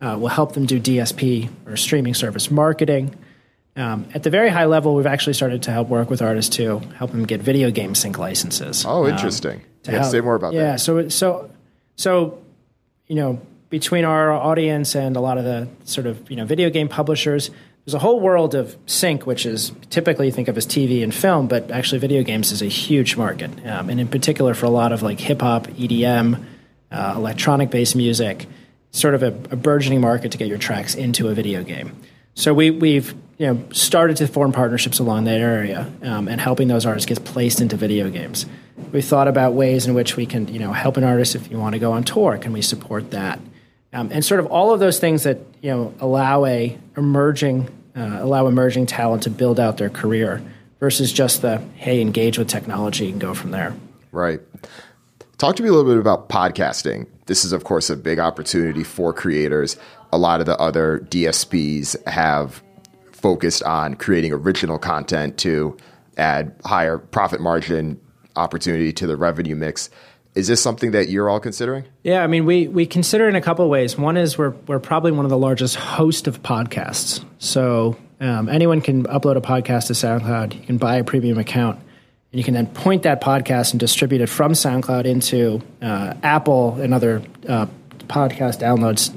uh, 0.00 0.16
we'll 0.18 0.28
help 0.28 0.52
them 0.52 0.66
do 0.66 0.80
dsp 0.80 1.48
or 1.66 1.76
streaming 1.76 2.14
service 2.14 2.50
marketing 2.50 3.14
Um, 3.74 4.06
at 4.12 4.22
the 4.22 4.28
very 4.28 4.50
high 4.50 4.66
level, 4.66 4.94
we've 4.94 5.06
actually 5.06 5.32
started 5.32 5.62
to 5.62 5.70
help 5.70 5.88
work 5.88 6.10
with 6.10 6.20
artists 6.20 6.56
to 6.56 6.80
help 6.98 7.10
them 7.10 7.24
get 7.24 7.40
video 7.40 7.70
game 7.70 7.94
sync 7.94 8.18
licenses. 8.18 8.84
Oh, 8.86 9.08
interesting. 9.08 9.60
Um, 9.60 9.64
yeah, 9.84 10.00
help, 10.00 10.12
say 10.12 10.20
more 10.20 10.34
about 10.34 10.52
yeah, 10.52 10.60
that. 10.60 10.66
Yeah, 10.66 10.76
so 10.76 11.08
so 11.08 11.50
so 11.96 12.42
you 13.12 13.16
know, 13.16 13.40
between 13.68 14.04
our 14.04 14.32
audience 14.32 14.94
and 14.94 15.16
a 15.16 15.20
lot 15.20 15.38
of 15.38 15.44
the 15.44 15.68
sort 15.84 16.06
of 16.06 16.30
you 16.30 16.36
know 16.36 16.46
video 16.46 16.70
game 16.70 16.88
publishers, 16.88 17.50
there's 17.84 17.94
a 17.94 17.98
whole 17.98 18.20
world 18.20 18.54
of 18.54 18.76
sync, 18.86 19.26
which 19.26 19.44
is 19.44 19.72
typically 19.90 20.26
you 20.26 20.32
think 20.32 20.48
of 20.48 20.56
as 20.56 20.66
TV 20.66 21.02
and 21.02 21.14
film, 21.14 21.48
but 21.48 21.70
actually 21.70 21.98
video 21.98 22.22
games 22.22 22.52
is 22.52 22.62
a 22.62 22.66
huge 22.66 23.16
market, 23.16 23.50
um, 23.66 23.90
and 23.90 24.00
in 24.00 24.08
particular 24.08 24.54
for 24.54 24.66
a 24.66 24.70
lot 24.70 24.92
of 24.92 25.02
like 25.02 25.20
hip 25.20 25.42
hop, 25.42 25.66
EDM, 25.66 26.42
uh, 26.90 27.14
electronic 27.16 27.70
based 27.70 27.96
music, 27.96 28.46
sort 28.92 29.14
of 29.14 29.22
a, 29.22 29.28
a 29.50 29.56
burgeoning 29.56 30.00
market 30.00 30.32
to 30.32 30.38
get 30.38 30.48
your 30.48 30.58
tracks 30.58 30.94
into 30.94 31.28
a 31.28 31.34
video 31.34 31.62
game. 31.62 31.96
So 32.34 32.54
we, 32.54 32.70
we've 32.70 33.14
you 33.38 33.46
know 33.46 33.64
started 33.72 34.18
to 34.18 34.26
form 34.26 34.52
partnerships 34.52 34.98
along 34.98 35.24
that 35.24 35.40
area 35.40 35.90
um, 36.02 36.28
and 36.28 36.40
helping 36.40 36.68
those 36.68 36.86
artists 36.86 37.06
get 37.06 37.24
placed 37.24 37.60
into 37.60 37.76
video 37.76 38.08
games. 38.10 38.46
We've 38.92 39.04
thought 39.04 39.28
about 39.28 39.54
ways 39.54 39.86
in 39.86 39.94
which 39.94 40.16
we 40.16 40.26
can 40.26 40.48
you 40.48 40.58
know 40.58 40.72
help 40.72 40.96
an 40.96 41.04
artist 41.04 41.34
if 41.34 41.50
you 41.50 41.58
want 41.58 41.74
to 41.74 41.78
go 41.78 41.92
on 41.92 42.04
tour. 42.04 42.38
Can 42.38 42.52
we 42.52 42.62
support 42.62 43.10
that? 43.10 43.40
Um, 43.92 44.10
and 44.10 44.24
sort 44.24 44.40
of 44.40 44.46
all 44.46 44.72
of 44.72 44.80
those 44.80 44.98
things 44.98 45.24
that 45.24 45.38
you 45.60 45.70
know 45.70 45.94
allow 46.00 46.44
a 46.46 46.78
emerging 46.96 47.68
uh, 47.96 48.18
allow 48.20 48.46
emerging 48.46 48.86
talent 48.86 49.24
to 49.24 49.30
build 49.30 49.60
out 49.60 49.76
their 49.76 49.90
career 49.90 50.42
versus 50.80 51.12
just 51.12 51.42
the 51.42 51.58
hey 51.76 52.00
engage 52.00 52.38
with 52.38 52.48
technology 52.48 53.10
and 53.10 53.20
go 53.20 53.34
from 53.34 53.50
there. 53.50 53.74
Right. 54.10 54.40
Talk 55.42 55.56
to 55.56 55.62
me 55.64 55.70
a 55.70 55.72
little 55.72 55.90
bit 55.90 55.98
about 55.98 56.28
podcasting. 56.28 57.08
This 57.26 57.44
is, 57.44 57.50
of 57.50 57.64
course, 57.64 57.90
a 57.90 57.96
big 57.96 58.20
opportunity 58.20 58.84
for 58.84 59.12
creators. 59.12 59.76
A 60.12 60.16
lot 60.16 60.38
of 60.38 60.46
the 60.46 60.56
other 60.58 61.00
DSPs 61.10 61.96
have 62.06 62.62
focused 63.10 63.60
on 63.64 63.96
creating 63.96 64.32
original 64.32 64.78
content 64.78 65.38
to 65.38 65.76
add 66.16 66.54
higher 66.64 66.96
profit 66.96 67.40
margin 67.40 68.00
opportunity 68.36 68.92
to 68.92 69.08
the 69.08 69.16
revenue 69.16 69.56
mix. 69.56 69.90
Is 70.36 70.46
this 70.46 70.62
something 70.62 70.92
that 70.92 71.08
you're 71.08 71.28
all 71.28 71.40
considering? 71.40 71.86
Yeah, 72.04 72.22
I 72.22 72.28
mean, 72.28 72.44
we 72.44 72.68
we 72.68 72.86
consider 72.86 73.28
in 73.28 73.34
a 73.34 73.40
couple 73.40 73.64
of 73.64 73.68
ways. 73.68 73.98
One 73.98 74.16
is 74.16 74.38
we're 74.38 74.54
we're 74.68 74.78
probably 74.78 75.10
one 75.10 75.24
of 75.24 75.30
the 75.30 75.38
largest 75.38 75.74
host 75.74 76.28
of 76.28 76.40
podcasts. 76.44 77.24
So 77.40 77.96
um, 78.20 78.48
anyone 78.48 78.80
can 78.80 79.06
upload 79.06 79.36
a 79.36 79.40
podcast 79.40 79.88
to 79.88 79.94
SoundCloud. 79.94 80.54
You 80.54 80.64
can 80.64 80.78
buy 80.78 80.98
a 80.98 81.02
premium 81.02 81.38
account 81.38 81.80
and 82.32 82.38
you 82.38 82.44
can 82.44 82.54
then 82.54 82.66
point 82.66 83.02
that 83.02 83.20
podcast 83.20 83.72
and 83.72 83.80
distribute 83.80 84.22
it 84.22 84.28
from 84.28 84.52
SoundCloud 84.52 85.04
into 85.04 85.60
uh, 85.82 86.14
Apple 86.22 86.80
and 86.80 86.94
other 86.94 87.22
uh, 87.46 87.66
podcast 88.06 88.60
downloads 88.60 89.12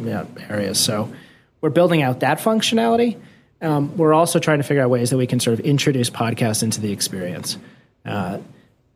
areas. 0.49 0.77
So 0.79 1.13
we're 1.61 1.69
building 1.69 2.01
out 2.01 2.19
that 2.19 2.39
functionality. 2.39 3.17
Um, 3.61 3.95
we're 3.95 4.13
also 4.13 4.39
trying 4.39 4.57
to 4.57 4.63
figure 4.63 4.83
out 4.83 4.89
ways 4.89 5.11
that 5.11 5.17
we 5.17 5.27
can 5.27 5.39
sort 5.39 5.57
of 5.57 5.65
introduce 5.65 6.09
podcasts 6.09 6.61
into 6.61 6.81
the 6.81 6.91
experience. 6.91 7.57
Uh, 8.05 8.39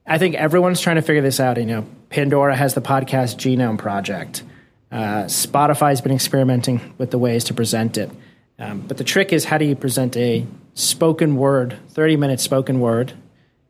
I 0.05 0.17
think 0.17 0.35
everyone's 0.35 0.81
trying 0.81 0.97
to 0.97 1.01
figure 1.01 1.21
this 1.21 1.39
out. 1.39 1.57
You 1.57 1.65
know, 1.65 1.85
Pandora 2.09 2.57
has 2.57 2.73
the 2.73 2.81
podcast 2.81 3.37
Genome 3.37 3.77
Project. 3.77 4.43
Uh, 4.91 5.23
Spotify's 5.25 6.01
been 6.01 6.11
experimenting 6.11 6.93
with 6.97 7.11
the 7.11 7.17
ways 7.17 7.45
to 7.45 7.53
present 7.53 7.97
it. 7.97 8.11
Um, 8.57 8.81
but 8.81 8.97
the 8.97 9.05
trick 9.05 9.31
is 9.31 9.45
how 9.45 9.57
do 9.57 9.63
you 9.63 9.77
present 9.77 10.17
a 10.17 10.45
spoken 10.73 11.37
word, 11.37 11.77
30 11.91 12.17
minute 12.17 12.41
spoken 12.41 12.81
word 12.81 13.13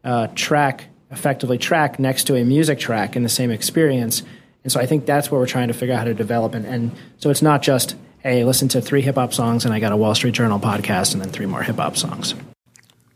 uh, 0.03 0.27
track, 0.35 0.85
effectively 1.11 1.57
track 1.57 1.99
next 1.99 2.25
to 2.25 2.35
a 2.35 2.43
music 2.43 2.79
track 2.79 3.15
in 3.15 3.23
the 3.23 3.29
same 3.29 3.51
experience. 3.51 4.23
And 4.63 4.71
so 4.71 4.79
I 4.79 4.85
think 4.85 5.05
that's 5.05 5.31
what 5.31 5.39
we're 5.39 5.47
trying 5.47 5.69
to 5.69 5.73
figure 5.73 5.93
out 5.93 5.99
how 5.99 6.03
to 6.05 6.13
develop. 6.13 6.53
And, 6.53 6.65
and 6.65 6.91
so 7.17 7.29
it's 7.29 7.41
not 7.41 7.61
just, 7.61 7.95
hey, 8.19 8.43
listen 8.43 8.67
to 8.69 8.81
three 8.81 9.01
hip 9.01 9.15
hop 9.15 9.33
songs 9.33 9.65
and 9.65 9.73
I 9.73 9.79
got 9.79 9.91
a 9.91 9.97
Wall 9.97 10.15
Street 10.15 10.33
Journal 10.33 10.59
podcast 10.59 11.13
and 11.13 11.21
then 11.21 11.29
three 11.29 11.45
more 11.45 11.63
hip 11.63 11.77
hop 11.77 11.97
songs. 11.97 12.35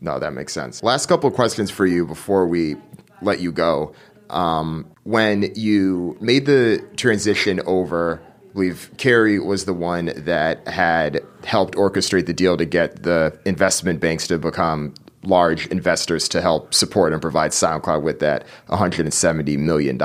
No, 0.00 0.18
that 0.18 0.32
makes 0.32 0.52
sense. 0.52 0.82
Last 0.82 1.06
couple 1.06 1.28
of 1.28 1.34
questions 1.34 1.70
for 1.70 1.86
you 1.86 2.06
before 2.06 2.46
we 2.46 2.76
let 3.22 3.40
you 3.40 3.52
go. 3.52 3.94
Um, 4.30 4.86
when 5.04 5.52
you 5.54 6.16
made 6.20 6.46
the 6.46 6.84
transition 6.96 7.60
over, 7.66 8.22
I 8.22 8.52
believe 8.52 8.90
Kerry 8.96 9.38
was 9.38 9.64
the 9.64 9.74
one 9.74 10.12
that 10.16 10.66
had 10.68 11.20
helped 11.44 11.74
orchestrate 11.74 12.26
the 12.26 12.32
deal 12.32 12.56
to 12.56 12.64
get 12.64 13.02
the 13.02 13.38
investment 13.44 14.00
banks 14.00 14.26
to 14.28 14.38
become 14.38 14.94
large 15.26 15.66
investors 15.68 16.28
to 16.30 16.40
help 16.40 16.74
support 16.74 17.12
and 17.12 17.20
provide 17.20 17.50
SoundCloud 17.50 18.02
with 18.02 18.20
that 18.20 18.46
$170 18.68 19.58
million. 19.58 19.98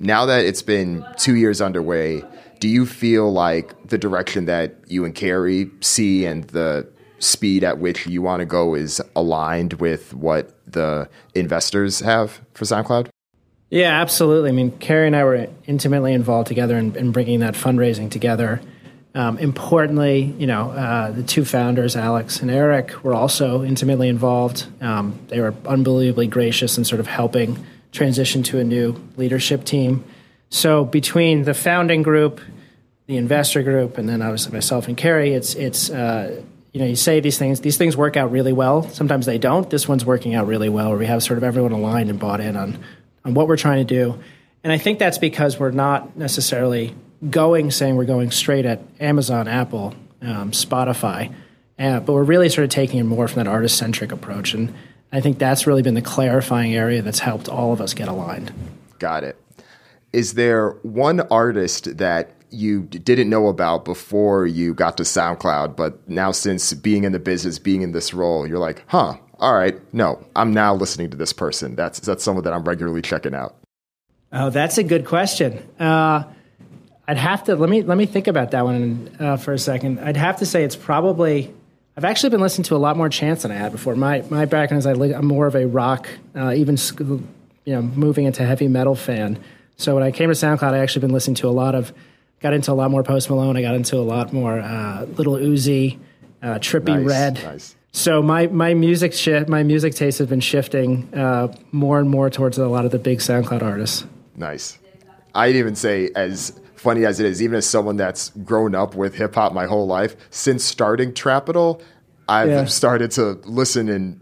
Now 0.00 0.26
that 0.26 0.44
it's 0.44 0.62
been 0.62 1.04
two 1.16 1.36
years 1.36 1.60
underway, 1.60 2.22
do 2.58 2.68
you 2.68 2.86
feel 2.86 3.32
like 3.32 3.88
the 3.88 3.98
direction 3.98 4.46
that 4.46 4.76
you 4.86 5.04
and 5.04 5.14
Kerry 5.14 5.70
see 5.80 6.24
and 6.24 6.44
the 6.44 6.88
speed 7.18 7.64
at 7.64 7.78
which 7.78 8.06
you 8.06 8.22
want 8.22 8.40
to 8.40 8.46
go 8.46 8.74
is 8.74 9.00
aligned 9.14 9.74
with 9.74 10.14
what 10.14 10.54
the 10.70 11.08
investors 11.34 12.00
have 12.00 12.40
for 12.54 12.64
SoundCloud? 12.64 13.08
Yeah, 13.70 14.00
absolutely. 14.00 14.50
I 14.50 14.52
mean, 14.52 14.72
Kerry 14.78 15.06
and 15.06 15.14
I 15.14 15.22
were 15.24 15.48
intimately 15.66 16.12
involved 16.12 16.48
together 16.48 16.76
in, 16.76 16.96
in 16.96 17.12
bringing 17.12 17.40
that 17.40 17.54
fundraising 17.54 18.10
together. 18.10 18.60
Um, 19.14 19.38
importantly, 19.38 20.34
you 20.38 20.46
know, 20.46 20.70
uh, 20.70 21.10
the 21.10 21.24
two 21.24 21.44
founders, 21.44 21.96
Alex 21.96 22.40
and 22.40 22.50
Eric, 22.50 23.02
were 23.02 23.14
also 23.14 23.64
intimately 23.64 24.08
involved. 24.08 24.66
Um, 24.80 25.18
they 25.28 25.40
were 25.40 25.54
unbelievably 25.66 26.28
gracious 26.28 26.78
in 26.78 26.84
sort 26.84 27.00
of 27.00 27.08
helping 27.08 27.64
transition 27.90 28.44
to 28.44 28.60
a 28.60 28.64
new 28.64 28.94
leadership 29.16 29.64
team. 29.64 30.04
So 30.48 30.84
between 30.84 31.42
the 31.42 31.54
founding 31.54 32.02
group, 32.02 32.40
the 33.06 33.16
investor 33.16 33.62
group, 33.62 33.98
and 33.98 34.08
then 34.08 34.22
obviously 34.22 34.52
myself 34.52 34.86
and 34.86 34.96
Kerry, 34.96 35.32
it's 35.32 35.54
it's 35.54 35.90
uh, 35.90 36.40
you 36.72 36.80
know 36.80 36.86
you 36.86 36.96
say 36.96 37.18
these 37.18 37.38
things. 37.38 37.60
These 37.60 37.76
things 37.76 37.96
work 37.96 38.16
out 38.16 38.30
really 38.30 38.52
well. 38.52 38.88
Sometimes 38.90 39.26
they 39.26 39.38
don't. 39.38 39.68
This 39.68 39.88
one's 39.88 40.04
working 40.04 40.34
out 40.34 40.46
really 40.46 40.68
well, 40.68 40.90
where 40.90 40.98
we 40.98 41.06
have 41.06 41.22
sort 41.22 41.36
of 41.36 41.42
everyone 41.42 41.72
aligned 41.72 42.10
and 42.10 42.20
bought 42.20 42.40
in 42.40 42.56
on 42.56 42.78
on 43.24 43.34
what 43.34 43.48
we're 43.48 43.56
trying 43.56 43.84
to 43.84 43.94
do. 43.94 44.18
And 44.62 44.72
I 44.72 44.78
think 44.78 44.98
that's 44.98 45.18
because 45.18 45.58
we're 45.58 45.70
not 45.70 46.16
necessarily 46.16 46.94
going 47.28 47.70
saying 47.70 47.96
we're 47.96 48.04
going 48.04 48.30
straight 48.30 48.64
at 48.64 48.80
Amazon, 48.98 49.48
Apple, 49.48 49.94
um, 50.22 50.52
Spotify, 50.52 51.32
uh, 51.78 52.00
but 52.00 52.12
we're 52.12 52.22
really 52.22 52.48
sort 52.48 52.64
of 52.64 52.70
taking 52.70 53.00
it 53.00 53.04
more 53.04 53.28
from 53.28 53.44
that 53.44 53.50
artist 53.50 53.76
centric 53.76 54.12
approach. 54.12 54.54
And 54.54 54.74
I 55.12 55.20
think 55.20 55.38
that's 55.38 55.66
really 55.66 55.82
been 55.82 55.94
the 55.94 56.02
clarifying 56.02 56.74
area 56.74 57.02
that's 57.02 57.18
helped 57.18 57.48
all 57.48 57.72
of 57.72 57.80
us 57.80 57.94
get 57.94 58.08
aligned. 58.08 58.52
Got 58.98 59.24
it. 59.24 59.36
Is 60.12 60.34
there 60.34 60.70
one 60.82 61.20
artist 61.20 61.98
that 61.98 62.30
you 62.50 62.82
didn't 62.82 63.30
know 63.30 63.48
about 63.48 63.84
before 63.84 64.46
you 64.46 64.74
got 64.74 64.96
to 64.96 65.04
SoundCloud, 65.04 65.76
but 65.76 66.08
now 66.08 66.32
since 66.32 66.72
being 66.74 67.04
in 67.04 67.12
the 67.12 67.18
business, 67.18 67.58
being 67.58 67.82
in 67.82 67.92
this 67.92 68.12
role, 68.12 68.46
you're 68.46 68.58
like, 68.58 68.84
huh, 68.88 69.14
all 69.38 69.54
right, 69.54 69.80
no, 69.94 70.24
I'm 70.36 70.52
now 70.52 70.74
listening 70.74 71.10
to 71.10 71.16
this 71.16 71.32
person. 71.32 71.74
That's 71.74 72.00
that's 72.00 72.22
someone 72.22 72.44
that 72.44 72.52
I'm 72.52 72.64
regularly 72.64 73.02
checking 73.02 73.34
out. 73.34 73.56
Oh, 74.32 74.50
that's 74.50 74.78
a 74.78 74.84
good 74.84 75.06
question. 75.06 75.66
Uh, 75.78 76.24
I'd 77.10 77.18
have 77.18 77.42
to 77.44 77.56
let 77.56 77.68
me 77.68 77.82
let 77.82 77.98
me 77.98 78.06
think 78.06 78.28
about 78.28 78.52
that 78.52 78.64
one 78.64 79.10
uh, 79.18 79.36
for 79.36 79.52
a 79.52 79.58
second. 79.58 79.98
I'd 79.98 80.16
have 80.16 80.36
to 80.36 80.46
say 80.46 80.62
it's 80.62 80.76
probably. 80.76 81.52
I've 81.96 82.04
actually 82.04 82.30
been 82.30 82.40
listening 82.40 82.66
to 82.66 82.76
a 82.76 82.78
lot 82.78 82.96
more 82.96 83.08
Chance 83.08 83.42
than 83.42 83.50
I 83.50 83.56
had 83.56 83.72
before. 83.72 83.96
My 83.96 84.22
my 84.30 84.44
background 84.44 84.78
is 84.78 84.86
I, 84.86 84.92
am 84.92 85.26
more 85.26 85.48
of 85.48 85.56
a 85.56 85.66
rock, 85.66 86.08
uh, 86.36 86.52
even 86.52 86.78
you 87.64 87.74
know, 87.74 87.82
moving 87.82 88.26
into 88.26 88.46
heavy 88.46 88.68
metal 88.68 88.94
fan. 88.94 89.40
So 89.76 89.94
when 89.94 90.04
I 90.04 90.12
came 90.12 90.28
to 90.28 90.36
SoundCloud, 90.36 90.72
I 90.72 90.78
actually 90.78 91.00
been 91.00 91.10
listening 91.10 91.34
to 91.36 91.48
a 91.48 91.50
lot 91.50 91.74
of, 91.74 91.92
got 92.38 92.52
into 92.52 92.70
a 92.70 92.74
lot 92.74 92.92
more 92.92 93.02
Post 93.02 93.28
Malone. 93.28 93.56
I 93.56 93.62
got 93.62 93.74
into 93.74 93.96
a 93.96 94.06
lot 94.06 94.32
more 94.32 94.60
uh, 94.60 95.06
Lil 95.16 95.36
Uzi, 95.40 95.98
uh, 96.44 96.60
Trippie 96.60 96.96
nice, 96.96 97.06
Redd. 97.06 97.42
Nice. 97.42 97.74
So 97.90 98.22
my 98.22 98.46
my 98.46 98.74
music 98.74 99.14
shift, 99.14 99.48
my 99.48 99.64
music 99.64 99.96
taste 99.96 100.18
has 100.18 100.28
been 100.28 100.38
shifting 100.38 101.12
uh, 101.12 101.52
more 101.72 101.98
and 101.98 102.08
more 102.08 102.30
towards 102.30 102.56
a 102.56 102.68
lot 102.68 102.84
of 102.84 102.92
the 102.92 103.00
big 103.00 103.18
SoundCloud 103.18 103.62
artists. 103.62 104.06
Nice. 104.36 104.78
I'd 105.34 105.56
even 105.56 105.74
say 105.74 106.10
as 106.14 106.60
funny 106.80 107.04
as 107.04 107.20
it 107.20 107.26
is, 107.26 107.42
even 107.42 107.56
as 107.58 107.68
someone 107.68 107.96
that's 107.96 108.30
grown 108.44 108.74
up 108.74 108.94
with 108.94 109.14
hip 109.14 109.34
hop 109.34 109.52
my 109.52 109.66
whole 109.66 109.86
life, 109.86 110.16
since 110.30 110.64
starting 110.64 111.12
Trapital, 111.12 111.80
I've 112.28 112.48
yeah. 112.48 112.64
started 112.64 113.10
to 113.12 113.32
listen 113.44 113.88
and 113.88 114.20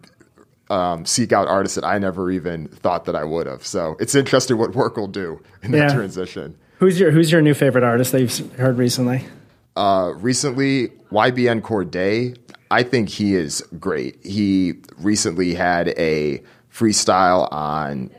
um, 0.71 1.07
seek 1.07 1.33
out 1.33 1.47
artists 1.49 1.77
that 1.77 1.85
I 1.85 1.99
never 1.99 2.31
even 2.31 2.69
thought 2.69 3.05
that 3.05 3.15
I 3.15 3.25
would 3.25 3.47
have. 3.47 3.65
So 3.65 3.97
it's 4.01 4.15
interesting 4.15 4.59
what 4.59 4.75
work 4.75 4.97
will 4.97 5.07
do 5.07 5.43
in 5.63 5.71
that 5.73 5.91
yeah. 5.91 5.95
transition. 5.95 6.59
Who's 6.79 6.99
your 6.99 7.11
Who's 7.11 7.33
your 7.33 7.43
new 7.43 7.55
favorite 7.55 7.85
artist 7.85 8.13
that 8.13 8.21
you've 8.21 8.53
heard 8.55 8.79
recently? 8.79 9.25
Uh, 9.77 10.13
recently, 10.17 10.89
YBN 11.13 11.61
Cordae. 11.63 12.37
I 12.71 12.83
think 12.83 13.09
he 13.09 13.35
is 13.35 13.63
great. 13.79 14.25
He 14.25 14.75
recently 14.99 15.55
had 15.55 15.89
a 15.97 16.43
freestyle 16.73 17.51
on 17.53 18.11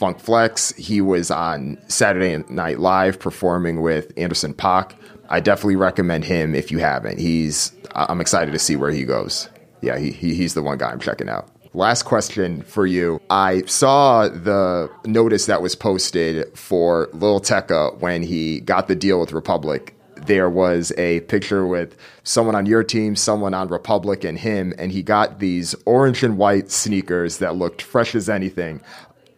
Funk 0.00 0.18
Flex. 0.18 0.72
He 0.76 1.02
was 1.02 1.30
on 1.30 1.76
Saturday 1.88 2.42
Night 2.48 2.78
Live 2.78 3.20
performing 3.20 3.82
with 3.82 4.10
Anderson 4.16 4.54
.Paak. 4.54 4.94
I 5.28 5.40
definitely 5.40 5.76
recommend 5.76 6.24
him 6.24 6.54
if 6.54 6.70
you 6.70 6.78
haven't. 6.78 7.18
He's 7.18 7.72
I'm 7.94 8.18
excited 8.22 8.52
to 8.52 8.58
see 8.58 8.76
where 8.76 8.90
he 8.90 9.04
goes. 9.04 9.50
Yeah, 9.82 9.98
he, 9.98 10.10
he 10.10 10.34
he's 10.34 10.54
the 10.54 10.62
one 10.62 10.78
guy 10.78 10.90
I'm 10.90 11.00
checking 11.00 11.28
out. 11.28 11.50
Last 11.74 12.04
question 12.04 12.62
for 12.62 12.86
you. 12.86 13.20
I 13.28 13.60
saw 13.66 14.26
the 14.28 14.90
notice 15.04 15.44
that 15.46 15.60
was 15.60 15.74
posted 15.74 16.56
for 16.56 17.10
Lil 17.12 17.40
Tecca 17.40 18.00
when 18.00 18.22
he 18.22 18.60
got 18.60 18.88
the 18.88 18.96
deal 18.96 19.20
with 19.20 19.32
Republic 19.32 19.94
there 20.26 20.50
was 20.50 20.92
a 20.98 21.20
picture 21.20 21.66
with 21.66 21.96
someone 22.24 22.54
on 22.54 22.66
your 22.66 22.84
team, 22.84 23.16
someone 23.16 23.54
on 23.54 23.68
Republic, 23.68 24.22
and 24.22 24.38
him, 24.38 24.74
and 24.76 24.92
he 24.92 25.02
got 25.02 25.38
these 25.38 25.74
orange 25.86 26.22
and 26.22 26.36
white 26.36 26.70
sneakers 26.70 27.38
that 27.38 27.56
looked 27.56 27.80
fresh 27.80 28.14
as 28.14 28.28
anything. 28.28 28.82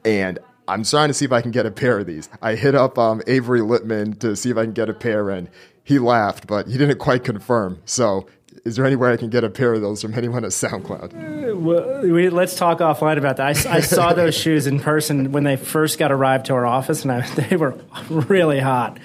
And 0.04 0.40
I'm 0.72 0.84
trying 0.84 1.08
to 1.08 1.14
see 1.14 1.24
if 1.24 1.32
I 1.32 1.42
can 1.42 1.50
get 1.50 1.66
a 1.66 1.70
pair 1.70 1.98
of 1.98 2.06
these. 2.06 2.28
I 2.40 2.54
hit 2.54 2.74
up 2.74 2.98
um, 2.98 3.22
Avery 3.26 3.60
Lipman 3.60 4.18
to 4.20 4.34
see 4.34 4.50
if 4.50 4.56
I 4.56 4.64
can 4.64 4.72
get 4.72 4.88
a 4.88 4.94
pair, 4.94 5.30
and 5.30 5.48
he 5.84 5.98
laughed, 5.98 6.46
but 6.46 6.66
he 6.66 6.78
didn't 6.78 6.98
quite 6.98 7.24
confirm. 7.24 7.80
So, 7.84 8.26
is 8.64 8.76
there 8.76 8.86
any 8.86 8.96
way 8.96 9.12
I 9.12 9.16
can 9.16 9.28
get 9.28 9.44
a 9.44 9.50
pair 9.50 9.74
of 9.74 9.80
those 9.80 10.02
from 10.02 10.14
anyone 10.14 10.44
at 10.44 10.50
SoundCloud? 10.52 11.60
Well, 11.60 12.02
we, 12.02 12.28
let's 12.30 12.54
talk 12.54 12.78
offline 12.78 13.18
about 13.18 13.36
that. 13.38 13.66
I, 13.66 13.76
I 13.76 13.80
saw 13.80 14.12
those 14.12 14.34
shoes 14.34 14.66
in 14.66 14.80
person 14.80 15.32
when 15.32 15.44
they 15.44 15.56
first 15.56 15.98
got 15.98 16.12
arrived 16.12 16.46
to 16.46 16.54
our 16.54 16.66
office, 16.66 17.02
and 17.02 17.12
I, 17.12 17.20
they 17.34 17.56
were 17.56 17.78
really 18.08 18.60
hot. 18.60 18.98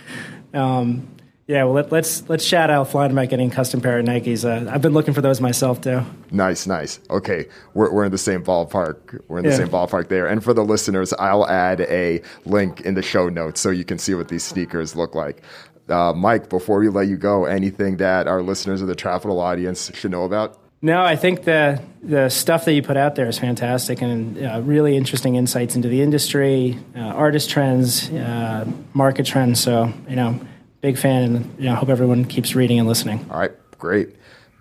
Um, 0.54 1.08
yeah, 1.48 1.64
well, 1.64 1.74
let, 1.74 1.86
us 1.86 1.92
let's, 1.92 2.30
let's 2.30 2.50
chat 2.50 2.70
offline 2.70 3.12
about 3.12 3.30
getting 3.30 3.50
custom 3.50 3.80
pair 3.80 4.00
of 4.00 4.06
Nikes. 4.06 4.44
Uh, 4.44 4.70
I've 4.70 4.82
been 4.82 4.94
looking 4.94 5.14
for 5.14 5.22
those 5.22 5.40
myself 5.40 5.80
too. 5.80 6.02
Nice, 6.30 6.68
nice. 6.68 7.00
Okay, 7.10 7.46
we're, 7.74 7.92
we're 7.92 8.04
in 8.04 8.12
the 8.12 8.18
same 8.18 8.44
ballpark. 8.44 9.24
We're 9.30 9.38
in 9.38 9.46
the 9.46 9.52
yeah. 9.52 9.58
same 9.58 9.70
ballpark 9.70 10.10
there. 10.10 10.28
And 10.28 10.44
for 10.44 10.54
the 10.54 10.66
listeners, 10.66 11.14
I'll 11.14 11.48
add 11.48 11.82
a 11.82 12.22
link 12.46 12.82
in 12.82 12.96
the 12.96 13.02
show 13.02 13.30
notes 13.30 13.62
so 13.62 13.70
you 13.70 13.86
can 13.86 13.98
see 13.98 14.14
what 14.14 14.28
these 14.28 14.44
sneakers 14.44 14.94
look 14.96 15.16
like. 15.16 15.42
Uh, 15.88 16.12
Mike, 16.12 16.50
before 16.50 16.80
we 16.80 16.90
let 16.90 17.08
you 17.08 17.16
go, 17.16 17.46
anything 17.46 17.96
that 17.98 18.28
our 18.28 18.42
listeners 18.42 18.82
of 18.82 18.90
the 18.90 18.96
Trapital 18.96 19.40
audience 19.42 19.90
should 19.96 20.12
know 20.12 20.26
about? 20.26 20.60
No, 20.82 21.02
I 21.02 21.16
think 21.16 21.44
the 21.44 21.82
the 22.04 22.30
stuff 22.30 22.66
that 22.66 22.74
you 22.74 22.84
put 22.84 22.98
out 22.98 23.16
there 23.16 23.28
is 23.28 23.40
fantastic 23.40 24.02
and 24.02 24.38
uh, 24.38 24.62
really 24.64 24.96
interesting 24.96 25.36
insights 25.36 25.76
into 25.76 25.88
the 25.88 26.04
industry, 26.04 26.78
uh, 26.96 27.00
artist 27.00 27.50
trends, 27.50 28.12
uh, 28.12 28.70
market 28.94 29.26
trends. 29.26 29.60
So 29.60 29.92
you 30.08 30.16
know, 30.16 30.40
big 30.82 30.98
fan, 30.98 31.24
and 31.24 31.60
you 31.60 31.66
know, 31.66 31.76
hope 31.76 31.90
everyone 31.90 32.26
keeps 32.26 32.56
reading 32.56 32.80
and 32.80 32.88
listening. 32.88 33.26
All 33.30 33.40
right, 33.40 33.52
great, 33.78 34.16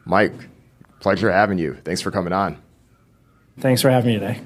Mike. 0.05 0.33
Pleasure 1.01 1.31
having 1.31 1.59
you. 1.59 1.75
Thanks 1.85 2.01
for 2.01 2.11
coming 2.11 2.33
on. 2.33 2.57
Thanks 3.59 3.83
for 3.83 3.91
having 3.91 4.15
me 4.15 4.19
today. 4.19 4.41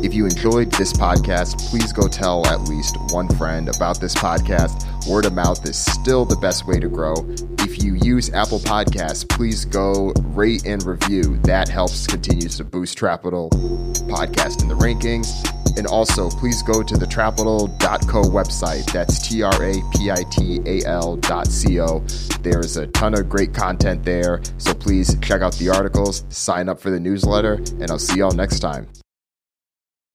If 0.00 0.14
you 0.14 0.26
enjoyed 0.26 0.70
this 0.72 0.92
podcast, 0.92 1.58
please 1.70 1.92
go 1.92 2.06
tell 2.06 2.46
at 2.46 2.68
least 2.68 2.96
one 3.10 3.28
friend 3.36 3.68
about 3.68 4.00
this 4.00 4.14
podcast. 4.14 4.84
Word 5.08 5.24
of 5.24 5.32
mouth 5.32 5.66
is 5.68 5.76
still 5.76 6.24
the 6.24 6.36
best 6.36 6.68
way 6.68 6.78
to 6.78 6.88
grow. 6.88 7.14
If 7.60 7.82
you 7.82 7.94
use 7.94 8.32
Apple 8.32 8.60
Podcasts, 8.60 9.28
please 9.28 9.64
go 9.64 10.12
rate 10.18 10.64
and 10.66 10.84
review. 10.84 11.38
That 11.38 11.68
helps 11.68 12.06
continues 12.06 12.58
to 12.58 12.64
boost 12.64 12.96
Trapital 12.96 13.50
podcast 14.08 14.62
in 14.62 14.68
the 14.68 14.76
rankings. 14.76 15.26
And 15.76 15.86
also, 15.86 16.30
please 16.30 16.62
go 16.62 16.82
to 16.82 16.96
the 16.96 17.06
trapital.co 17.06 18.22
website. 18.22 18.90
That's 18.92 19.26
T 19.26 19.42
R 19.42 19.62
A 19.62 19.74
P 19.94 20.10
I 20.10 20.24
T 20.30 20.60
A 20.66 20.84
L 20.86 21.16
dot 21.16 21.46
C 21.46 21.80
O. 21.80 22.00
There's 22.42 22.76
a 22.76 22.86
ton 22.88 23.14
of 23.14 23.28
great 23.28 23.52
content 23.54 24.04
there. 24.04 24.40
So 24.58 24.74
please 24.74 25.16
check 25.20 25.42
out 25.42 25.54
the 25.54 25.68
articles, 25.70 26.24
sign 26.28 26.68
up 26.68 26.80
for 26.80 26.90
the 26.90 27.00
newsletter, 27.00 27.54
and 27.54 27.90
I'll 27.90 27.98
see 27.98 28.18
y'all 28.18 28.32
next 28.32 28.60
time. 28.60 28.88